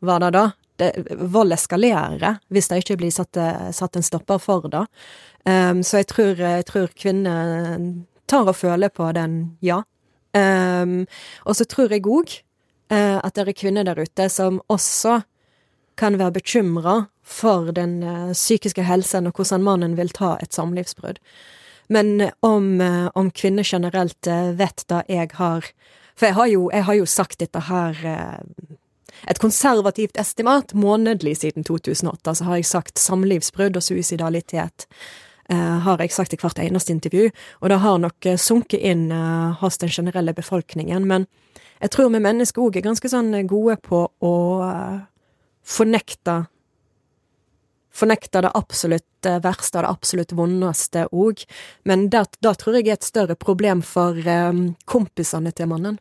var 0.00 0.24
det 0.24 0.30
da. 0.36 0.46
Det, 0.80 0.92
vold 1.28 1.52
eskalerer 1.52 2.38
hvis 2.48 2.70
det 2.70 2.78
ikke 2.80 2.96
blir 3.02 3.12
satt, 3.12 3.36
satt 3.76 3.98
en 3.98 4.06
stopper 4.06 4.40
for 4.40 4.64
det. 4.72 4.86
Um, 5.44 5.82
så 5.84 6.00
jeg 6.00 6.08
tror, 6.08 6.40
jeg 6.40 6.64
tror 6.68 6.88
kvinner 6.96 7.82
tar 8.30 8.48
og 8.48 8.56
føler 8.56 8.92
på 8.92 9.08
den 9.16 9.58
ja. 9.64 9.82
Um, 10.32 11.04
og 11.44 11.56
så 11.58 11.66
tror 11.68 11.92
jeg 11.92 12.06
òg 12.06 12.32
uh, 12.92 13.18
at 13.18 13.34
det 13.34 13.44
er 13.44 13.56
kvinner 13.58 13.88
der 13.88 13.98
ute 13.98 14.28
som 14.32 14.60
også 14.70 15.20
kan 16.00 16.18
være 16.20 16.38
bekymra 16.40 16.96
for 17.22 17.70
den 17.76 18.00
uh, 18.02 18.32
psykiske 18.32 18.84
helsen 18.88 19.28
og 19.28 19.36
hvordan 19.36 19.64
mannen 19.66 19.96
vil 19.98 20.12
ta 20.16 20.36
et 20.40 20.56
samlivsbrudd. 20.56 21.20
Men 21.90 22.30
om, 22.46 22.80
uh, 22.80 23.08
om 23.14 23.30
kvinner 23.30 23.66
generelt 23.66 24.30
vet 24.56 24.84
det 24.88 25.04
jeg 25.08 25.32
har 25.38 25.72
For 26.16 26.26
jeg 26.26 26.34
har 26.34 26.46
jo, 26.46 26.70
jeg 26.72 26.84
har 26.84 26.94
jo 26.94 27.06
sagt 27.06 27.38
dette 27.40 27.60
her 27.64 27.96
et 29.28 29.38
konservativt 29.40 30.18
estimat 30.20 30.74
månedlig 30.74 31.36
siden 31.38 31.64
2008. 31.64 32.34
Så 32.34 32.44
har 32.44 32.56
jeg 32.56 32.66
sagt 32.68 32.98
samlivsbrudd 32.98 33.76
og 33.76 33.82
suicidalitet. 33.82 34.86
Har 35.48 35.96
jeg 35.98 36.12
sagt 36.12 36.34
i 36.34 36.36
hvert 36.36 36.58
eneste 36.58 36.92
intervju, 36.92 37.30
og 37.60 37.70
det 37.70 37.78
har 37.80 37.98
nok 37.98 38.28
sunket 38.36 38.84
inn 38.84 39.08
hos 39.62 39.78
den 39.78 39.88
generelle 39.88 40.34
befolkningen. 40.36 41.08
Men 41.08 41.26
jeg 41.80 41.90
tror 41.90 42.12
vi 42.12 42.20
mennesker 42.20 42.62
òg 42.62 42.76
er 42.76 42.84
ganske 42.84 43.08
sånn 43.08 43.32
gode 43.48 43.78
på 43.80 44.04
å 44.20 44.34
fornekte 45.66 46.44
Fornekta 47.90 48.38
det 48.44 48.52
absolutt 48.54 49.26
verste 49.42 49.80
og 49.80 49.82
det 49.82 49.88
absolutt 49.90 50.32
vondeste 50.38 51.02
òg, 51.10 51.42
men 51.84 52.04
det, 52.08 52.20
det, 52.38 52.52
tror 52.62 52.76
jeg 52.78 52.86
er 52.86 52.94
et 52.94 53.04
større 53.04 53.34
problem 53.34 53.82
for 53.82 54.14
kompisene 54.88 55.50
til 55.50 55.68
mannen. 55.68 55.98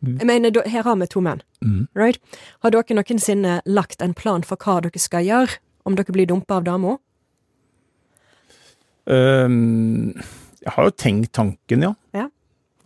Jeg 0.00 0.26
mener, 0.26 0.54
her 0.64 0.86
har 0.86 0.96
vi 0.96 1.06
to 1.10 1.20
menn. 1.20 1.42
Mm. 1.60 1.88
Right? 1.98 2.20
Har 2.62 2.70
dere 2.70 2.96
noensinne 2.96 3.58
lagt 3.66 4.02
en 4.02 4.14
plan 4.14 4.44
for 4.46 4.56
hva 4.56 4.78
dere 4.84 5.02
skal 5.02 5.26
gjøre 5.26 5.58
om 5.84 5.98
dere 5.98 6.14
blir 6.14 6.28
dumpa 6.30 6.60
av 6.60 6.66
dama? 6.68 6.96
Um, 9.08 10.12
jeg 10.62 10.74
har 10.74 10.86
jo 10.86 10.94
tenkt 10.94 11.32
tanken, 11.34 11.82
ja. 11.82 11.94
Ja. 12.14 12.28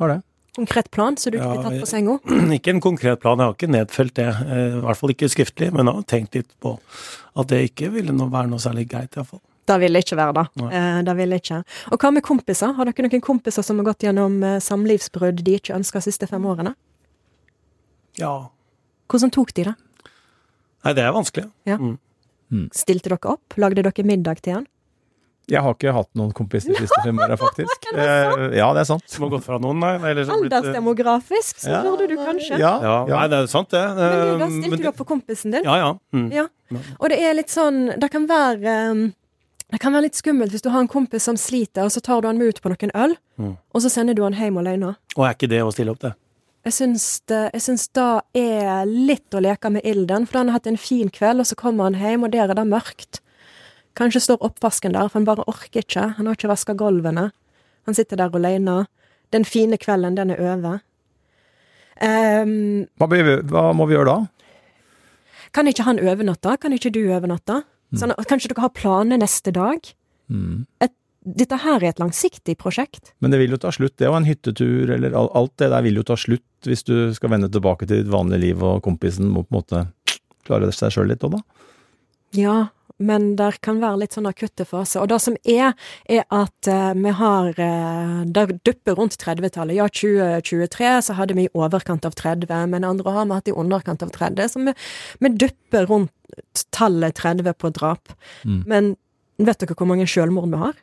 Har 0.00 0.14
det. 0.14 0.20
Konkret 0.56 0.90
plan, 0.92 1.16
så 1.16 1.30
du 1.32 1.38
ikke 1.38 1.48
blir 1.48 1.62
tatt 1.64 1.80
på 1.80 1.88
senga? 1.88 2.18
Ikke 2.58 2.74
en 2.74 2.82
konkret 2.84 3.20
plan, 3.22 3.40
jeg 3.40 3.48
har 3.48 3.54
ikke 3.56 3.70
nedfelt 3.72 4.12
det. 4.18 4.26
Eh, 4.28 4.74
I 4.76 4.82
hvert 4.84 4.98
fall 5.00 5.12
ikke 5.14 5.30
skriftlig, 5.32 5.70
men 5.72 5.88
jeg 5.88 5.96
har 5.96 6.04
tenkt 6.12 6.36
litt 6.36 6.50
på 6.60 6.74
at 7.40 7.48
det 7.48 7.62
ikke 7.70 7.88
ville 7.94 8.12
være 8.12 8.50
noe 8.50 8.60
særlig 8.60 8.84
greit, 8.90 9.16
iallfall. 9.16 9.40
Det 9.70 9.78
vil 9.80 9.96
ikke 9.96 10.18
være 10.18 10.34
det. 10.36 10.66
Eh, 10.76 10.98
det 11.06 11.14
vil 11.16 11.36
ikke. 11.38 11.62
Og 11.94 12.04
hva 12.04 12.10
med 12.12 12.24
kompiser? 12.26 12.74
Har 12.76 12.90
dere 12.90 13.06
noen 13.06 13.24
kompiser 13.24 13.64
som 13.64 13.80
har 13.80 13.88
gått 13.88 14.04
gjennom 14.04 14.36
eh, 14.44 14.58
samlivsbrudd 14.60 15.40
de 15.46 15.56
ikke 15.56 15.76
ønska 15.78 16.02
de 16.02 16.10
siste 16.10 16.28
fem 16.28 16.44
årene? 16.44 16.74
Ja. 18.20 18.34
Hvordan 19.08 19.32
tok 19.32 19.54
de 19.56 19.70
det? 19.70 19.76
Nei, 20.82 20.92
det 20.98 21.06
er 21.06 21.16
vanskelig. 21.16 21.46
Ja. 21.64 21.78
Mm. 21.80 22.66
Stilte 22.76 23.08
dere 23.08 23.36
opp? 23.38 23.56
Lagde 23.56 23.86
dere 23.86 24.04
middag 24.04 24.44
til 24.44 24.58
han? 24.58 24.68
Jeg 25.50 25.60
har 25.60 25.74
ikke 25.74 25.92
hatt 25.92 26.08
noen 26.14 26.30
kompiser 26.32 26.70
de 26.72 26.84
siste 26.84 27.00
fem 27.04 27.18
åra, 27.18 27.36
faktisk. 27.36 27.88
Eh, 27.92 28.54
ja, 28.56 28.68
det 28.72 28.80
er 28.80 28.88
sant. 28.88 29.02
Som 29.10 29.24
har 29.26 29.30
gått 29.34 29.44
fra 29.44 29.58
noen, 29.60 29.78
nei? 29.82 29.90
Eller 30.10 30.24
som 30.24 30.40
blitt, 30.40 30.52
eh, 30.52 30.58
Aldersdemografisk, 30.62 31.58
så 31.60 31.70
Ja. 31.74 31.80
burde 31.82 32.06
du 32.08 32.14
kanskje. 32.16 32.58
Ja, 32.58 32.70
ja, 32.80 32.94
ja. 33.08 33.16
Nei, 33.18 33.26
det 33.28 33.38
er 33.42 33.46
sant, 33.52 33.68
det. 33.74 33.82
Men 33.96 33.98
du, 33.98 34.38
da 34.38 34.44
Eh, 34.46 34.54
stilte 34.62 34.78
du 34.82 34.88
opp 34.88 34.96
for 35.02 35.04
kompisen 35.10 35.50
din. 35.52 35.64
Ja, 35.64 35.74
ja. 35.76 35.90
Mm. 36.14 36.30
Ja. 36.32 36.46
Og 37.00 37.08
det 37.10 37.18
er 37.20 37.34
litt 37.34 37.50
sånn 37.52 37.98
Det 38.00 38.08
kan 38.10 38.24
være 38.26 38.90
um, 38.92 39.02
Det 39.70 39.80
kan 39.80 39.92
være 39.92 40.02
litt 40.06 40.16
skummelt 40.16 40.50
hvis 40.52 40.62
du 40.64 40.70
har 40.70 40.80
en 40.80 40.88
kompis 40.88 41.22
som 41.28 41.36
sliter, 41.36 41.84
og 41.84 41.90
så 41.92 42.00
tar 42.00 42.20
du 42.22 42.28
han 42.28 42.38
med 42.38 42.48
ut 42.54 42.62
på 42.62 42.68
noen 42.72 42.90
øl, 42.94 43.16
Mm. 43.38 43.56
og 43.74 43.80
så 43.82 43.88
sender 43.90 44.14
du 44.14 44.22
han 44.22 44.34
hjem 44.34 44.56
alene. 44.58 44.96
Og 45.16 45.24
er 45.26 45.34
ikke 45.34 45.48
det 45.48 45.60
å 45.64 45.72
stille 45.72 45.90
opp, 45.92 45.98
det? 46.00 46.14
Jeg 46.64 46.72
syns, 46.76 47.20
det, 47.26 47.50
jeg 47.54 47.60
syns 47.64 47.88
da 47.92 48.20
er 48.34 48.84
litt 48.86 49.30
å 49.32 49.40
leke 49.40 49.70
med 49.72 49.82
ilden, 49.84 50.26
for 50.28 50.38
han 50.38 50.48
har 50.48 50.60
hatt 50.60 50.66
en 50.68 50.76
fin 50.76 51.08
kveld, 51.10 51.40
og 51.40 51.46
så 51.46 51.56
kommer 51.56 51.84
han 51.90 51.94
hjem, 52.00 52.22
og 52.24 52.30
der 52.30 52.50
er 52.50 52.54
det 52.54 52.66
mørkt. 52.68 53.20
Kanskje 53.98 54.22
står 54.24 54.40
oppvasken 54.40 54.94
der, 54.96 55.08
for 55.08 55.18
han 55.20 55.26
bare 55.28 55.44
orker 55.50 55.82
ikke. 55.84 56.06
Han 56.16 56.26
har 56.26 56.34
ikke 56.38 56.48
vaska 56.52 56.74
gulvene. 56.78 57.30
Han 57.86 57.94
sitter 57.98 58.16
der 58.16 58.32
alene. 58.38 58.86
Den 59.32 59.44
fine 59.44 59.76
kvelden, 59.80 60.14
den 60.16 60.30
er 60.30 60.40
over. 60.40 60.80
Um, 62.02 62.86
Hva, 62.98 63.06
vi- 63.10 63.42
hva 63.46 63.72
må 63.76 63.86
vi 63.86 63.94
gjøre 63.94 64.06
da? 64.06 64.28
kan 65.52 65.66
ikke 65.68 65.84
han 65.84 65.98
overnatte? 66.00 66.56
Kan 66.58 66.72
ikke 66.72 66.90
du 66.90 67.02
overnatte? 67.12 67.62
Sånn, 67.92 68.14
at 68.16 68.26
kanskje 68.26 68.48
dere 68.54 68.62
har 68.64 68.70
planer 68.72 69.18
neste 69.20 69.52
dag? 69.52 69.84
Mm. 70.32 70.64
Et, 70.80 70.92
dette 71.22 71.58
her 71.60 71.76
er 71.84 71.90
et 71.90 71.98
langsiktig 72.00 72.56
prosjekt. 72.56 73.12
Men 73.20 73.30
det 73.30 73.38
vil 73.38 73.50
jo 73.52 73.58
ta 73.60 73.68
slutt, 73.70 73.98
det 74.00 74.08
og 74.08 74.16
en 74.16 74.24
hyttetur 74.24 74.88
eller 74.96 75.12
alt 75.14 75.52
det 75.60 75.68
der 75.70 75.82
vil 75.84 76.00
jo 76.00 76.02
ta 76.02 76.16
slutt 76.16 76.42
hvis 76.64 76.82
du 76.88 77.12
skal 77.12 77.28
vende 77.34 77.50
tilbake 77.52 77.84
til 77.86 78.00
ditt 78.00 78.08
vanlige 78.10 78.40
liv 78.40 78.62
og 78.64 78.80
kompisen 78.82 79.28
må 79.28 79.44
på 79.44 79.52
en 79.52 79.60
måte 79.60 79.82
klare 80.48 80.72
seg 80.72 80.90
sjøl 80.96 81.12
litt 81.12 81.20
òg, 81.28 81.36
da. 81.36 81.42
Ja, 82.32 82.56
men 82.98 83.32
det 83.38 83.60
kan 83.64 83.80
være 83.82 84.02
litt 84.02 84.16
sånn 84.16 84.28
akutte 84.28 84.66
faser. 84.68 85.02
Og 85.02 85.10
det 85.12 85.18
som 85.24 85.36
er, 85.48 85.72
er 86.10 86.24
at 86.32 86.70
eh, 86.70 86.92
vi 86.98 87.12
har 87.18 87.50
uh, 87.56 88.22
Det 88.26 88.46
dupper 88.66 88.98
rundt 88.98 89.16
30-tallet. 89.20 89.76
Ja, 89.78 89.88
2023 89.88 90.92
så 91.08 91.16
hadde 91.18 91.36
vi 91.38 91.46
i 91.46 91.52
overkant 91.54 92.06
av 92.08 92.16
30, 92.18 92.50
men 92.72 92.88
andre 92.88 93.14
har 93.14 93.28
vi 93.28 93.38
hatt 93.38 93.52
i 93.52 93.56
underkant 93.56 94.04
av 94.04 94.12
30. 94.14 94.52
Så 94.52 94.64
vi, 94.66 94.74
vi 95.24 95.32
dupper 95.44 95.88
rundt 95.90 96.12
tallet 96.74 97.16
30 97.18 97.54
på 97.58 97.72
drap. 97.76 98.12
Mm. 98.44 98.62
Men 98.66 98.94
vet 99.42 99.62
dere 99.62 99.76
hvor 99.78 99.88
mange 99.90 100.08
selvmord 100.10 100.50
vi 100.52 100.62
har? 100.62 100.78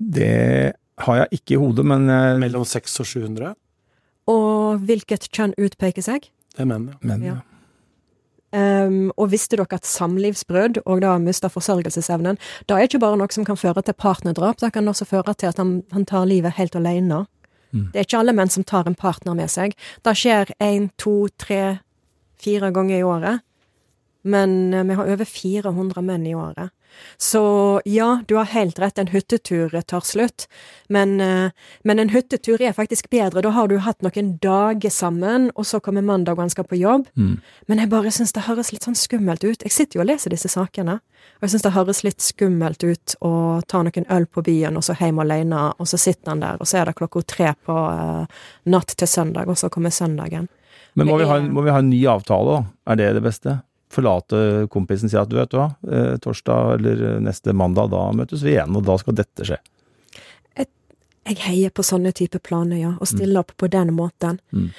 Det 0.00 0.36
har 1.04 1.16
jeg 1.22 1.40
ikke 1.40 1.56
i 1.56 1.60
hodet, 1.60 1.84
men, 1.86 2.08
eh, 2.08 2.38
Mellom 2.40 2.64
600 2.64 3.00
og 3.00 3.06
700? 3.06 3.54
Og 4.30 4.84
hvilket 4.86 5.28
kjønn 5.32 5.54
utpeker 5.58 6.04
seg? 6.04 6.28
Det 6.54 6.64
er 6.64 6.68
menn, 6.68 6.90
ja. 6.92 6.98
men 7.02 7.22
Ja. 7.24 7.36
Um, 8.50 9.12
og 9.14 9.28
visste 9.30 9.54
dere 9.54 9.78
at 9.78 9.86
samlivsbrudd 9.86 10.80
og 10.82 11.04
da 11.04 11.12
mista 11.22 11.46
forsørgelsesevnen, 11.46 12.38
det 12.66 12.74
er 12.74 12.88
ikke 12.88 12.98
bare 12.98 13.18
noe 13.20 13.30
som 13.30 13.46
kan 13.46 13.58
føre 13.60 13.84
til 13.86 13.94
partnerdrap, 13.94 14.58
det 14.58 14.72
kan 14.74 14.90
også 14.90 15.06
føre 15.06 15.36
til 15.38 15.52
at 15.52 15.60
han, 15.62 15.76
han 15.94 16.06
tar 16.08 16.26
livet 16.26 16.56
helt 16.58 16.74
alene. 16.74 17.24
Mm. 17.70 17.92
Det 17.92 18.00
er 18.00 18.08
ikke 18.08 18.18
alle 18.24 18.34
menn 18.34 18.50
som 18.50 18.66
tar 18.66 18.90
en 18.90 18.98
partner 18.98 19.38
med 19.38 19.52
seg. 19.52 19.76
Det 20.02 20.16
skjer 20.18 20.50
én, 20.58 20.90
to, 20.98 21.28
tre, 21.38 21.78
fire 22.42 22.72
ganger 22.74 22.98
i 22.98 23.06
året. 23.06 23.46
Men 24.22 24.74
eh, 24.74 24.84
vi 24.84 24.94
har 24.94 25.08
over 25.14 25.24
400 25.24 26.02
menn 26.02 26.26
i 26.26 26.34
året. 26.34 26.70
Så 27.16 27.80
ja, 27.86 28.22
du 28.26 28.34
har 28.34 28.44
helt 28.50 28.78
rett, 28.82 28.98
en 28.98 29.06
hyttetur 29.12 29.70
tar 29.86 30.00
slutt. 30.00 30.48
Men, 30.88 31.20
eh, 31.20 31.50
men 31.84 31.98
en 32.02 32.08
hyttetur 32.10 32.60
er 32.60 32.72
faktisk 32.74 33.08
bedre. 33.10 33.40
Da 33.46 33.52
har 33.54 33.68
du 33.70 33.76
hatt 33.78 34.02
noen 34.02 34.32
dager 34.42 34.90
sammen, 34.90 35.50
og 35.54 35.64
så 35.70 35.80
kommer 35.80 36.02
mandag 36.02 36.32
og 36.36 36.42
han 36.44 36.50
skal 36.50 36.64
på 36.66 36.76
jobb. 36.80 37.06
mm. 37.16 37.36
Men 37.68 37.78
jeg 37.78 37.88
bare 37.92 38.10
syns 38.10 38.32
det 38.34 38.42
høres 38.48 38.72
litt 38.72 38.82
sånn 38.84 38.98
skummelt 38.98 39.44
ut. 39.44 39.62
Jeg 39.62 39.72
sitter 39.72 40.00
jo 40.00 40.02
og 40.04 40.10
leser 40.10 40.34
disse 40.34 40.50
sakene, 40.50 40.98
og 41.38 41.46
jeg 41.46 41.50
syns 41.54 41.62
det 41.68 41.72
høres 41.78 42.02
litt 42.04 42.20
skummelt 42.20 42.82
ut 42.84 43.14
å 43.22 43.62
ta 43.70 43.82
noen 43.86 44.10
øl 44.10 44.26
på 44.26 44.42
byen, 44.42 44.76
og 44.76 44.82
så 44.84 44.98
hjem 44.98 45.22
alene, 45.22 45.72
og 45.78 45.86
så 45.88 45.96
sitter 45.96 46.34
han 46.34 46.40
der, 46.42 46.58
og 46.60 46.66
så 46.66 46.82
er 46.82 46.90
det 46.90 46.96
klokka 46.98 47.22
tre 47.22 47.54
på 47.64 47.72
uh, 47.72 48.26
natt 48.66 48.96
til 48.98 49.08
søndag, 49.08 49.46
og 49.48 49.56
så 49.56 49.70
kommer 49.70 49.90
søndagen. 49.94 50.48
Men 50.98 51.06
må 51.06 51.18
vi, 51.18 51.24
ha, 51.24 51.36
en- 51.38 51.54
vi 51.54 51.70
ha 51.70 51.78
en 51.78 51.90
ny 51.90 52.02
avtale, 52.10 52.58
da? 52.58 52.92
Er 52.92 52.96
det 52.96 53.12
det 53.14 53.22
beste? 53.22 53.60
Forlate 53.90 54.68
kompisen 54.70 55.08
og 55.08 55.12
si 55.12 55.18
at 55.18 55.30
du 55.30 55.36
vet 55.38 55.50
du 55.50 55.58
hva, 55.58 55.70
eh, 55.90 56.14
torsdag 56.22 56.76
eller 56.78 57.20
neste 57.24 57.54
mandag, 57.56 57.90
da 57.90 58.06
møtes 58.14 58.44
vi 58.46 58.54
igjen, 58.54 58.76
og 58.78 58.86
da 58.86 58.98
skal 59.00 59.18
dette 59.18 59.46
skje. 59.48 59.58
Jeg 61.30 61.36
heier 61.44 61.70
på 61.70 61.84
sånne 61.84 62.10
type 62.16 62.40
planer, 62.42 62.78
ja, 62.80 62.92
og 62.96 63.06
stiller 63.06 63.44
opp 63.44 63.52
på 63.60 63.68
den 63.70 63.92
måten. 63.94 64.40
Mm. 64.56 64.70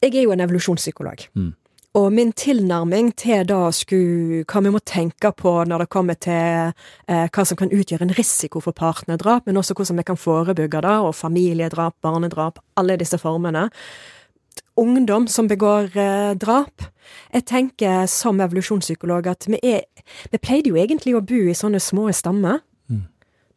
Jeg 0.00 0.14
er 0.14 0.22
jo 0.22 0.32
en 0.32 0.44
evolusjonspsykolog. 0.44 1.24
Mm. 1.36 1.50
Og 1.98 2.12
min 2.12 2.30
tilnærming 2.36 3.10
til 3.18 3.46
da 3.48 3.70
skulle, 3.74 4.44
hva 4.46 4.60
vi 4.62 4.72
må 4.72 4.80
tenke 4.86 5.32
på 5.34 5.54
når 5.66 5.84
det 5.84 5.88
kommer 5.90 6.18
til 6.20 6.70
eh, 7.08 7.26
hva 7.32 7.44
som 7.48 7.58
kan 7.58 7.72
utgjøre 7.74 8.06
en 8.06 8.14
risiko 8.14 8.62
for 8.62 8.76
partnerdrap, 8.76 9.48
men 9.48 9.58
også 9.58 9.74
hvordan 9.74 9.98
vi 9.98 10.06
kan 10.10 10.20
forebygge 10.20 10.84
det, 10.84 10.94
og 11.02 11.16
familiedrap, 11.16 11.96
barnedrap, 12.04 12.60
alle 12.78 12.98
disse 13.00 13.18
formene. 13.18 13.66
Ungdom 14.78 15.26
som 15.28 15.48
begår 15.50 15.90
eh, 15.98 16.34
drap. 16.38 16.84
Jeg 17.34 17.44
tenker 17.50 18.06
som 18.10 18.38
evolusjonspsykolog 18.44 19.26
at 19.30 19.46
vi 19.48 19.58
er 19.62 19.82
Vi 20.32 20.38
pleide 20.38 20.70
jo 20.70 20.76
egentlig 20.80 21.14
å 21.18 21.20
bo 21.24 21.40
i 21.50 21.56
sånne 21.56 21.80
små 21.82 22.08
stammer, 22.16 22.60
Mm. 22.88 23.02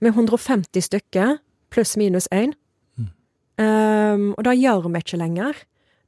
med 0.01 0.12
150 0.13 0.81
stykker, 0.84 1.38
pluss 1.71 1.95
minus 1.97 2.27
én. 2.34 2.51
Um, 3.62 4.34
og 4.38 4.43
det 4.43 4.57
gjør 4.60 4.89
vi 4.89 4.99
ikke 4.99 5.19
lenger. 5.21 5.53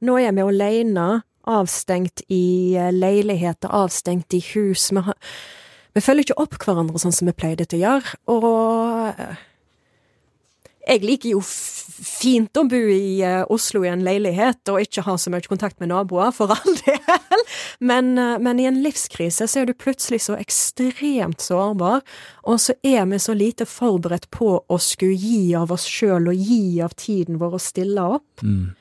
Nå 0.02 0.16
er 0.20 0.32
vi 0.36 0.42
alene, 0.42 1.22
avstengt 1.46 2.22
i 2.28 2.74
eh, 2.76 2.90
leiligheter, 2.92 3.68
avstengt 3.70 4.34
i 4.34 4.40
hus. 4.54 4.90
Vi, 4.92 5.00
har, 5.00 5.14
vi 5.94 6.00
følger 6.00 6.24
ikke 6.26 6.40
opp 6.42 6.56
hverandre 6.58 6.98
sånn 6.98 7.12
som 7.14 7.28
vi 7.28 7.36
pleide 7.36 7.64
til 7.68 7.80
å 7.80 7.84
gjøre. 7.84 8.14
Og 8.34 8.48
eh, 9.20 9.36
jeg 10.84 11.00
liker 11.04 11.32
jo 11.32 11.40
fint 11.44 12.56
å 12.58 12.64
bo 12.68 12.80
i 12.90 13.22
uh, 13.24 13.44
Oslo 13.52 13.84
i 13.84 13.90
en 13.90 14.04
leilighet 14.04 14.72
og 14.72 14.82
ikke 14.82 15.04
ha 15.06 15.16
så 15.20 15.32
mye 15.32 15.46
kontakt 15.48 15.80
med 15.80 15.90
naboer, 15.92 16.32
for 16.34 16.52
all 16.52 16.78
del, 16.82 17.44
men, 17.90 18.12
uh, 18.18 18.36
men, 18.42 18.60
i 18.60 18.68
en 18.68 18.82
livskrise 18.84 19.48
så 19.50 19.62
er 19.62 19.70
du 19.70 19.74
plutselig 19.78 20.24
så 20.26 20.36
ekstremt 20.40 21.44
sårbar, 21.44 22.04
og 22.50 22.60
så 22.62 22.76
er 22.84 23.04
vi 23.10 23.20
så 23.22 23.36
lite 23.36 23.68
forberedt 23.68 24.28
på 24.34 24.56
å 24.60 24.80
skulle 24.82 25.16
gi 25.16 25.54
av 25.58 25.72
oss 25.74 25.86
sjøl 25.88 26.32
og 26.32 26.48
gi 26.48 26.80
av 26.84 26.96
tiden 27.00 27.40
vår 27.40 27.58
og 27.58 27.64
stille 27.64 28.08
opp. 28.18 28.44
Mm. 28.44 28.72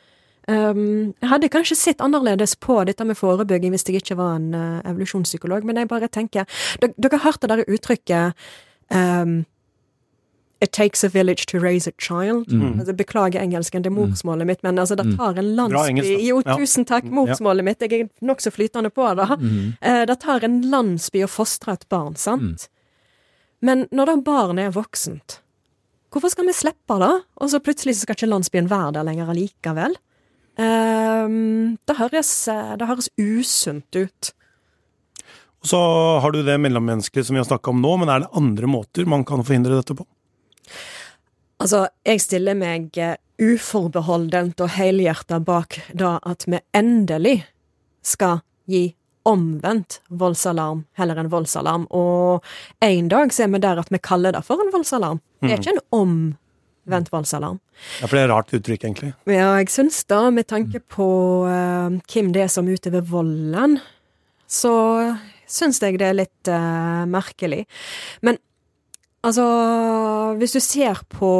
Um, 0.43 1.13
jeg 1.21 1.29
hadde 1.31 1.47
kanskje 1.53 1.79
sett 1.79 2.01
annerledes 2.03 2.57
på 2.59 2.75
dette 2.83 3.05
med 3.07 3.15
forebygging 3.15 3.71
hvis 3.71 3.85
jeg 3.87 4.01
ikke 4.01 4.19
var 4.19 4.35
en 4.41 4.51
uh, 4.51 4.81
evolusjonspsykolog, 4.91 5.63
men 5.63 5.79
jeg 5.79 5.91
bare 5.91 6.11
tenker 6.11 6.49
Dere, 6.81 6.91
dere 6.99 7.19
har 7.19 7.29
hørt 7.29 7.45
det 7.45 7.51
der 7.53 7.63
uttrykket 7.63 8.47
um, 8.91 9.43
It 10.63 10.71
takes 10.71 11.03
a 11.03 11.09
village 11.09 11.45
to 11.51 11.59
raise 11.59 11.89
a 11.89 11.91
child. 11.97 12.51
Mm. 12.51 12.79
Altså, 12.79 12.93
beklager 12.95 13.41
engelsken, 13.41 13.83
det 13.83 13.89
er 13.91 13.95
morsmålet 13.97 14.47
mitt, 14.47 14.61
men 14.63 14.79
altså, 14.79 14.95
det 14.95 15.09
mm. 15.09 15.15
tar 15.19 15.39
en 15.41 15.49
landsby 15.57 16.13
Jo, 16.23 16.37
tusen 16.47 16.87
takk, 16.87 17.09
mm. 17.09 17.17
morsmålet 17.17 17.67
mitt, 17.67 17.83
jeg 17.83 18.05
er 18.05 18.11
nokså 18.23 18.53
flytende 18.55 18.93
på 18.93 19.09
det. 19.19 19.27
Mm. 19.41 19.73
Uh, 19.83 20.03
det 20.07 20.17
tar 20.23 20.45
en 20.47 20.61
landsby 20.71 21.25
å 21.25 21.31
fostre 21.31 21.75
et 21.75 21.83
barn, 21.91 22.15
sant? 22.15 22.69
Men 23.63 23.87
når 23.91 24.11
da 24.11 24.15
barnet 24.23 24.69
er 24.69 24.75
voksent, 24.75 25.41
hvorfor 26.13 26.31
skal 26.31 26.47
vi 26.47 26.55
slippe 26.55 26.99
det? 27.03 27.11
Og 27.43 27.51
så 27.51 27.59
plutselig 27.63 27.97
skal 27.99 28.15
ikke 28.15 28.31
landsbyen 28.31 28.71
være 28.71 28.95
der 28.99 29.07
lenger 29.09 29.35
allikevel? 29.35 29.99
Um, 30.53 31.75
det, 31.89 31.97
høres, 31.97 32.31
eh, 32.51 32.73
det 32.77 32.87
høres 32.87 33.09
usunt 33.17 33.99
ut. 33.99 34.33
Og 35.63 35.71
så 35.71 35.79
har 36.23 36.33
du 36.35 36.43
det 36.43 36.59
mellommenneskelige 36.59 37.27
som 37.27 37.37
vi 37.37 37.39
har 37.41 37.47
snakka 37.47 37.71
om 37.71 37.79
nå, 37.81 37.95
men 38.01 38.11
er 38.11 38.23
det 38.23 38.35
andre 38.35 38.67
måter 38.69 39.07
man 39.09 39.23
kan 39.27 39.43
forhindre 39.43 39.79
dette 39.79 39.95
på? 39.95 40.05
Altså, 41.63 41.85
jeg 42.05 42.21
stiller 42.23 42.57
meg 42.59 42.97
eh, 42.99 43.15
uforbeholdent 43.41 44.61
og 44.63 44.73
helhjertet 44.75 45.45
bak 45.47 45.79
da 45.95 46.17
at 46.27 46.45
vi 46.47 46.59
endelig 46.75 47.39
skal 48.03 48.41
gi 48.69 48.89
omvendt 49.27 50.01
voldsalarm 50.11 50.83
heller 50.99 51.19
enn 51.21 51.31
voldsalarm, 51.31 51.85
og 51.95 52.43
en 52.83 53.09
dag 53.11 53.31
så 53.31 53.45
er 53.45 53.53
vi 53.53 53.61
der 53.63 53.79
at 53.79 53.91
vi 53.93 54.01
kaller 54.03 54.35
det 54.35 54.43
for 54.43 54.59
en 54.59 54.71
voldsalarm. 54.73 55.21
Det 55.39 55.51
er 55.51 55.55
mm. 55.55 55.61
ikke 55.61 55.73
en 55.73 55.83
omvendt 55.95 57.11
voldsalarm. 57.13 57.59
Ja, 58.01 58.07
for 58.07 58.17
det 58.17 58.23
er 58.23 58.27
et 58.27 58.33
rart 58.33 58.55
uttrykk, 58.57 58.83
egentlig. 58.83 59.13
Ja, 59.31 59.53
jeg 59.61 59.71
syns 59.71 60.01
da, 60.11 60.25
med 60.35 60.49
tanke 60.51 60.83
på 60.83 61.07
uh, 61.47 61.95
hvem 62.11 62.33
det 62.35 62.45
er 62.45 62.51
som 62.51 62.67
utøver 62.67 63.05
volden, 63.07 63.79
så 64.47 64.73
syns 65.49 65.79
jeg 65.83 66.01
det 66.01 66.09
er 66.09 66.19
litt 66.19 66.51
uh, 66.51 67.07
merkelig. 67.07 67.63
Men 68.27 68.39
Altså, 69.23 69.43
hvis 70.39 70.55
du 70.55 70.59
ser 70.59 70.99
på 71.11 71.33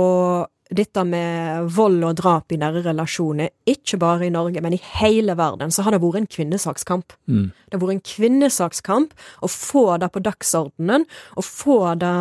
dette 0.74 1.04
med 1.06 1.68
vold 1.76 2.00
og 2.08 2.16
drap 2.18 2.54
i 2.54 2.58
nære 2.58 2.82
relasjoner, 2.88 3.52
ikke 3.70 4.00
bare 4.02 4.28
i 4.28 4.34
Norge, 4.34 4.62
men 4.64 4.74
i 4.74 4.82
hele 5.02 5.36
verden, 5.38 5.72
så 5.72 5.84
har 5.86 5.94
det 5.94 6.02
vært 6.02 6.22
en 6.22 6.30
kvinnesakskamp. 6.32 7.14
Mm. 7.28 7.50
Det 7.52 7.76
har 7.76 7.84
vært 7.84 7.98
en 7.98 8.06
kvinnesakskamp 8.14 9.14
å 9.44 9.50
få 9.52 9.86
det 10.02 10.10
på 10.14 10.24
dagsordenen, 10.24 11.06
å 11.38 11.46
få 11.46 11.80
det 12.02 12.16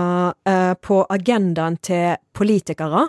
eh, 0.51 0.75
på 0.83 0.99
agendaen 1.15 1.79
til 1.85 2.19
politikere, 2.37 3.07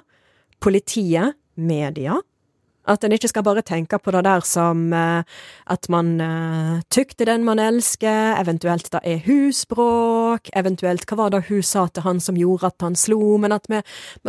politiet, 0.63 1.35
media, 1.59 2.21
at 2.89 3.03
en 3.03 3.13
ikke 3.15 3.29
skal 3.31 3.45
bare 3.45 3.63
tenke 3.65 3.97
på 3.99 4.11
det 4.15 4.23
der 4.25 4.43
som 4.47 4.85
uh, 4.91 5.23
at 5.71 5.89
man 5.93 6.13
uh, 6.19 6.81
tykte 6.91 7.27
den 7.29 7.45
man 7.47 7.61
elsker, 7.61 8.35
eventuelt 8.41 8.89
det 8.91 9.01
er 9.07 9.21
husbråk, 9.27 10.51
eventuelt 10.57 11.05
hva 11.07 11.19
var 11.21 11.33
det 11.33 11.45
hun 11.49 11.63
sa 11.63 11.85
til 11.87 12.03
han 12.07 12.19
som 12.23 12.39
gjorde 12.39 12.73
at 12.73 12.83
han 12.83 12.97
slo, 12.99 13.37
men 13.39 13.55
at 13.55 13.69
vi, 13.71 13.79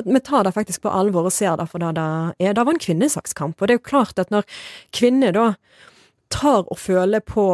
vi 0.04 0.22
tar 0.22 0.46
det 0.46 0.54
faktisk 0.54 0.84
på 0.84 0.92
alvor 0.94 1.30
og 1.30 1.34
ser 1.34 1.58
det 1.58 1.68
for 1.70 1.82
det 1.82 1.94
det 1.98 2.08
er. 2.38 2.54
Det 2.54 2.66
var 2.66 2.74
en 2.74 2.84
kvinnesakskamp, 2.86 3.58
og 3.58 3.66
det 3.66 3.76
er 3.76 3.80
jo 3.80 3.90
klart 3.90 4.22
at 4.22 4.30
når 4.34 4.46
kvinner 4.94 5.34
da 5.34 5.48
tar 6.32 6.62
og 6.64 6.78
føler 6.78 7.24
på 7.24 7.48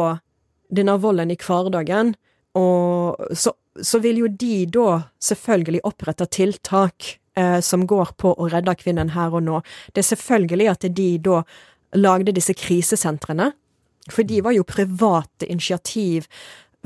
denne 0.71 0.95
volden 1.01 1.33
i 1.33 1.39
hverdagen, 1.39 2.13
og 2.57 3.17
så, 3.37 3.53
så 3.81 3.99
vil 4.03 4.21
jo 4.23 4.29
de 4.29 4.65
da 4.71 5.01
selvfølgelig 5.23 5.83
opprette 5.87 6.27
tiltak 6.31 7.15
eh, 7.37 7.59
som 7.61 7.85
går 7.87 8.13
på 8.21 8.33
å 8.33 8.49
redde 8.51 8.75
kvinnen 8.79 9.13
her 9.15 9.33
og 9.33 9.45
nå. 9.47 9.61
Det 9.93 10.03
er 10.03 10.09
selvfølgelig 10.11 10.69
at 10.71 10.87
de 10.89 11.09
da 11.23 11.41
lagde 11.97 12.35
disse 12.35 12.55
krisesentrene, 12.55 13.51
for 14.09 14.25
de 14.25 14.41
var 14.41 14.55
jo 14.55 14.67
private 14.67 15.47
initiativ 15.51 16.27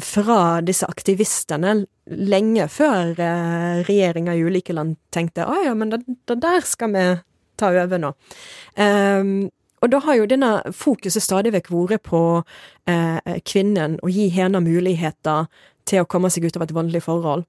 fra 0.01 0.59
disse 0.65 0.87
aktivistene 0.89 1.85
lenge 2.11 2.67
før 2.69 3.13
eh, 3.15 3.83
regjeringa 3.87 4.35
i 4.35 4.43
ulike 4.43 4.75
land 4.75 4.97
tenkte 5.15 5.47
å 5.47 5.61
ja, 5.63 5.75
men 5.77 5.93
det, 5.93 6.01
det, 6.27 6.39
der 6.43 6.65
skal 6.67 6.91
vi 6.93 7.05
ta 7.55 7.71
over 7.71 8.01
nå. 8.01 8.11
Um, 8.75 9.47
og 9.83 9.91
da 9.93 10.01
har 10.03 10.17
jo 10.17 10.27
denne 10.27 10.51
fokuset 10.75 11.23
stadig 11.23 11.53
vekk 11.53 11.69
vært 11.71 12.03
på 12.09 12.21
eh, 12.89 13.39
kvinnen, 13.45 13.99
og 14.01 14.11
gi 14.11 14.27
henne 14.33 14.63
muligheter 14.63 15.45
til 15.85 16.01
å 16.01 16.09
komme 16.09 16.31
seg 16.33 16.47
ut 16.47 16.57
av 16.57 16.65
et 16.65 16.73
voldelig 16.73 17.03
forhold. 17.05 17.45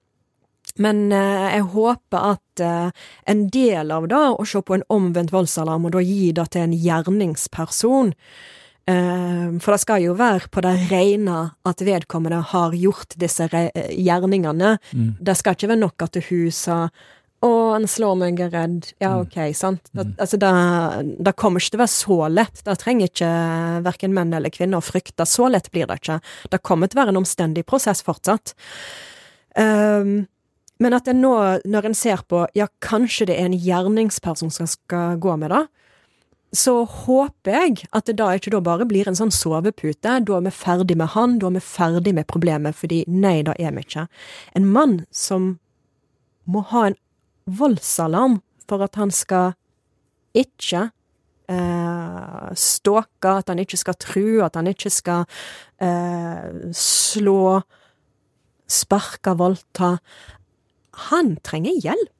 Men 0.82 1.06
eh, 1.14 1.46
jeg 1.56 1.68
håper 1.72 2.28
at 2.34 2.62
eh, 2.64 3.08
en 3.30 3.46
del 3.52 3.94
av 3.94 4.08
det, 4.10 4.20
å 4.36 4.46
se 4.48 4.62
på 4.62 4.76
en 4.76 4.86
omvendt 4.92 5.34
voldsalarm, 5.34 5.88
og 5.88 5.96
da 5.96 6.04
gi 6.04 6.30
det 6.36 6.48
til 6.52 6.66
en 6.66 6.76
gjerningsperson 6.76 8.12
eh, 8.90 9.44
For 9.62 9.74
det 9.74 9.82
skal 9.82 10.04
jo 10.04 10.16
være 10.18 10.50
på 10.52 10.64
det 10.66 10.76
rene 10.92 11.42
at 11.66 11.84
vedkommende 11.84 12.42
har 12.52 12.76
gjort 12.76 13.16
disse 13.20 13.48
gjerningene. 13.48 14.76
Mm. 14.92 15.12
Det 15.20 15.36
skal 15.38 15.56
ikke 15.56 15.72
være 15.74 15.84
nok 15.84 16.08
at 16.08 16.20
hun 16.28 16.48
sa 16.54 16.80
å, 17.44 17.48
han 17.74 17.84
slår 17.88 18.14
meg, 18.18 18.38
jeg 18.40 18.48
er 18.48 18.54
redd. 18.54 18.86
Ja, 19.02 19.10
mm. 19.12 19.26
ok, 19.26 19.36
sant. 19.56 19.90
Det, 19.92 20.06
mm. 20.06 20.14
altså, 20.24 20.38
det, 20.40 20.52
det, 21.26 21.34
kommer 21.38 21.62
ikke 21.62 21.74
til 21.74 21.78
å 21.78 21.82
være 21.84 21.94
så 21.94 22.16
lett. 22.32 22.62
Det 22.64 22.76
trenger 22.80 23.10
ikke 23.10 23.32
verken 23.86 24.14
menn 24.16 24.32
eller 24.36 24.54
kvinner 24.54 24.80
å 24.80 24.84
frykte. 24.84 25.26
Så 25.28 25.50
lett 25.52 25.68
blir 25.74 25.88
det 25.90 26.00
ikke. 26.00 26.16
Det 26.52 26.62
kommer 26.64 26.90
til 26.90 26.98
å 26.98 27.04
være 27.04 27.14
en 27.14 27.20
omstendig 27.20 27.66
prosess 27.68 28.00
fortsatt. 28.06 28.56
Um, 29.56 30.24
men 30.82 30.92
at 30.92 31.08
en 31.08 31.22
nå, 31.24 31.32
når 31.64 31.88
en 31.88 31.96
ser 31.96 32.22
på 32.28 32.44
ja, 32.56 32.68
kanskje 32.84 33.30
det 33.30 33.38
er 33.38 33.48
en 33.48 33.56
gjerningsperson 33.56 34.52
som 34.52 34.68
skal 34.68 35.16
gå 35.22 35.36
med 35.40 35.54
det, 35.54 35.64
så 36.56 36.84
håper 36.88 37.52
jeg 37.52 37.86
at 37.96 38.06
det 38.08 38.16
da 38.20 38.30
ikke 38.36 38.52
da 38.54 38.62
bare 38.64 38.86
blir 38.88 39.08
en 39.08 39.16
sånn 39.18 39.32
sovepute. 39.34 40.18
Da 40.24 40.36
er 40.36 40.44
vi 40.46 40.52
ferdig 40.54 40.96
med 40.98 41.12
han, 41.16 41.38
da 41.40 41.50
er 41.50 41.56
vi 41.58 41.64
ferdig 41.64 42.14
med 42.16 42.28
problemet, 42.30 42.76
fordi 42.78 43.02
nei, 43.10 43.40
da 43.46 43.56
er 43.58 43.74
vi 43.76 43.84
ikke. 43.84 44.06
En 44.56 44.68
mann 44.72 45.00
som 45.10 45.56
må 46.46 46.62
ha 46.72 46.86
en 46.90 46.98
voldsalarm 47.46 48.40
for 48.70 48.84
at 48.86 48.98
han 48.98 49.12
skal 49.14 49.54
ikke 50.36 50.88
eh, 51.50 52.48
stalke, 52.58 53.32
at 53.32 53.50
han 53.50 53.62
ikke 53.62 53.80
skal 53.80 53.98
true, 54.02 54.44
at 54.44 54.56
han 54.58 54.70
ikke 54.70 54.92
skal 54.92 55.26
eh, 55.82 56.70
slå, 56.76 57.60
sparke, 58.66 59.36
voldta 59.38 59.96
han 60.96 61.36
trenger 61.44 61.76
hjelp. 61.82 62.12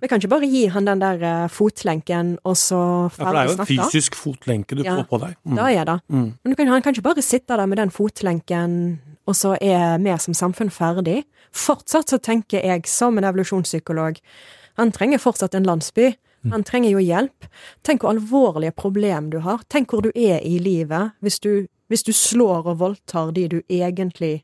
Vi 0.00 0.08
kan 0.10 0.18
ikke 0.18 0.32
bare 0.32 0.48
gi 0.50 0.64
han 0.74 0.88
den 0.88 1.02
der 1.02 1.22
uh, 1.22 1.48
fotlenken, 1.52 2.34
og 2.42 2.56
så 2.58 2.80
ferdig 3.14 3.14
snakka. 3.14 3.22
Ja, 3.22 3.28
for 3.28 3.36
det 3.36 3.42
er 3.42 3.50
jo 3.50 3.54
en 3.54 3.68
fysisk 3.70 4.18
fotlenke 4.18 4.78
du 4.78 4.82
ja, 4.82 4.96
får 4.98 5.06
på 5.10 5.20
deg. 5.22 5.36
Mm. 5.44 5.56
Det 5.58 5.68
er 5.70 5.88
det. 5.90 5.96
Mm. 6.08 6.26
Men 6.42 6.56
kan, 6.58 6.72
han 6.72 6.82
kan 6.82 6.96
ikke 6.96 7.06
bare 7.06 7.24
sitte 7.24 7.56
der 7.56 7.70
med 7.70 7.78
den 7.78 7.94
fotlenken, 7.94 8.76
og 9.24 9.38
så 9.38 9.54
er 9.60 10.02
vi 10.02 10.16
som 10.20 10.34
samfunn 10.36 10.72
ferdig. 10.74 11.22
Fortsatt 11.54 12.10
så 12.10 12.18
tenker 12.18 12.64
jeg, 12.66 12.88
som 12.90 13.18
en 13.18 13.28
evolusjonspsykolog, 13.28 14.18
han 14.80 14.92
trenger 14.92 15.22
fortsatt 15.22 15.54
en 15.54 15.68
landsby. 15.68 16.10
Mm. 16.44 16.52
Han 16.52 16.64
trenger 16.66 16.90
jo 16.90 17.04
hjelp. 17.04 17.46
Tenk 17.86 18.02
hvor 18.02 18.16
alvorlige 18.16 18.74
problem 18.76 19.30
du 19.30 19.38
har. 19.46 19.62
Tenk 19.70 19.94
hvor 19.94 20.02
du 20.04 20.10
er 20.10 20.42
i 20.42 20.58
livet 20.58 21.14
hvis 21.24 21.38
du, 21.40 21.68
hvis 21.88 22.02
du 22.04 22.12
slår 22.12 22.66
og 22.66 22.80
voldtar 22.82 23.30
de 23.36 23.46
du 23.48 23.60
egentlig 23.68 24.42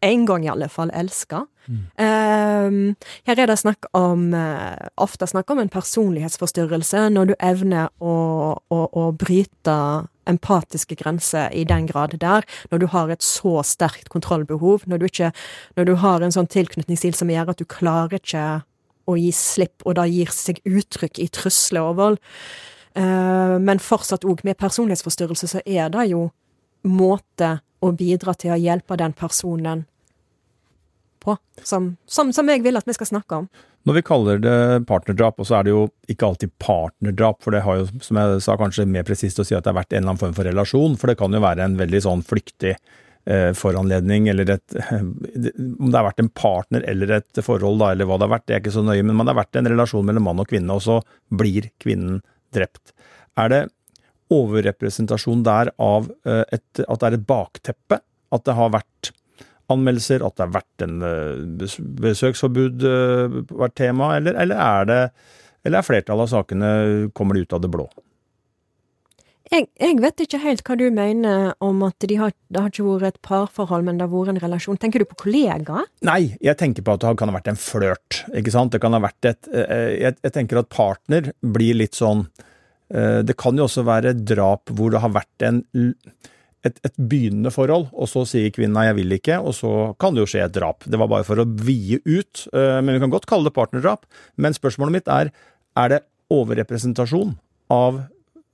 en 0.00 0.26
gang 0.26 0.44
i 0.44 0.50
alle 0.50 0.68
fall 0.72 0.90
elska. 0.96 1.44
Mm. 1.68 1.82
Uh, 2.00 3.10
her 3.28 3.42
er 3.42 3.50
det 3.50 3.58
snakk 3.60 3.86
om 3.96 4.30
uh, 4.34 4.76
ofte 5.00 5.28
snakk 5.28 5.50
om 5.52 5.60
en 5.62 5.70
personlighetsforstyrrelse 5.70 7.04
når 7.12 7.30
du 7.30 7.34
evner 7.36 7.90
å, 8.00 8.14
å, 8.56 8.80
å, 8.86 9.04
bryte 9.12 9.76
empatiske 10.30 10.96
grenser 10.98 11.52
i 11.56 11.66
den 11.68 11.86
grad 11.90 12.16
der, 12.22 12.46
når 12.70 12.82
du 12.82 12.88
har 12.94 13.12
et 13.12 13.24
så 13.24 13.60
sterkt 13.66 14.10
kontrollbehov, 14.12 14.86
når 14.86 15.02
du, 15.02 15.06
ikke, 15.10 15.30
når 15.76 15.90
du 15.90 15.94
har 16.02 16.24
en 16.24 16.34
sånn 16.34 16.50
tilknytningsstil 16.50 17.16
som 17.18 17.30
gjør 17.30 17.52
at 17.52 17.62
du 17.62 17.68
klarer 17.68 18.20
ikke 18.20 18.48
å 19.10 19.16
gi 19.18 19.30
slipp, 19.34 19.82
og 19.84 19.98
da 19.98 20.06
gir 20.08 20.30
seg 20.32 20.60
uttrykk 20.68 21.18
i 21.22 21.30
trusler 21.34 21.92
og 21.92 21.96
vold. 22.00 22.20
Uh, 22.98 23.58
men 23.62 23.82
fortsatt 23.82 24.26
òg 24.26 24.42
med 24.46 24.58
personlighetsforstyrrelse 24.58 25.50
så 25.50 25.62
er 25.66 25.90
det 25.92 26.10
jo 26.10 26.28
måte 26.86 27.58
å 27.80 27.92
bidra 27.96 28.34
til 28.38 28.54
å 28.54 28.60
hjelpe 28.60 28.98
den 29.00 29.14
personen 29.16 29.84
på, 31.20 31.36
som, 31.66 31.94
som, 32.08 32.32
som, 32.34 32.48
jeg 32.50 32.64
vil 32.64 32.78
at 32.80 32.88
vi 32.88 32.96
skal 32.96 33.10
snakke 33.10 33.42
om. 33.42 33.50
Når 33.88 33.96
vi 33.96 34.04
kaller 34.04 34.40
det 34.44 34.56
partnerdrap, 34.88 35.40
og 35.40 35.48
så 35.48 35.58
er 35.58 35.66
det 35.66 35.72
jo 35.72 35.84
ikke 36.12 36.28
alltid 36.28 36.52
partnerdrap, 36.60 37.40
for 37.44 37.56
det 37.56 37.62
har 37.64 37.80
jo, 37.80 37.86
som 38.04 38.18
jeg 38.20 38.42
sa, 38.44 38.56
kanskje 38.60 38.88
mer 38.88 39.06
presist 39.08 39.40
å 39.40 39.46
si 39.46 39.56
at 39.56 39.64
det 39.64 39.72
har 39.72 39.78
vært 39.80 39.94
en 39.94 40.02
eller 40.02 40.12
annen 40.12 40.20
form 40.20 40.34
for 40.36 40.48
relasjon, 40.48 40.98
for 41.00 41.10
det 41.10 41.16
kan 41.20 41.32
jo 41.32 41.40
være 41.44 41.64
en 41.64 41.78
veldig 41.80 42.02
sånn 42.04 42.24
flyktig 42.26 42.74
eh, 42.76 43.50
foranledning, 43.56 44.28
eller 44.32 44.56
et 44.56 44.76
Om 45.00 45.88
det 45.88 45.96
har 45.96 46.08
vært 46.10 46.20
en 46.24 46.32
partner 46.36 46.84
eller 46.90 47.16
et 47.20 47.42
forhold, 47.44 47.80
da, 47.80 47.92
eller 47.94 48.08
hva 48.08 48.20
det 48.20 48.28
har 48.28 48.34
vært, 48.36 48.46
det 48.48 48.56
er 48.56 48.64
ikke 48.64 48.76
så 48.76 48.84
nøye, 48.84 49.04
men 49.06 49.24
det 49.24 49.32
har 49.32 49.40
vært 49.40 49.60
en 49.60 49.70
relasjon 49.72 50.06
mellom 50.10 50.28
mann 50.28 50.44
og 50.44 50.50
kvinne, 50.50 50.76
og 50.76 50.84
så 50.84 51.00
blir 51.40 51.70
kvinnen 51.80 52.20
drept. 52.54 52.92
Er 53.40 53.52
det 53.52 53.62
overrepresentasjon 54.30 55.42
der 55.46 55.72
av 55.82 56.10
eh, 56.28 56.44
et, 56.52 56.84
at 56.84 57.00
det 57.00 57.08
er 57.08 57.18
et 57.18 57.26
bakteppe? 57.26 58.00
At 58.30 58.44
det 58.46 58.54
har 58.54 58.70
vært 58.76 59.10
anmeldelser, 59.74 60.24
at 60.26 60.36
det 60.36 60.46
har 60.46 60.54
vært 60.58 60.84
en 60.86 61.00
eh, 61.06 61.80
besøksforbud 62.04 62.86
eh, 62.86 63.40
vært 63.50 63.76
tema, 63.80 64.14
eller, 64.18 64.38
eller, 64.40 64.60
er 64.60 64.90
det 64.90 65.00
eller 65.64 65.80
er 65.82 65.84
flertallet 65.84 66.24
av 66.24 66.32
sakene 66.32 66.70
kommer 67.12 67.36
de 67.36 67.44
ut 67.44 67.52
av 67.56 67.60
det 67.60 67.68
blå? 67.72 67.84
Jeg, 69.50 69.66
jeg, 69.82 69.96
vet 69.98 70.22
ikke 70.22 70.38
helt 70.40 70.62
hva 70.64 70.76
du 70.78 70.84
mener 70.94 71.50
om 71.64 71.82
at 71.82 72.06
de 72.06 72.16
har, 72.20 72.30
det 72.48 72.60
har 72.62 72.70
ikke 72.70 72.86
vært 72.86 73.16
et 73.16 73.24
parforhold, 73.26 73.82
men 73.84 73.98
det 73.98 74.06
har 74.06 74.12
vært 74.12 74.36
en 74.36 74.44
relasjon. 74.44 74.78
Tenker 74.80 75.02
du 75.02 75.08
på 75.10 75.18
kollega? 75.24 75.82
Nei, 76.06 76.36
jeg 76.38 76.54
tenker 76.60 76.86
på 76.86 76.94
at 76.94 77.02
det 77.02 77.16
kan 77.18 77.32
ha 77.32 77.34
vært 77.34 77.50
en 77.50 77.58
flørt, 77.58 78.20
ikke 78.30 78.54
sant. 78.54 78.72
Det 78.72 78.80
kan 78.80 78.94
ha 78.94 79.02
vært 79.02 79.32
et 79.32 79.50
jeg, 79.50 80.14
jeg 80.22 80.36
tenker 80.36 80.62
at 80.62 80.70
partner 80.70 81.32
blir 81.42 81.80
litt 81.82 81.98
sånn 81.98 82.28
Eh, 82.90 83.20
det 83.22 83.36
kan 83.38 83.58
jo 83.58 83.68
også 83.68 83.84
være 83.86 84.16
drap 84.18 84.70
hvor 84.74 84.90
det 84.92 85.02
har 85.02 85.14
vært 85.14 85.46
en, 85.46 85.62
et, 86.66 86.76
et, 86.84 86.96
begynnende 86.96 87.52
forhold, 87.54 87.88
og 87.92 88.08
så 88.10 88.26
sier 88.28 88.52
kvinnen 88.54 88.76
nei, 88.76 88.86
jeg 88.90 88.98
vil 88.98 89.16
ikke, 89.16 89.38
og 89.40 89.54
så 89.56 89.72
kan 90.00 90.16
det 90.16 90.24
jo 90.24 90.30
skje 90.32 90.44
et 90.44 90.54
drap. 90.54 90.84
Det 90.84 91.00
var 91.00 91.10
bare 91.12 91.26
for 91.26 91.40
å 91.40 91.46
vie 91.64 92.00
ut, 92.04 92.44
eh, 92.52 92.78
men 92.82 92.94
vi 92.94 93.02
kan 93.02 93.12
godt 93.12 93.28
kalle 93.30 93.48
det 93.48 93.56
partnerdrap. 93.56 94.04
Men 94.40 94.56
spørsmålet 94.56 94.98
mitt 94.98 95.10
er, 95.12 95.32
er 95.80 95.94
det 95.94 96.02
overrepresentasjon 96.30 97.34
av 97.72 98.02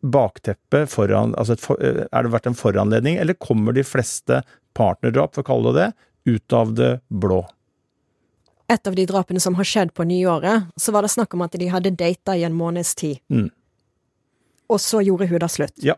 bakteppet 0.06 0.90
foran 0.92 1.32
Altså 1.40 1.56
et, 1.56 1.64
er 2.06 2.26
det 2.26 2.30
vært 2.30 2.46
en 2.50 2.56
foranledning, 2.58 3.18
eller 3.18 3.38
kommer 3.42 3.74
de 3.74 3.84
fleste 3.86 4.42
partnerdrap, 4.76 5.34
for 5.34 5.42
å 5.42 5.50
kalle 5.50 5.74
det 5.74 5.90
det, 5.90 5.92
ut 6.36 6.56
av 6.58 6.72
det 6.78 6.92
blå? 7.08 7.42
Et 8.70 8.88
av 8.90 8.94
de 8.98 9.04
drapene 9.06 9.40
som 9.42 9.54
har 9.58 9.66
skjedd 9.66 9.92
på 9.94 10.06
nyåret, 10.06 10.70
så 10.78 10.94
var 10.94 11.06
det 11.06 11.14
snakk 11.14 11.34
om 11.34 11.44
at 11.46 11.54
de 11.58 11.70
hadde 11.70 11.94
data 11.94 12.34
i 12.34 12.42
en 12.46 12.54
måneds 12.54 12.94
tid. 12.98 13.22
Mm 13.30 13.50
og 14.72 14.82
så 14.82 15.02
gjorde 15.04 15.28
hun 15.30 15.40
det 15.42 15.50
slutt. 15.52 15.74
Ja. 15.84 15.96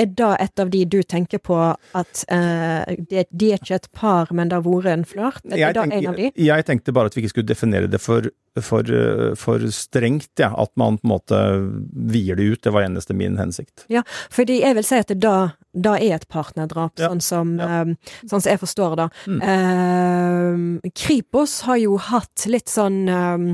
Er 0.00 0.10
det 0.16 0.30
et 0.40 0.62
av 0.62 0.70
de 0.72 0.82
du 0.88 1.00
tenker 1.02 1.40
på 1.44 1.56
at 1.60 2.22
uh, 2.32 2.84
de, 3.10 3.24
de, 3.28 3.50
er 3.52 3.60
ikke 3.60 3.80
et 3.80 3.88
par, 3.96 4.30
men 4.34 4.50
det 4.50 4.60
har 4.60 4.64
vært 4.64 4.92
en 4.94 5.06
flørt? 5.08 5.42
Er 5.50 5.74
det 5.76 5.84
en 5.84 6.10
av 6.12 6.18
de? 6.18 6.30
Jeg 6.40 6.66
tenkte 6.68 6.94
bare 6.96 7.10
at 7.10 7.16
vi 7.16 7.24
ikke 7.24 7.34
skulle 7.34 7.50
definere 7.50 7.90
det 7.90 8.00
for, 8.00 8.30
for, 8.64 8.86
eh, 8.86 9.32
for 9.38 9.66
strengt, 9.74 10.32
ja. 10.40 10.50
At 10.56 10.72
man 10.80 10.98
på 11.00 11.06
en 11.06 11.12
måte 11.12 11.40
vier 12.14 12.38
det 12.38 12.48
ut. 12.48 12.62
Det 12.64 12.72
var 12.74 12.86
eneste 12.86 13.16
min 13.16 13.38
hensikt. 13.40 13.84
Ja, 13.92 14.04
fordi 14.32 14.60
jeg 14.62 14.78
vil 14.78 14.86
si 14.86 15.00
at 15.02 15.12
det 15.12 15.20
da, 15.22 15.36
da 15.76 15.96
er 15.98 16.16
et 16.16 16.28
partnerdrap, 16.32 16.96
ja. 17.00 17.10
sånn, 17.10 17.24
som, 17.24 17.56
ja. 17.60 17.82
um, 17.84 17.96
sånn 18.24 18.40
som 18.40 18.50
jeg 18.54 18.62
forstår 18.62 19.00
det. 19.02 19.08
Mm. 19.26 19.40
Uh, 19.44 20.92
Kripos 20.96 21.60
har 21.68 21.80
jo 21.82 21.98
hatt 22.10 22.48
litt 22.50 22.72
sånn 22.72 23.02
um, 23.08 23.50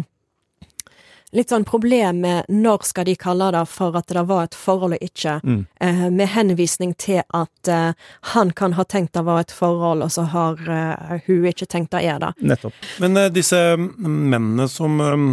litt 1.37 1.53
sånn 1.53 1.67
problem 1.69 2.23
med 2.25 2.51
når 2.53 2.87
skal 2.89 3.07
de 3.09 3.17
kalle 3.21 3.51
det 3.55 3.65
for 3.71 3.97
at 3.99 4.09
det 4.13 4.25
var 4.29 4.47
et 4.49 4.57
forhold 4.57 4.97
og 4.97 5.05
ikke, 5.05 5.39
mm. 5.45 5.63
eh, 5.85 6.05
med 6.13 6.33
henvisning 6.33 6.95
til 7.01 7.23
at 7.25 7.71
eh, 7.73 7.93
han 8.33 8.53
kan 8.57 8.77
ha 8.79 8.87
tenkt 8.89 9.15
det 9.17 9.25
var 9.27 9.45
et 9.45 9.55
forhold, 9.55 10.05
og 10.07 10.13
så 10.13 10.27
har 10.33 10.63
eh, 10.65 11.19
hun 11.27 11.49
ikke 11.51 11.69
tenkt 11.71 11.93
det 11.95 12.05
er 12.09 12.23
det. 12.23 12.33
Nettopp. 12.41 12.87
Men 13.03 13.21
eh, 13.21 13.33
disse 13.33 13.61
mennene 13.79 14.69
som, 14.73 15.01
eh, 15.01 15.27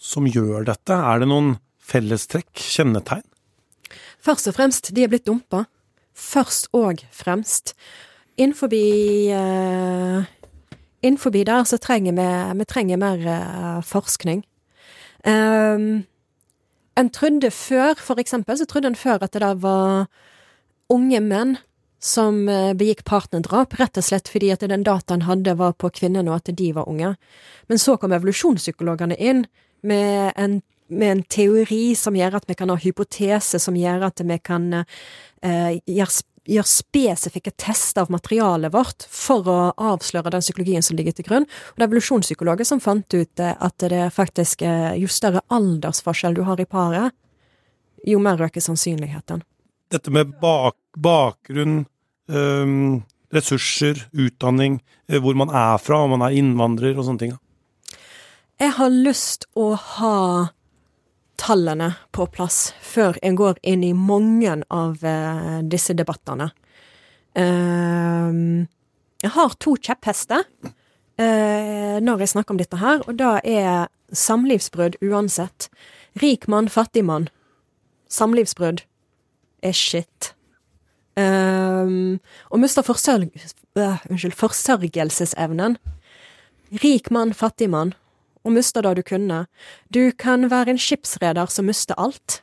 som 0.00 0.26
gjør 0.28 0.66
dette, 0.70 0.96
er 0.96 1.22
det 1.22 1.30
noen 1.30 1.54
fellestrekk, 1.84 2.50
kjennetegn? 2.58 3.24
Først 4.24 4.48
og 4.48 4.56
fremst, 4.56 4.90
de 4.96 5.04
er 5.04 5.12
blitt 5.12 5.26
dumpa. 5.28 5.66
Først 6.14 6.70
og 6.72 7.02
fremst. 7.12 7.74
Innenfor 8.38 8.72
uh, 8.72 10.24
Innenfor 11.04 11.30
der 11.30 11.64
så 11.64 11.76
trenger 11.78 12.12
vi, 12.16 12.58
vi 12.58 12.64
trenger 12.64 12.96
mer 12.96 13.20
uh, 13.28 13.82
forskning. 13.84 14.42
Um, 15.24 16.04
en 16.96 17.10
trodde 17.10 17.50
før, 17.50 17.94
for 17.98 18.20
eksempel, 18.20 18.58
så 18.58 18.66
trodde 18.68 18.92
en 18.92 18.98
før 18.98 19.24
at 19.24 19.32
det 19.34 19.42
da 19.42 19.54
var 19.58 20.06
unge 20.92 21.20
menn 21.24 21.56
som 22.04 22.44
eh, 22.52 22.74
begikk 22.76 23.02
partnerdrap, 23.08 23.78
rett 23.80 23.96
og 23.96 24.04
slett 24.04 24.28
fordi 24.28 24.50
at 24.52 24.64
den 24.68 24.84
dataen 24.84 25.24
hadde 25.24 25.56
var 25.56 25.72
på 25.80 25.88
kvinnene, 25.96 26.28
og 26.30 26.42
at 26.42 26.52
de 26.56 26.68
var 26.76 26.88
unge. 26.90 27.14
Men 27.70 27.80
så 27.80 27.96
kom 27.96 28.12
evolusjonspsykologene 28.12 29.16
inn 29.16 29.46
med 29.88 30.36
en, 30.36 30.58
med 30.92 31.14
en 31.14 31.24
teori 31.32 31.94
som 31.98 32.16
gjør 32.18 32.38
at 32.38 32.48
vi 32.50 32.58
kan 32.58 32.72
ha 32.72 32.76
hypotese, 32.80 33.58
som 33.58 33.78
gjør 33.78 34.04
at 34.10 34.20
vi 34.20 34.38
kan 34.44 34.68
eh, 34.84 35.80
gjøre 35.88 36.24
gjør 36.44 36.66
spesifikke 36.68 37.52
tester 37.60 38.04
av 38.04 38.12
materialet 38.12 38.72
vårt 38.74 39.06
for 39.10 39.46
å 39.48 39.58
avsløre 39.80 40.32
den 40.34 40.44
psykologien 40.44 40.84
som 40.84 40.98
ligger 40.98 41.16
til 41.16 41.26
grunn. 41.28 41.46
Og 41.48 41.78
det 41.78 41.86
er 41.86 41.88
evolusjonspsykologer 41.88 42.68
som 42.68 42.82
fant 42.84 43.16
ut 43.16 43.42
eh, 43.42 43.54
at 43.54 43.86
det 43.90 44.02
faktisk 44.14 44.64
er 44.66 44.98
jo 45.00 45.08
større 45.10 45.44
aldersforskjell 45.54 46.36
du 46.36 46.44
har 46.48 46.60
i 46.60 46.68
paret, 46.68 47.14
jo 48.04 48.20
mer 48.20 48.40
øker 48.44 48.60
sannsynligheten. 48.60 49.44
Dette 49.92 50.12
med 50.12 50.34
bak, 50.42 50.76
bakgrunn, 50.96 51.84
øh, 52.28 53.00
ressurser, 53.34 54.04
utdanning, 54.12 54.82
øh, 55.08 55.20
hvor 55.20 55.38
man 55.38 55.50
er 55.50 55.78
fra, 55.80 56.02
om 56.04 56.16
man 56.18 56.28
er 56.28 56.36
innvandrer 56.36 56.98
og 56.98 57.08
sånne 57.08 57.24
ting? 57.24 57.38
Jeg 58.60 58.76
har 58.76 58.92
lyst 58.92 59.48
å 59.58 59.72
ha 59.74 60.18
tallene 61.40 61.90
på 62.14 62.26
plass 62.32 62.72
før 62.82 63.18
en 63.22 63.36
går 63.38 63.58
inn 63.66 63.84
i 63.86 63.92
mange 63.96 64.56
av 64.72 65.02
uh, 65.04 65.60
disse 65.62 65.96
debattene. 65.96 66.50
Uh, 67.34 68.62
jeg 69.24 69.32
har 69.34 69.56
to 69.62 69.74
kjepphester 69.80 70.44
uh, 70.64 71.96
når 72.04 72.24
jeg 72.24 72.34
snakker 72.34 72.54
om 72.54 72.60
dette 72.60 72.80
her, 72.80 73.02
og 73.08 73.18
da 73.18 73.38
er 73.40 73.88
samlivsbrudd 74.14 75.00
uansett. 75.02 75.68
Rik 76.22 76.46
mann, 76.50 76.70
fattig 76.70 77.04
mann. 77.06 77.28
Samlivsbrudd 78.12 78.84
er 79.64 79.74
shit. 79.74 80.34
Um, 81.14 82.18
og 82.50 82.58
miste 82.62 82.82
forsørg 82.82 83.30
unnskyld, 83.74 84.34
forsørgelsesevnen. 84.38 85.76
Rik 86.82 87.10
mann, 87.14 87.34
fattig 87.34 87.70
mann 87.70 87.94
og 88.44 88.52
mista 88.52 88.82
det 88.84 88.96
du 88.98 89.02
kunne. 89.06 89.44
Du 89.88 90.12
kan 90.18 90.48
være 90.50 90.74
en 90.74 90.80
skipsreder 90.80 91.50
som 91.50 91.68
mister 91.68 91.96
alt. 92.00 92.42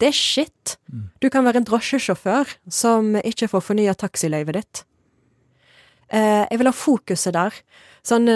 Det 0.00 0.08
er 0.08 0.16
shit. 0.16 0.76
Du 1.20 1.28
kan 1.28 1.44
være 1.44 1.60
en 1.60 1.68
drosjesjåfør 1.68 2.54
som 2.72 3.16
ikke 3.20 3.50
får 3.52 3.64
fornya 3.64 3.94
taxiløyvet 3.94 4.56
ditt. 4.56 4.84
Eh, 6.08 6.46
jeg 6.50 6.58
vil 6.58 6.70
ha 6.70 6.74
fokuset 6.74 7.36
der. 7.36 7.58
Sånn 8.06 8.28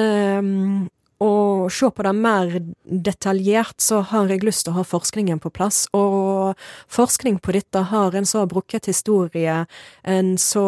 å 1.24 1.68
se 1.72 1.88
på 1.90 2.04
det 2.04 2.12
mer 2.16 2.52
detaljert, 2.84 3.76
så 3.80 4.00
har 4.10 4.30
jeg 4.30 4.44
lyst 4.44 4.66
til 4.66 4.74
å 4.74 4.78
ha 4.78 4.84
forskningen 4.86 5.40
på 5.42 5.52
plass. 5.54 5.84
Og 5.96 6.58
forskning 6.92 7.38
på 7.44 7.54
dette 7.56 7.84
har 7.90 8.16
en 8.16 8.28
så 8.28 8.44
brukket 8.50 8.88
historie, 8.90 9.64
en 10.02 10.34
så 10.40 10.64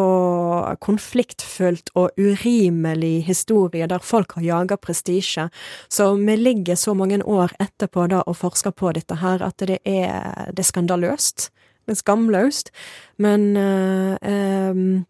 konfliktfylt 0.83 1.91
og 1.95 2.17
urimelig 2.17 3.27
historie 3.29 3.87
der 3.89 4.03
folk 4.03 4.37
har 4.37 4.47
jaga 4.47 4.79
prestisje. 4.81 5.49
Så 5.89 6.13
vi 6.17 6.37
ligger 6.37 6.79
så 6.79 6.95
mange 6.97 7.21
år 7.23 7.53
etterpå 7.63 8.07
da 8.11 8.23
og 8.25 8.39
forsker 8.41 8.73
på 8.73 8.93
dette 8.97 9.19
her 9.21 9.43
at 9.45 9.61
det 9.61 9.81
er, 9.85 10.49
det 10.53 10.65
er 10.65 10.71
skandaløst. 10.71 11.51
Det 11.87 11.95
er 11.95 12.01
skamløst. 12.01 12.73
Men 13.17 13.55
øh, 13.57 14.17
um, 14.21 15.05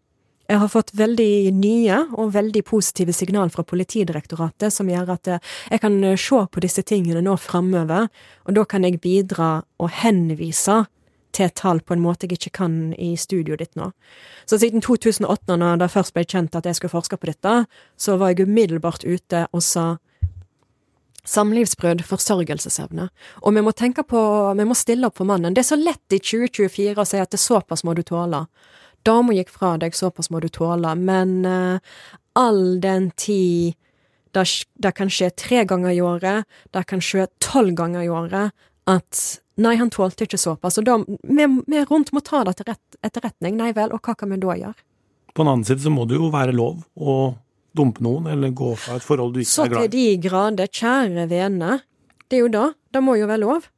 jeg 0.48 0.60
har 0.62 0.70
fått 0.72 0.94
veldig 0.96 1.52
nye 1.52 1.96
og 2.16 2.32
veldig 2.32 2.62
positive 2.64 3.12
signal 3.12 3.50
fra 3.52 3.64
Politidirektoratet 3.68 4.72
som 4.72 4.88
gjør 4.88 5.12
at 5.18 5.28
eh, 5.28 5.42
jeg 5.74 5.82
kan 5.82 5.98
eh, 6.04 6.16
se 6.16 6.40
på 6.48 6.62
disse 6.64 6.84
tingene 6.88 7.20
nå 7.24 7.34
framover, 7.36 8.08
og 8.48 8.56
da 8.56 8.64
kan 8.64 8.86
jeg 8.86 9.02
bidra 9.04 9.50
og 9.76 9.92
henvise 10.00 10.86
til 11.36 11.52
tall 11.52 11.82
på 11.84 11.92
en 11.94 12.02
måte 12.02 12.24
jeg 12.24 12.38
ikke 12.38 12.54
kan 12.62 12.78
i 12.96 13.12
studioet 13.20 13.60
ditt 13.60 13.76
nå. 13.76 13.90
Så 14.48 14.56
siden 14.62 14.80
2008, 14.80 15.58
når 15.60 15.82
det 15.82 15.90
først 15.92 16.16
ble 16.16 16.24
kjent 16.24 16.56
at 16.56 16.66
jeg 16.66 16.78
skulle 16.78 16.96
forske 16.96 17.20
på 17.20 17.28
dette, 17.28 17.54
så 18.00 18.16
var 18.16 18.32
jeg 18.32 18.48
umiddelbart 18.48 19.04
ute 19.04 19.44
og 19.52 19.62
sa 19.62 19.98
samlivsbrudd, 21.28 22.00
forsørgelsesevne. 22.08 23.10
Og 23.44 23.52
vi 23.52 23.60
må 23.60 23.76
tenke 23.76 24.00
på, 24.00 24.20
vi 24.56 24.64
må 24.64 24.72
stille 24.72 25.10
opp 25.10 25.20
for 25.20 25.28
mannen. 25.28 25.52
Det 25.52 25.60
er 25.60 25.72
så 25.74 25.76
lett 25.76 26.16
i 26.16 26.22
2024 26.24 26.96
å 26.96 27.04
si 27.04 27.20
at 27.20 27.28
det 27.28 27.36
er 27.36 27.44
såpass 27.44 27.84
må 27.84 27.92
du 27.92 28.00
tåle 28.00 28.46
dama 29.08 29.34
gikk 29.36 29.50
fra 29.54 29.74
deg, 29.80 29.96
såpass 29.96 30.30
må 30.30 30.42
du 30.44 30.48
tåle, 30.52 30.94
men 31.00 31.40
uh, 31.48 31.78
all 32.38 32.78
den 32.84 33.10
tid 33.16 33.76
det, 34.36 34.44
det, 34.76 34.92
kan 34.94 35.10
skje 35.10 35.30
tre 35.34 35.64
ganger 35.68 35.94
i 35.96 36.00
året, 36.04 36.48
det 36.76 36.84
kan 36.90 37.02
skje 37.02 37.26
tolv 37.42 37.74
ganger 37.78 38.04
i 38.04 38.10
året, 38.12 38.54
at 38.88 39.22
nei, 39.58 39.74
han 39.80 39.90
tålte 39.92 40.28
ikke 40.28 40.40
såpass, 40.40 40.78
og 40.80 40.86
da 40.86 40.98
vi, 41.02 41.48
vi 41.66 41.84
rundt 41.88 42.12
må 42.14 42.22
ta 42.24 42.44
det 42.46 42.58
til 42.60 42.68
rett, 42.70 43.00
etterretning, 43.04 43.56
nei 43.58 43.72
vel, 43.76 43.92
og 43.96 44.04
hva 44.04 44.14
kan 44.18 44.32
vi 44.32 44.40
da 44.42 44.56
gjøre? 44.60 44.86
På 45.34 45.44
den 45.44 45.52
annen 45.52 45.66
side 45.68 45.84
så 45.84 45.92
må 45.92 46.06
det 46.08 46.18
jo 46.18 46.30
være 46.34 46.54
lov 46.56 46.82
å 46.98 47.18
dumpe 47.76 48.02
noen, 48.04 48.28
eller 48.32 48.54
gå 48.56 48.72
fra 48.80 48.98
et 48.98 49.06
forhold 49.06 49.36
du 49.36 49.42
ikke 49.42 49.52
så 49.52 49.66
er 49.66 49.72
glad 49.72 49.80
i. 49.80 49.88
Så 49.88 49.90
til 49.90 49.96
de 49.96 50.28
grader, 50.28 50.70
kjære 50.80 51.26
vene, 51.30 51.80
det 52.28 52.38
er 52.38 52.44
jo 52.44 52.52
da, 52.52 52.64
det 52.94 53.02
må 53.04 53.16
jo 53.18 53.28
være 53.30 53.44
lov. 53.44 53.68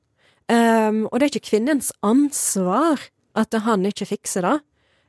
Um, 0.50 1.04
og 1.10 1.20
det 1.20 1.26
er 1.26 1.32
ikke 1.34 1.50
kvinnens 1.52 1.92
ansvar 2.02 3.04
at 3.38 3.54
han 3.66 3.86
ikke 3.86 4.08
fikser 4.08 4.46
det. 4.46 4.56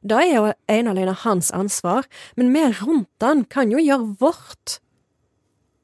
Det 0.01 0.17
er 0.17 0.31
jo 0.33 0.45
ene 0.71 0.89
og 0.89 0.97
alene 0.97 1.13
hans 1.23 1.51
ansvar, 1.53 2.07
men 2.35 2.49
vi 2.53 2.65
rundt 2.81 3.21
han 3.21 3.45
kan 3.45 3.69
jo 3.73 3.81
gjøre 3.81 4.15
vårt. 4.21 4.80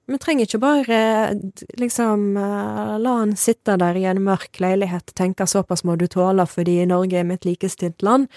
Vi 0.08 0.16
trenger 0.24 0.48
ikke 0.48 0.60
bare 0.64 0.98
liksom 1.76 2.38
eh, 2.40 2.94
la 3.04 3.16
han 3.18 3.34
sitte 3.36 3.74
der 3.76 3.98
i 4.00 4.06
en 4.08 4.22
mørk 4.24 4.62
leilighet 4.64 5.12
og 5.12 5.18
tenke 5.20 5.44
såpass 5.52 5.84
må 5.84 5.98
du 6.00 6.06
tåle 6.08 6.46
fordi 6.48 6.78
Norge 6.88 7.20
er 7.20 7.28
mitt 7.28 7.44
likestilt 7.44 8.06
land. 8.08 8.30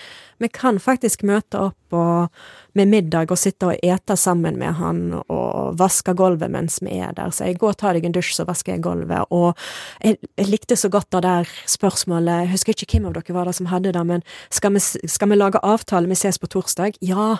Vi 0.42 0.48
kan 0.50 0.80
faktisk 0.82 1.22
møte 1.28 1.60
opp 1.68 1.94
og, 1.94 2.34
med 2.74 2.90
middag 2.90 3.30
og 3.30 3.38
sitte 3.38 3.70
og 3.70 3.86
ete 3.86 4.18
sammen 4.18 4.58
med 4.58 4.80
han 4.80 5.00
og 5.20 5.78
vaske 5.78 6.16
gulvet 6.18 6.50
mens 6.50 6.80
vi 6.82 6.98
er 6.98 7.14
der. 7.14 7.30
Så 7.30 7.46
jeg 7.46 7.62
går 7.62 7.76
og 7.76 7.80
tar 7.84 7.94
deg 7.94 8.10
en 8.10 8.18
dusj, 8.18 8.34
så 8.40 8.48
vasker 8.50 8.74
jeg 8.74 8.84
gulvet. 8.88 9.30
Og 9.30 9.54
jeg, 10.02 10.18
jeg 10.42 10.50
likte 10.50 10.74
så 10.74 10.90
godt 10.90 11.12
det 11.14 11.22
der 11.28 11.54
spørsmålet, 11.70 12.48
jeg 12.48 12.54
husker 12.56 12.74
ikke 12.74 12.98
hvem 12.98 13.10
av 13.12 13.18
dere 13.20 13.38
var 13.38 13.46
det 13.46 13.58
som 13.62 13.70
hadde 13.70 13.94
det, 13.94 14.06
men 14.10 14.26
skal 14.50 14.74
vi, 14.74 14.82
skal 14.82 15.30
vi 15.30 15.38
lage 15.38 15.62
avtale, 15.62 16.10
vi 16.10 16.18
ses 16.18 16.42
på 16.42 16.50
torsdag? 16.50 16.98
Ja, 16.98 17.36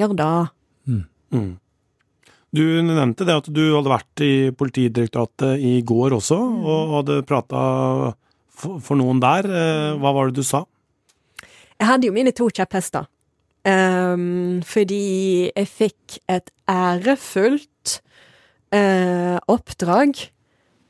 gjør 0.00 0.16
det. 0.16 0.34
Mm. 0.88 1.08
Mm. 1.36 1.56
Du 2.54 2.64
nevnte 2.80 3.26
det 3.28 3.36
at 3.42 3.50
du 3.52 3.62
hadde 3.74 3.92
vært 3.92 4.22
i 4.24 4.32
Politidirektoratet 4.56 5.60
i 5.60 5.78
går 5.84 6.16
også, 6.16 6.38
mm. 6.38 6.64
og 6.64 6.94
hadde 6.96 7.20
prata 7.28 7.60
for 8.58 8.96
noen 8.98 9.20
der. 9.22 9.46
Eh, 9.46 9.92
hva 10.00 10.14
var 10.16 10.30
det 10.30 10.40
du 10.40 10.46
sa? 10.46 10.64
Jeg 11.78 11.86
hadde 11.86 12.08
jo 12.08 12.16
mine 12.16 12.32
to 12.34 12.48
kjepphester. 12.50 13.06
Um, 13.68 14.62
fordi 14.64 15.50
jeg 15.50 15.68
fikk 15.68 16.18
et 16.30 16.48
ærefullt 16.70 17.98
uh, 18.72 19.36
oppdrag 19.50 20.14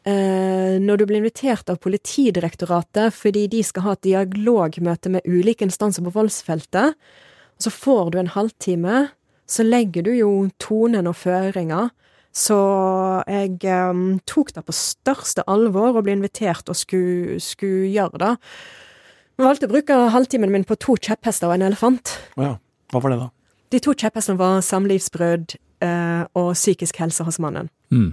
uh, 0.07 0.77
når 0.79 1.01
du 1.01 1.05
blir 1.09 1.19
invitert 1.19 1.73
av 1.73 1.81
Politidirektoratet 1.83 3.17
fordi 3.17 3.47
de 3.51 3.65
skal 3.67 3.87
ha 3.87 3.97
et 3.97 4.05
dialogmøte 4.07 5.11
med 5.17 5.27
ulike 5.27 5.67
instanser 5.67 6.07
på 6.07 6.15
voldsfeltet. 6.15 6.95
Og 7.59 7.67
så 7.67 7.75
får 7.75 8.13
du 8.15 8.21
en 8.21 8.31
halvtime 8.37 9.09
så 9.49 9.65
legger 9.65 10.05
du 10.05 10.13
jo 10.13 10.33
tonen 10.61 11.09
og 11.09 11.17
føringer. 11.17 11.91
Så 12.37 12.59
jeg 13.27 13.57
um, 13.91 14.19
tok 14.29 14.53
det 14.55 14.63
på 14.69 14.75
største 14.77 15.43
alvor 15.51 15.97
og 15.97 16.05
ble 16.07 16.15
invitert 16.19 16.69
og 16.71 16.77
skulle, 16.77 17.41
skulle 17.43 17.89
gjøre 17.91 18.21
det. 18.23 18.35
Jeg 19.39 19.47
valgte 19.47 19.69
å 19.69 19.73
bruke 19.73 19.97
halvtimen 20.13 20.53
min 20.53 20.67
på 20.69 20.77
to 20.83 20.99
kjepphester 21.01 21.49
og 21.49 21.57
en 21.57 21.67
elefant. 21.71 22.15
Ja, 22.37 22.57
Hva 22.93 23.03
var 23.03 23.15
det, 23.15 23.19
da? 23.25 23.29
De 23.73 23.81
to 23.85 23.93
kjepphestene 23.97 24.41
var 24.41 24.63
samlivsbrudd 24.65 25.57
uh, 25.85 26.25
og 26.39 26.55
psykisk 26.57 27.01
helse 27.03 27.27
hos 27.27 27.41
mannen. 27.43 27.69
Mm. 27.95 28.13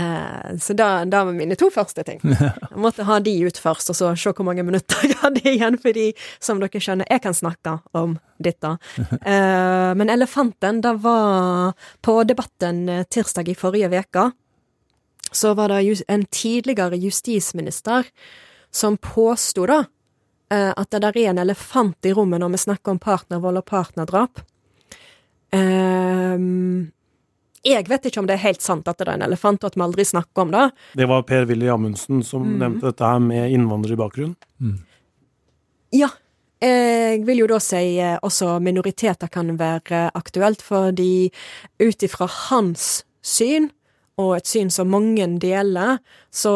Eh, 0.00 0.56
så 0.60 0.72
da, 0.72 1.04
da 1.04 1.24
var 1.24 1.32
mine 1.32 1.56
to 1.56 1.70
første 1.72 2.04
ting. 2.04 2.20
Jeg 2.70 2.80
måtte 2.80 3.06
ha 3.08 3.16
de 3.24 3.32
ut 3.46 3.58
først, 3.58 3.90
og 3.90 3.96
så 3.96 4.12
se 4.18 4.32
hvor 4.36 4.44
mange 4.44 4.64
minutter 4.66 5.06
jeg 5.06 5.16
hadde 5.22 5.44
igjen, 5.48 5.78
fordi, 5.80 6.10
som 6.42 6.60
dere 6.60 6.80
skjønner, 6.82 7.08
jeg 7.08 7.22
kan 7.24 7.36
snakke 7.36 7.78
om 7.96 8.18
dette. 8.42 8.74
da 8.76 9.94
men 9.98 10.12
elefanten, 10.12 10.82
det 10.84 10.92
var 11.00 11.72
på 12.04 12.18
debatten 12.28 12.88
eh, 12.92 13.06
tirsdag 13.08 13.48
i 13.48 13.56
forrige 13.56 13.88
uke. 13.88 14.30
Så 15.32 15.54
var 15.56 15.72
det 15.72 16.02
en 16.08 16.24
tidligere 16.30 16.96
justisminister 17.00 18.04
som 18.70 18.96
påsto 18.96 19.66
da 19.66 19.84
at 20.48 20.90
det 20.94 21.00
der 21.02 21.16
er 21.18 21.30
en 21.32 21.40
elefant 21.42 22.06
i 22.06 22.12
rommet 22.14 22.38
når 22.38 22.52
vi 22.54 22.58
snakker 22.62 22.92
om 22.92 23.00
partnervold 23.02 23.58
og 23.58 23.64
partnerdrap. 23.66 24.44
Um, 25.50 26.92
jeg 27.64 27.88
vet 27.88 28.08
ikke 28.08 28.20
om 28.22 28.28
det 28.28 28.36
er 28.36 28.44
helt 28.44 28.64
sant 28.64 28.88
at 28.88 28.98
det 29.00 29.08
er 29.08 29.14
en 29.16 29.24
elefant, 29.26 29.62
og 29.62 29.72
at 29.72 29.78
vi 29.78 29.84
aldri 29.86 30.04
snakker 30.06 30.44
om 30.44 30.52
det. 30.54 30.66
Det 30.98 31.08
var 31.10 31.24
Per-Willy 31.28 31.70
Amundsen 31.72 32.22
som 32.26 32.44
mm. 32.44 32.58
nevnte 32.60 32.90
dette 32.90 33.10
her 33.10 33.22
med 33.22 33.54
innvandrerbakgrunn. 33.56 34.36
Mm. 34.60 34.78
Ja. 35.96 36.12
Jeg 36.56 37.20
vil 37.28 37.42
jo 37.42 37.46
da 37.50 37.58
si 37.60 37.98
eh, 38.00 38.16
også 38.24 38.54
minoriteter 38.64 39.28
kan 39.28 39.50
være 39.60 40.06
aktuelt, 40.16 40.62
fordi 40.64 41.28
ut 41.84 42.06
ifra 42.06 42.28
hans 42.48 43.04
syn 43.20 43.68
og 44.16 44.30
et 44.38 44.48
syn 44.48 44.70
som 44.72 44.88
mange 44.88 45.26
deler, 45.42 45.98
så 46.32 46.52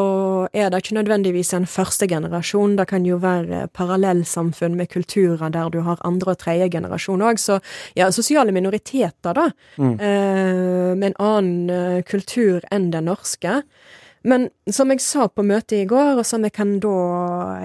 er 0.56 0.70
det 0.72 0.80
ikke 0.80 0.96
nødvendigvis 0.96 1.52
en 1.56 1.66
første 1.68 2.08
generasjon. 2.08 2.78
Det 2.78 2.86
kan 2.88 3.04
jo 3.04 3.18
være 3.20 3.66
parallellsamfunn 3.76 4.78
med 4.78 4.88
kulturer 4.88 5.52
der 5.52 5.68
du 5.68 5.82
har 5.84 6.00
andre 6.04 6.32
og 6.32 6.40
tredje 6.40 6.70
generasjon 6.72 7.20
òg. 7.20 7.40
Så 7.40 7.58
ja, 7.98 8.08
sosiale 8.10 8.54
minoriteter, 8.56 9.36
da, 9.36 9.50
mm. 9.76 9.92
eh, 10.00 10.92
med 10.96 11.10
en 11.12 11.18
annen 11.20 11.70
eh, 11.70 12.02
kultur 12.08 12.64
enn 12.72 12.88
den 12.94 13.10
norske. 13.12 13.60
Men 14.22 14.50
som 14.68 14.90
jeg 14.92 15.00
sa 15.00 15.26
på 15.32 15.42
møtet 15.46 15.78
i 15.78 15.86
går, 15.88 16.18
og 16.20 16.26
som 16.28 16.42
jeg 16.44 16.52
kan 16.52 16.74
da 16.82 16.96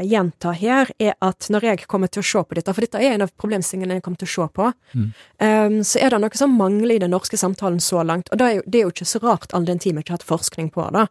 gjenta 0.07 0.53
her, 0.55 0.91
er 1.03 1.17
at 1.25 1.49
når 1.51 1.67
jeg 1.67 1.87
kommer 1.91 2.11
til 2.11 2.23
å 2.23 2.27
se 2.29 2.43
på 2.47 2.55
dette, 2.55 2.71
for 2.71 2.85
dette 2.85 3.01
er 3.01 3.17
en 3.17 3.25
av 3.25 3.33
problemstillingene 3.35 3.97
jeg 3.97 4.05
kommer 4.05 4.21
til 4.21 4.29
å 4.29 4.33
se 4.35 4.47
på, 4.55 4.69
mm. 4.95 5.09
um, 5.43 5.77
så 5.83 5.99
er 5.99 6.15
det 6.15 6.21
noe 6.23 6.39
som 6.39 6.55
mangler 6.55 6.95
i 6.95 7.03
den 7.03 7.11
norske 7.11 7.39
samtalen 7.39 7.81
så 7.83 8.05
langt. 8.07 8.31
Og 8.31 8.39
det 8.39 8.47
er 8.47 8.57
jo, 8.59 8.63
det 8.65 8.79
er 8.79 8.87
jo 8.87 8.95
ikke 8.95 9.09
så 9.11 9.21
rart, 9.25 9.51
all 9.51 9.67
den 9.67 9.83
tid 9.83 9.97
vi 9.97 10.05
ikke 10.05 10.15
har 10.15 10.21
hatt 10.21 10.31
forskning 10.31 10.71
på 10.75 10.87
det. 10.95 11.05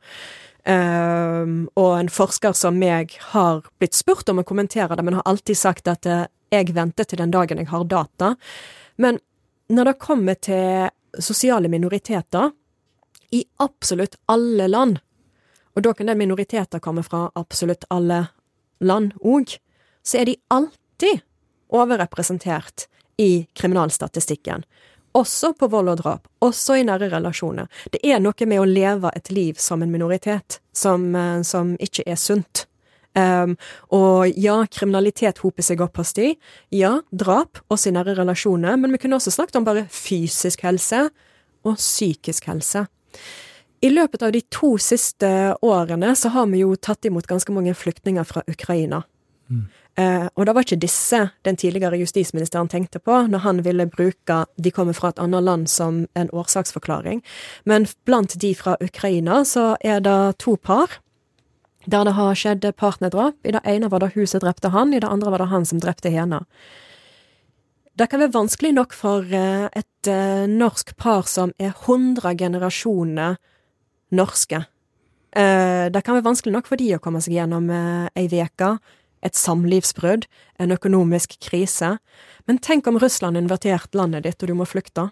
Um, 0.65 1.57
og 1.77 1.91
en 1.99 2.09
forsker 2.09 2.57
som 2.57 2.81
meg 2.81 3.13
har 3.35 3.67
blitt 3.77 3.97
spurt 3.99 4.31
om 4.33 4.41
å 4.41 4.49
kommentere 4.49 4.97
det, 4.97 5.05
men 5.05 5.21
har 5.21 5.29
alltid 5.29 5.61
sagt 5.61 5.93
at 5.93 6.09
uh, 6.09 6.25
jeg 6.55 6.73
venter 6.73 7.05
til 7.05 7.21
den 7.21 7.35
dagen 7.35 7.61
jeg 7.61 7.69
har 7.69 7.85
data. 7.85 8.33
Men 8.97 9.21
når 9.69 9.91
det 9.91 10.01
kommer 10.01 10.41
til 10.41 10.89
sosiale 11.21 11.69
minoriteter, 11.69 12.53
i 13.35 13.43
absolutt 13.61 14.17
alle 14.31 14.69
land 14.71 15.01
og 15.75 15.83
da 15.83 15.93
kan 15.95 16.11
den 16.11 16.19
minoriteter 16.19 16.83
komme 16.83 17.03
fra 17.03 17.29
absolutt 17.35 17.87
alle 17.91 18.27
land 18.81 19.15
òg, 19.23 19.57
så 20.05 20.21
er 20.21 20.29
de 20.31 20.37
alltid 20.55 21.23
overrepresentert 21.75 22.87
i 23.19 23.47
kriminalstatistikken. 23.55 24.65
Også 25.15 25.53
på 25.55 25.69
vold 25.71 25.93
og 25.93 26.01
drap, 26.03 26.29
også 26.43 26.81
i 26.81 26.87
nære 26.87 27.09
relasjoner. 27.13 27.69
Det 27.95 28.01
er 28.03 28.23
noe 28.23 28.47
med 28.51 28.61
å 28.61 28.67
leve 28.67 29.11
et 29.15 29.31
liv 29.31 29.59
som 29.63 29.83
en 29.83 29.93
minoritet 29.93 30.59
som, 30.75 31.15
eh, 31.15 31.43
som 31.43 31.77
ikke 31.79 32.03
er 32.07 32.19
sunt. 32.19 32.67
Um, 33.15 33.55
og 33.95 34.35
ja, 34.35 34.57
kriminalitet 34.67 35.39
hoper 35.45 35.63
seg 35.63 35.83
opp 35.85 36.01
hos 36.01 36.13
de. 36.17 36.33
Ja, 36.75 36.97
drap, 37.15 37.61
også 37.71 37.93
i 37.93 37.95
nære 37.95 38.17
relasjoner. 38.19 38.75
Men 38.77 38.91
vi 38.91 38.99
kunne 38.99 39.21
også 39.21 39.31
snakket 39.31 39.61
om 39.61 39.65
bare 39.69 39.87
fysisk 39.87 40.65
helse 40.67 41.05
og 41.65 41.79
psykisk 41.79 42.51
helse. 42.51 42.89
I 43.85 43.91
løpet 43.93 44.23
av 44.25 44.33
de 44.33 44.41
to 44.49 44.77
siste 44.81 45.29
årene 45.61 46.15
så 46.17 46.31
har 46.33 46.49
vi 46.49 46.63
jo 46.63 46.73
tatt 46.77 47.05
imot 47.05 47.29
ganske 47.29 47.53
mange 47.53 47.75
flyktninger 47.77 48.25
fra 48.25 48.41
Ukraina. 48.49 49.03
Mm. 49.53 49.67
Eh, 50.01 50.27
og 50.35 50.47
det 50.47 50.55
var 50.57 50.65
ikke 50.65 50.81
disse 50.83 51.21
den 51.47 51.59
tidligere 51.61 52.01
justisministeren 52.01 52.71
tenkte 52.73 52.99
på 52.99 53.19
når 53.31 53.45
han 53.45 53.61
ville 53.63 53.87
bruke 53.87 54.41
de 54.57 54.73
kommer 54.75 54.97
fra 54.97 55.13
et 55.13 55.21
annet 55.23 55.45
land 55.45 55.69
som 55.71 56.07
en 56.17 56.33
årsaksforklaring. 56.33 57.21
Men 57.69 57.87
blant 58.09 58.35
de 58.41 58.55
fra 58.59 58.79
Ukraina 58.81 59.45
så 59.45 59.75
er 59.85 60.01
det 60.03 60.39
to 60.43 60.57
par 60.57 60.99
der 61.85 62.09
det 62.09 62.17
har 62.17 62.35
skjedd 62.41 62.65
partnerdrap. 62.81 63.37
I 63.45 63.53
det 63.53 63.61
ene 63.69 63.91
var 63.93 64.01
det 64.01 64.15
hun 64.15 64.27
som 64.27 64.41
drepte 64.41 64.73
han, 64.73 64.95
i 64.95 65.01
det 65.05 65.11
andre 65.11 65.31
var 65.31 65.45
det 65.45 65.53
han 65.53 65.67
som 65.69 65.83
drepte 65.85 66.09
henne. 66.09 66.41
Det 67.95 68.09
kan 68.09 68.23
være 68.25 68.33
vanskelig 68.33 68.73
nok 68.75 68.97
for 68.97 69.29
eh, 69.29 69.69
et 69.77 70.09
eh, 70.09 70.49
norsk 70.49 70.97
par 70.97 71.29
som 71.29 71.53
er 71.61 71.77
hundre 71.85 72.33
generasjoner 72.35 73.37
norske. 74.17 74.65
Eh, 75.35 75.87
det 75.91 76.05
kan 76.05 76.15
være 76.15 76.29
vanskelig 76.29 76.55
nok 76.55 76.71
for 76.71 76.79
de 76.79 76.93
å 76.95 77.03
komme 77.03 77.23
seg 77.25 77.35
gjennom 77.39 77.67
eh, 77.75 78.07
ei 78.21 78.29
uke, 78.31 78.77
et 79.25 79.39
samlivsbrudd, 79.39 80.29
en 80.61 80.75
økonomisk 80.75 81.39
krise. 81.43 81.97
Men 82.47 82.61
tenk 82.63 82.87
om 82.87 83.01
Russland 83.01 83.41
inviterte 83.41 83.99
landet 83.99 84.29
ditt, 84.29 84.43
og 84.43 84.53
du 84.53 84.59
må 84.59 84.69
flykte. 84.69 85.09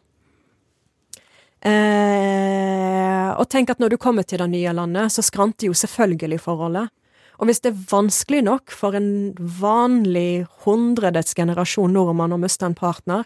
Eh, 1.63 3.31
og 3.33 3.47
tenk 3.51 3.71
at 3.73 3.81
når 3.83 3.95
du 3.95 4.01
kommer 4.03 4.27
til 4.27 4.43
det 4.43 4.51
nye 4.53 4.75
landet, 4.77 5.15
så 5.15 5.25
skranter 5.25 5.71
jo 5.71 5.79
selvfølgelig 5.79 6.43
forholdet. 6.45 6.93
Og 7.41 7.49
hvis 7.49 7.63
det 7.65 7.73
er 7.73 7.87
vanskelig 7.91 8.43
nok 8.47 8.71
for 8.71 8.95
en 8.95 9.33
vanlig 9.59 10.45
hundredets 10.63 11.35
generasjon 11.35 11.91
nordmann 11.91 12.35
å 12.35 12.39
miste 12.39 12.69
en 12.69 12.77
partner, 12.79 13.25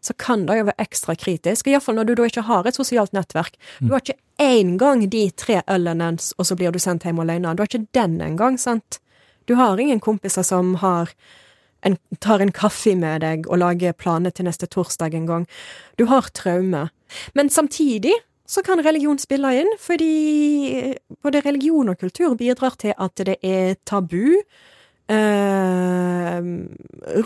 så 0.00 0.14
kan 0.16 0.46
det 0.48 0.60
jo 0.60 0.68
være 0.70 0.86
ekstra 0.86 1.16
kritisk. 1.18 1.68
Iallfall 1.68 1.98
når 1.98 2.08
du 2.08 2.14
da 2.16 2.28
ikke 2.30 2.46
har 2.48 2.68
et 2.68 2.78
sosialt 2.78 3.12
nettverk. 3.16 3.58
Du 3.82 3.90
har 3.92 4.00
ikke 4.00 4.16
én 4.38 4.76
gang 4.78 5.02
de 5.10 5.30
tre 5.30 5.62
ølene, 5.70 6.12
og 6.38 6.46
så 6.46 6.56
blir 6.56 6.72
du 6.72 6.78
sendt 6.82 7.04
hjem 7.04 7.20
alene. 7.24 7.54
Du 7.54 7.62
har 7.62 7.70
ikke 7.70 7.88
den 7.96 8.20
engang, 8.22 8.58
sant? 8.58 9.00
Du 9.48 9.54
har 9.58 9.80
ingen 9.80 10.00
kompiser 10.00 10.42
som 10.46 10.74
har 10.82 11.10
en, 11.82 11.96
tar 12.20 12.42
en 12.42 12.52
kaffe 12.52 12.94
med 12.98 13.22
deg 13.22 13.46
og 13.48 13.60
lager 13.62 13.96
planer 13.96 14.34
til 14.34 14.48
neste 14.48 14.66
torsdag 14.70 15.14
en 15.14 15.28
gang. 15.28 15.46
Du 15.98 16.06
har 16.10 16.30
traume. 16.34 16.88
Men 17.34 17.50
samtidig 17.50 18.14
så 18.48 18.62
kan 18.64 18.82
religion 18.84 19.18
spille 19.20 19.50
inn, 19.60 19.72
fordi 19.80 20.94
både 21.22 21.42
religion 21.44 21.88
og 21.92 21.98
kultur 22.00 22.34
bidrar 22.38 22.76
til 22.80 22.94
at 22.96 23.24
det 23.28 23.36
er 23.44 23.76
tabu 23.84 24.38
eh, 25.08 26.38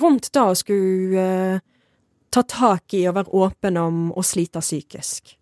rundt 0.03 0.33
da 0.35 0.49
å 0.51 0.59
skulle 0.59 1.23
eh, 1.23 1.61
ta 2.33 2.43
tak 2.49 2.95
i 2.97 3.05
og 3.11 3.17
være 3.21 3.39
åpen 3.45 3.79
om 3.79 4.11
å 4.17 4.25
slite 4.27 4.63
psykisk. 4.65 5.37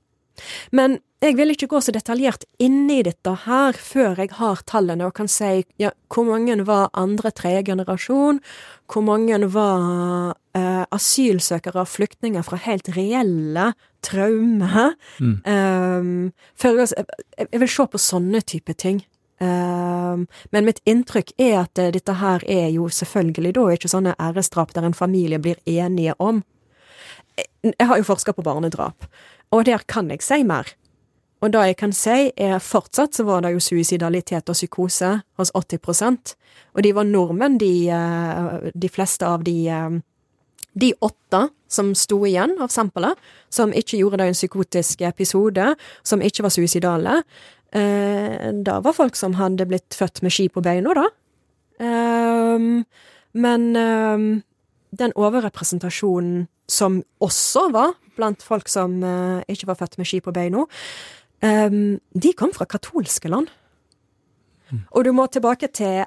Men 0.76 0.98
jeg 1.20 1.36
vil 1.36 1.52
ikke 1.52 1.68
gå 1.68 1.80
så 1.84 1.92
detaljert 1.92 2.46
inn 2.62 2.86
i 2.88 3.02
dette 3.04 3.32
her 3.44 3.76
før 3.76 4.22
jeg 4.22 4.32
har 4.38 4.62
tallene 4.68 5.04
og 5.04 5.14
kan 5.18 5.28
si 5.28 5.66
ja, 5.80 5.90
hvor 6.08 6.24
mange 6.30 6.56
var 6.64 6.88
andre, 6.96 7.32
tredje 7.36 7.66
generasjon, 7.68 8.40
hvor 8.88 9.04
mange 9.04 9.36
var 9.52 10.32
eh, 10.56 10.84
asylsøkere 10.88 11.82
og 11.82 11.92
flyktninger 11.92 12.44
fra 12.46 12.56
helt 12.64 12.88
reelle 12.96 13.72
traumer. 14.06 14.96
Mm. 15.20 15.36
Um, 15.44 16.32
jeg, 16.64 16.88
jeg, 17.36 17.60
vil 17.60 17.68
se 17.68 17.86
på 17.92 18.00
sånne 18.00 18.40
type 18.40 18.76
ting. 18.80 19.02
Um, 19.40 20.26
men 20.52 20.66
mitt 20.68 20.80
inntrykk 20.88 21.34
er 21.40 21.62
at 21.62 21.80
eh, 21.80 21.92
dette 21.94 22.16
her 22.20 22.44
er 22.48 22.68
jo 22.72 22.88
selvfølgelig 22.92 23.54
da 23.56 23.66
ikke 23.74 23.92
sånne 23.92 24.16
æresdrap 24.20 24.72
der 24.76 24.88
en 24.88 24.96
familie 24.96 25.40
blir 25.40 25.60
enige 25.68 26.16
om. 26.20 26.42
Jeg, 27.36 27.74
jeg 27.76 27.88
har 27.92 28.00
jo 28.00 28.08
forska 28.08 28.34
på 28.36 28.44
barnedrap, 28.44 29.04
og 29.50 29.64
der 29.66 29.82
kan 29.88 30.10
jeg 30.10 30.22
si 30.22 30.42
mer. 30.46 30.68
Og 31.40 31.52
det 31.52 31.60
jeg 31.70 31.76
kan 31.80 31.92
si, 31.96 32.32
er 32.36 32.58
fortsatt 32.60 33.16
så 33.16 33.24
var 33.24 33.40
det 33.42 33.54
jo 33.54 33.62
suicidalitet 33.64 34.48
og 34.52 34.58
psykose 34.58 35.14
hos 35.40 35.52
80% 35.56 36.34
og 36.74 36.84
de 36.84 36.92
var 36.94 37.06
nordmenn, 37.08 37.58
de, 37.58 37.72
eh, 37.90 38.70
de 38.74 38.90
fleste 38.92 39.26
av 39.26 39.44
de 39.46 39.56
eh, 39.68 39.98
de 40.72 40.92
åtte 41.02 41.48
som 41.66 41.88
sto 41.98 42.20
igjen 42.28 42.52
av 42.62 42.70
sampelet, 42.70 43.18
som 43.50 43.72
ikke 43.74 43.98
gjorde 43.98 44.20
det 44.20 44.26
en 44.30 44.36
psykotisk 44.36 45.00
episode, 45.02 45.72
som 46.06 46.22
ikke 46.22 46.44
var 46.46 46.52
suicidale, 46.54 47.16
eh, 47.74 48.52
det 48.54 48.76
var 48.84 48.94
folk 48.94 49.18
som 49.18 49.34
hadde 49.34 49.66
blitt 49.66 49.98
født 49.98 50.22
med 50.22 50.30
ski 50.30 50.46
på 50.48 50.62
beina, 50.62 50.94
da. 50.94 51.08
Um, 51.80 52.84
men 53.32 53.62
um, 53.74 54.42
den 54.94 55.14
overrepresentasjonen 55.16 56.46
som 56.70 57.00
også 57.18 57.66
var 57.74 57.94
blant 58.20 58.44
folk 58.44 58.68
som 58.70 59.00
uh, 59.02 59.40
ikke 59.50 59.70
var 59.72 59.80
født 59.80 59.98
med 60.00 60.10
ski 60.10 60.20
på 60.24 60.34
beina, 60.36 60.66
um, 61.42 61.96
de 62.12 62.34
kom 62.36 62.52
fra 62.56 62.68
katolske 62.68 63.32
land. 63.32 63.50
Mm. 64.70 64.84
Og 64.92 65.08
du 65.08 65.12
må 65.16 65.26
tilbake 65.26 65.72
til 65.74 66.04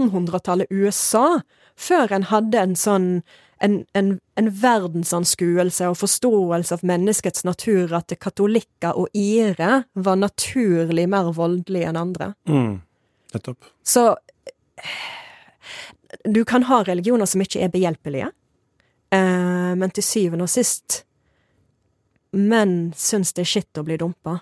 1800-tallet 0.00 0.70
USA, 0.70 1.42
før 1.78 2.14
en 2.16 2.30
hadde 2.30 2.62
en 2.62 2.78
sånn 2.78 3.10
en, 3.58 3.80
en, 3.98 4.12
en, 4.38 4.48
verdensanskuelse 4.54 5.88
og 5.90 5.96
forståelse 5.98 6.76
av 6.76 6.84
menneskets 6.86 7.42
natur 7.42 7.90
at 7.96 8.14
katolikker 8.22 8.94
og 8.94 9.10
ire 9.18 9.82
var 9.98 10.20
naturlig 10.20 11.08
mer 11.10 11.32
voldelige 11.34 11.90
enn 11.90 11.98
andre. 11.98 12.32
Mm. 12.46 12.76
Nettopp. 13.34 13.70
Så 13.82 14.12
du 16.24 16.44
kan 16.44 16.68
ha 16.70 16.82
religioner 16.86 17.26
som 17.26 17.42
ikke 17.42 17.64
er 17.64 17.72
behjelpelige, 17.72 18.30
eh, 19.12 19.74
men 19.74 19.90
til 19.90 20.06
syvende 20.06 20.46
og 20.46 20.52
sist 20.52 21.02
Menn 22.36 22.92
syns 22.96 23.32
det 23.36 23.46
er 23.46 23.50
skitt 23.54 23.80
å 23.80 23.84
bli 23.86 23.96
dumpa. 24.00 24.38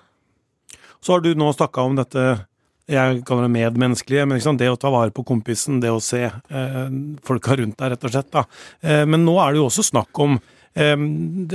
Så 1.01 1.14
har 1.14 1.20
du 1.22 1.34
nå 1.39 1.53
snakka 1.55 1.84
om 1.87 1.97
dette 1.99 2.47
jeg 2.87 3.24
kaller 3.26 3.49
det 3.49 3.55
medmenneskelige, 3.57 4.26
men 4.28 4.39
liksom 4.39 4.59
det 4.61 4.68
å 4.70 4.78
ta 4.78 4.93
vare 4.95 5.11
på 5.14 5.24
kompisen, 5.26 5.80
det 5.82 5.91
å 5.91 6.03
se 6.03 6.22
eh, 6.30 6.91
folka 7.26 7.57
rundt 7.59 7.78
deg, 7.80 7.91
rett 7.93 8.05
og 8.07 8.12
slett. 8.14 8.30
Da. 8.30 8.45
Eh, 8.78 9.03
men 9.11 9.24
nå 9.26 9.34
er 9.43 9.49
det 9.53 9.59
jo 9.59 9.66
også 9.66 9.82
snakk 9.89 10.20
om 10.22 10.39
eh, 10.39 10.95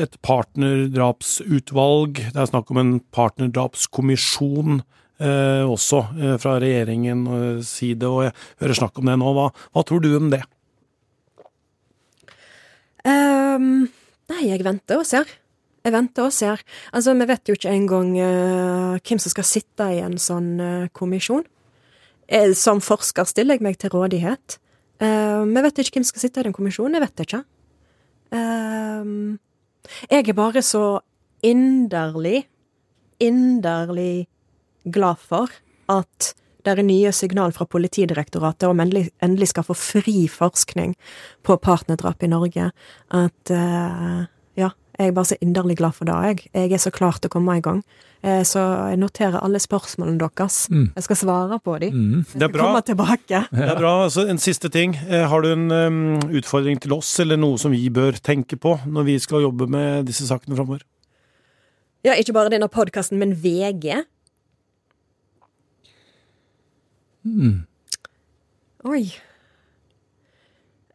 et 0.03 0.17
partnerdrapsutvalg, 0.27 2.19
det 2.36 2.36
er 2.36 2.51
snakk 2.51 2.67
om 2.75 2.82
en 2.84 2.91
partnerdrapskommisjon 3.15 4.82
eh, 5.23 5.63
også 5.63 6.03
eh, 6.19 6.36
fra 6.43 6.59
regjeringens 6.59 7.63
side, 7.79 8.11
og 8.11 8.27
jeg 8.27 8.36
hører 8.65 8.82
snakk 8.82 8.99
om 8.99 9.07
det 9.13 9.15
nå. 9.23 9.32
Hva, 9.38 9.47
hva 9.71 9.88
tror 9.88 10.03
du 10.03 10.11
om 10.19 10.27
det? 10.36 10.43
Um, 13.07 13.88
nei, 14.29 14.43
jeg 14.51 14.67
venter 14.67 14.99
og 14.99 15.07
ser. 15.07 15.32
Jeg 15.82 15.95
venter 15.95 16.27
og 16.27 16.34
ser. 16.36 16.61
Altså, 16.93 17.13
vi 17.17 17.25
vet 17.25 17.49
jo 17.49 17.55
ikke 17.57 17.73
engang 17.73 18.11
uh, 18.21 18.97
hvem 19.01 19.21
som 19.21 19.34
skal 19.34 19.47
sitte 19.47 19.88
i 19.89 20.01
en 20.03 20.17
sånn 20.21 20.51
uh, 20.61 20.89
kommisjon. 20.93 21.45
Jeg, 22.29 22.53
som 22.59 22.84
forsker 22.86 23.25
stiller 23.27 23.57
jeg 23.57 23.65
meg 23.65 23.79
til 23.82 23.93
rådighet. 23.95 24.59
Uh, 25.01 25.41
vi 25.49 25.63
vet 25.65 25.82
ikke 25.82 25.97
hvem 25.97 26.05
som 26.05 26.13
skal 26.13 26.27
sitte 26.27 26.43
i 26.43 26.45
den 26.45 26.55
kommisjonen. 26.55 26.99
Jeg 26.99 27.07
vet 27.07 27.25
ikke. 27.25 27.45
jeg 30.11 30.29
er 30.29 30.38
bare 30.38 30.61
så 30.63 31.01
inderlig, 31.43 32.45
inderlig 33.19 34.27
glad 34.86 35.17
for 35.17 35.49
at 35.89 36.29
det 36.61 36.75
er 36.77 36.86
nye 36.86 37.09
signal 37.11 37.51
fra 37.51 37.65
Politidirektoratet 37.65 38.69
om 38.69 38.79
endelig, 38.79 39.09
endelig 39.19 39.49
skal 39.49 39.65
få 39.65 39.73
fri 39.73 40.27
forskning 40.29 40.93
på 41.41 41.57
partnerdrap 41.57 42.21
i 42.23 42.29
Norge. 42.29 42.69
At 43.09 43.49
ja, 43.51 44.29
jeg 45.01 45.11
er 45.11 45.17
bare 45.17 45.31
så 45.31 45.37
inderlig 45.41 45.79
glad 45.81 45.97
for 45.97 46.05
det, 46.05 46.15
jeg. 46.27 46.47
Jeg 46.53 46.77
er 46.77 46.81
så 46.83 46.93
klar 46.93 47.17
til 47.17 47.31
å 47.31 47.33
komme 47.33 47.57
i 47.57 47.63
gang. 47.65 47.81
Eh, 48.21 48.43
så 48.45 48.61
jeg 48.91 48.99
noterer 49.01 49.41
alle 49.41 49.57
spørsmålene 49.61 50.21
deres. 50.21 50.67
Mm. 50.69 50.91
Jeg 50.93 51.05
skal 51.07 51.17
svare 51.23 51.57
på 51.63 51.77
dem. 51.81 51.95
Mm. 51.95 52.25
Det 52.35 52.45
er 52.45 52.53
bra. 52.53 52.67
Komme 52.69 52.83
tilbake. 52.85 53.39
Det 53.57 53.65
er 53.65 53.79
bra. 53.79 53.93
Altså, 54.05 54.27
en 54.29 54.41
siste 54.41 54.69
ting. 54.69 54.93
Eh, 55.09 55.25
har 55.31 55.41
du 55.41 55.49
en 55.49 55.65
um, 55.71 56.19
utfordring 56.29 56.77
til 56.81 56.93
oss, 56.93 57.09
eller 57.23 57.39
noe 57.41 57.57
som 57.61 57.73
vi 57.73 57.87
bør 57.89 58.19
tenke 58.21 58.59
på 58.61 58.75
når 58.85 59.09
vi 59.09 59.17
skal 59.23 59.47
jobbe 59.47 59.65
med 59.71 60.05
disse 60.09 60.27
sakene 60.29 60.57
framover? 60.59 60.85
Ja, 62.05 62.13
ikke 62.17 62.35
bare 62.37 62.53
denne 62.53 62.69
podkasten, 62.69 63.17
men 63.21 63.33
VG. 63.41 64.03
Mm. 67.25 67.65
Oi. 68.89 69.05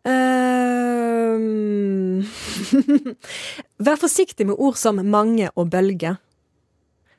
Um... 0.06 2.22
Vær 3.78 3.98
forsiktig 4.00 4.46
med 4.48 4.56
ord 4.58 4.78
som 4.80 5.00
mange 5.04 5.50
og 5.54 5.70
bølge. 5.70 6.16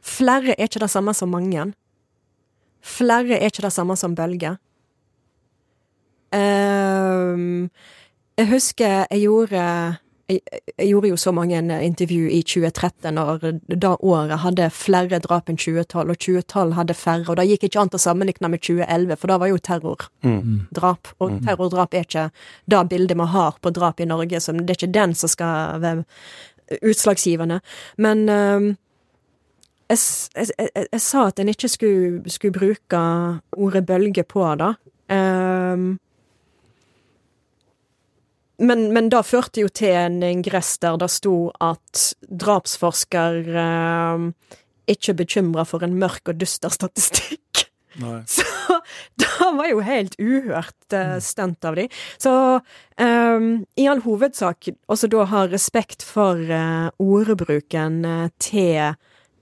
Flere 0.02 0.56
er 0.56 0.66
ikke 0.66 0.82
det 0.82 0.90
samme 0.90 1.14
som 1.14 1.30
mange. 1.30 1.74
Flere 2.82 3.38
er 3.38 3.52
ikke 3.52 3.66
det 3.66 3.74
samme 3.74 3.98
som 4.00 4.16
bølge. 4.16 4.56
Um, 6.34 7.70
jeg 8.38 8.50
husker 8.50 9.06
jeg 9.10 9.22
gjorde 9.22 9.62
jeg, 10.28 10.42
jeg, 10.78 10.88
gjorde 10.90 11.10
jo 11.12 11.18
så 11.20 11.32
mange 11.32 11.60
intervju 11.86 12.30
i 12.30 12.42
2013, 12.44 13.16
når 13.16 13.46
da 13.80 13.94
året 14.04 14.42
hadde 14.44 14.70
flere 14.76 15.20
drap 15.24 15.50
enn 15.50 15.60
2012, 15.60 16.02
og 16.04 16.18
2012 16.20 16.74
hadde 16.80 16.98
færre, 16.98 17.26
og 17.32 17.38
da 17.40 17.46
gikk 17.48 17.68
ikke 17.68 17.84
an 17.84 17.94
å 17.96 18.02
sammenligne 18.02 18.52
med 18.52 18.64
2011, 18.64 19.16
for 19.22 19.32
da 19.32 19.38
var 19.42 19.52
jo 19.52 19.62
terrordrap. 19.70 20.10
Mm. 20.28 20.66
Og 21.24 21.32
mm. 21.32 21.40
terrordrap 21.48 21.96
er 21.96 22.08
ikke 22.08 22.26
det 22.68 22.84
bildet 22.92 23.20
vi 23.20 23.30
har 23.38 23.62
på 23.62 23.72
drap 23.76 24.04
i 24.04 24.10
Norge, 24.10 24.42
så 24.44 24.56
det 24.58 24.68
er 24.68 24.82
ikke 24.82 24.98
den 25.00 25.16
som 25.16 25.32
skal 25.32 25.80
være 25.84 26.04
utslagsgivende. 26.84 27.62
Men 28.04 28.26
um, 28.28 28.68
jeg, 29.88 30.02
jeg, 30.36 30.50
jeg, 30.58 30.88
jeg, 30.92 31.02
sa 31.02 31.30
at 31.30 31.40
en 31.40 31.54
ikke 31.54 31.72
skulle, 31.72 32.32
skulle 32.32 32.60
bruke 32.60 33.06
ordet 33.56 33.86
bølge 33.88 34.28
på 34.28 34.44
det. 34.60 34.74
Um, 35.08 35.96
men, 38.58 38.88
men 38.94 39.10
det 39.14 39.24
førte 39.28 39.62
jo 39.62 39.70
til 39.70 39.96
en 39.96 40.22
ingress 40.26 40.78
der 40.84 40.98
det 41.02 41.10
sto 41.14 41.52
at 41.64 42.04
drapsforsker 42.28 43.42
eh, 43.54 44.28
ikke 44.90 45.18
bekymra 45.22 45.66
for 45.68 45.86
en 45.86 45.98
mørk 46.00 46.32
og 46.32 46.40
dyster 46.42 46.74
statistikk. 46.74 47.68
Nei. 48.02 48.22
Så 48.30 48.46
det 49.20 49.30
var 49.42 49.68
jo 49.70 49.82
helt 49.86 50.16
uhørt 50.22 50.96
eh, 50.96 51.18
stunt 51.24 51.66
av 51.66 51.78
de. 51.80 51.88
Så 52.22 52.34
eh, 53.02 53.48
i 53.78 53.88
all 53.90 54.04
hovedsak 54.06 54.70
også 54.88 55.10
da 55.12 55.28
ha 55.32 55.46
respekt 55.50 56.06
for 56.06 56.40
uh, 56.52 56.90
ordbruken 57.02 58.02
uh, 58.06 58.28
til 58.44 58.74
eh, 58.92 58.98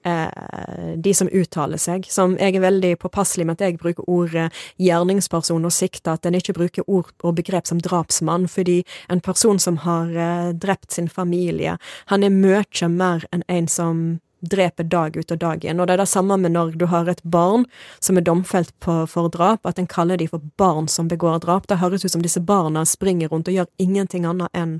de 0.05 1.13
som 1.17 1.29
uttaler 1.33 1.81
seg. 1.81 2.05
Som 2.11 2.35
jeg 2.37 2.55
er 2.55 2.63
veldig 2.63 2.91
påpasselig 3.01 3.45
med 3.47 3.57
at 3.57 3.65
jeg 3.65 3.79
bruker 3.81 4.05
ordet 4.11 4.49
gjerningsperson 4.81 5.65
og 5.65 5.73
sikter 5.73 6.13
at 6.15 6.27
en 6.29 6.37
ikke 6.37 6.53
bruker 6.57 6.85
ord 6.87 7.09
og 7.23 7.37
begrep 7.39 7.65
som 7.67 7.81
drapsmann, 7.81 8.45
fordi 8.51 8.83
en 9.09 9.23
person 9.25 9.59
som 9.59 9.81
har 9.85 10.13
eh, 10.13 10.51
drept 10.53 10.91
sin 10.93 11.09
familie, 11.09 11.77
han 12.11 12.23
er 12.23 12.33
mye 12.33 12.89
mer 12.89 13.25
enn 13.33 13.43
en 13.49 13.67
som 13.67 14.05
dreper 14.45 14.83
dag 14.83 15.17
ut 15.17 15.31
og 15.31 15.39
dag 15.41 15.65
inn. 15.65 15.79
Og 15.79 15.87
det 15.87 15.95
er 15.95 16.03
det 16.03 16.11
samme 16.11 16.37
med 16.37 16.53
når 16.55 16.75
du 16.79 16.85
har 16.91 17.09
et 17.09 17.23
barn 17.23 17.65
som 17.99 18.17
er 18.17 18.25
domfelt 18.25 18.73
på, 18.83 19.03
for 19.09 19.31
drap, 19.33 19.65
at 19.65 19.79
en 19.79 19.89
kaller 19.89 20.21
de 20.21 20.27
for 20.29 20.43
barn 20.59 20.89
som 20.91 21.09
begår 21.09 21.41
drap. 21.45 21.67
Det 21.67 21.81
høres 21.81 22.05
ut 22.05 22.13
som 22.13 22.23
disse 22.25 22.41
barna 22.41 22.85
springer 22.85 23.33
rundt 23.33 23.49
og 23.49 23.57
gjør 23.57 23.71
ingenting 23.81 24.27
annet 24.29 24.53
enn 24.53 24.79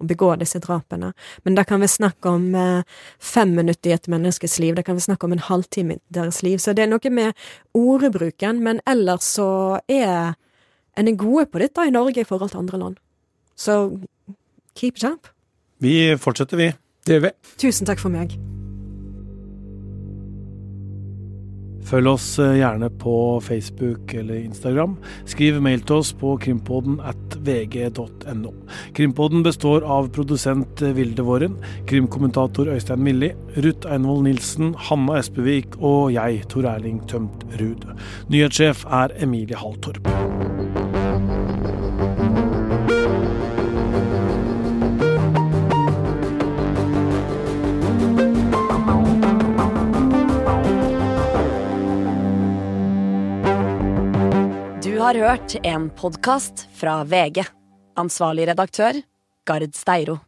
å 0.00 0.08
begå 0.08 0.32
disse 0.40 0.60
drapene. 0.62 1.12
Men 1.44 1.58
da 1.58 1.64
kan 1.68 1.82
vi 1.82 1.90
snakke 1.90 2.32
om 2.32 2.54
eh, 2.56 2.82
fem 3.18 3.54
minutter 3.56 3.92
i 3.92 3.96
et 3.96 4.10
menneskes 4.10 4.58
liv, 4.62 4.76
det 4.76 4.86
kan 4.88 4.98
vi 4.98 5.06
snakke 5.06 5.28
om 5.28 5.36
en 5.36 5.46
halvtime 5.50 5.98
i 5.98 6.02
deres 6.16 6.42
liv. 6.46 6.58
Så 6.58 6.74
det 6.76 6.86
er 6.86 6.92
noe 6.92 7.14
med 7.14 7.48
ordbruken, 7.76 8.62
men 8.64 8.82
ellers 8.88 9.28
så 9.36 9.50
er 9.88 10.36
en 10.98 11.08
er 11.08 11.18
gode 11.18 11.46
på 11.50 11.62
dette 11.62 11.86
i 11.86 11.94
Norge 11.94 12.20
i 12.20 12.28
forhold 12.28 12.52
til 12.52 12.64
andre 12.64 12.84
land. 12.84 13.02
Så 13.56 14.00
keep 14.74 14.96
it 14.96 15.04
up. 15.04 15.28
Vi 15.80 16.16
fortsetter, 16.20 16.60
vi. 16.60 16.72
Det 17.06 17.18
gjør 17.18 17.28
vi. 17.30 17.36
Tusen 17.60 17.88
takk 17.88 18.02
for 18.02 18.12
meg. 18.12 18.36
Følg 21.86 22.10
oss 22.12 22.26
eh, 22.42 22.58
gjerne 22.60 22.90
på 23.00 23.14
Facebook 23.44 24.14
eller 24.14 24.42
Instagram. 24.42 24.96
Skriv 25.28 25.60
mail 25.62 25.82
til 25.86 26.02
oss 26.02 26.12
på 26.16 26.34
krimpodden 26.42 26.98
at 27.06 27.38
vg.no. 27.46 28.52
Krimpodden 28.96 29.44
består 29.46 29.86
av 29.86 30.10
produsent 30.14 30.84
eh, 30.84 30.94
Vilde 30.96 31.24
Våren, 31.26 31.56
krimkommentator 31.90 32.70
Øystein 32.74 33.04
Milli, 33.06 33.32
Ruth 33.58 33.90
Einvoll 33.90 34.24
Nilsen, 34.28 34.74
Hanna 34.90 35.20
Espevik 35.20 35.78
og 35.80 36.12
jeg, 36.16 36.44
Tor 36.52 36.68
Erling 36.74 37.02
Tømt 37.10 37.48
Ruud. 37.60 37.88
Nyhetssjef 38.30 38.86
er 38.86 39.16
Emilie 39.24 39.58
Halltorp. 39.60 40.08
Har 55.00 55.14
hørt 55.14 55.54
en 55.64 55.90
podkast 55.90 56.66
fra 56.76 57.04
VG. 57.04 57.44
Ansvarlig 57.96 58.46
redaktør, 58.50 58.98
Gard 59.48 59.72
Steiro. 59.74 60.18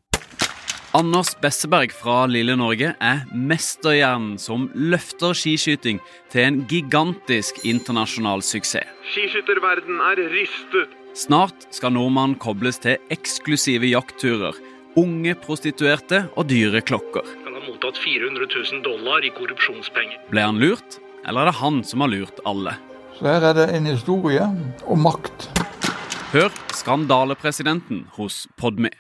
Anders 0.97 1.33
Besseberg 1.41 1.93
fra 1.97 2.27
Lille 2.29 2.53
Norge 2.57 2.93
er 3.01 3.23
mesterhjernen 3.33 4.39
som 4.41 4.67
løfter 4.77 5.37
skiskyting 5.37 6.01
til 6.33 6.45
en 6.45 6.61
gigantisk 6.69 7.63
internasjonal 7.69 8.45
suksess. 8.45 8.89
Skiskytterverden 9.13 10.01
er 10.11 10.21
rystet. 10.33 10.93
Snart 11.17 11.67
skal 11.73 11.93
nordmannen 11.97 12.39
kobles 12.41 12.81
til 12.81 13.01
eksklusive 13.13 13.89
jaktturer, 13.89 14.57
unge 15.01 15.35
prostituerte 15.41 16.27
og 16.37 16.49
dyre 16.53 16.81
klokker. 16.85 17.25
Han 17.45 17.59
har 17.59 17.67
mottatt 17.67 18.01
400 18.01 18.49
000 18.49 18.85
dollar 18.85 19.25
i 19.25 19.33
korrupsjonspenger. 19.37 20.25
Ble 20.33 20.49
han 20.49 20.61
lurt, 20.61 21.01
eller 21.27 21.45
er 21.45 21.53
det 21.53 21.61
han 21.61 21.85
som 21.89 22.05
har 22.05 22.13
lurt 22.13 22.41
alle? 22.49 22.77
Så 23.19 23.29
her 23.29 23.45
er 23.45 23.53
det 23.57 23.69
en 23.77 23.87
historie 23.87 24.45
om 24.89 25.03
makt. 25.05 25.51
Hør 26.33 26.49
Skandalepresidenten 26.73 28.07
hos 28.17 28.47
Podme. 28.57 28.91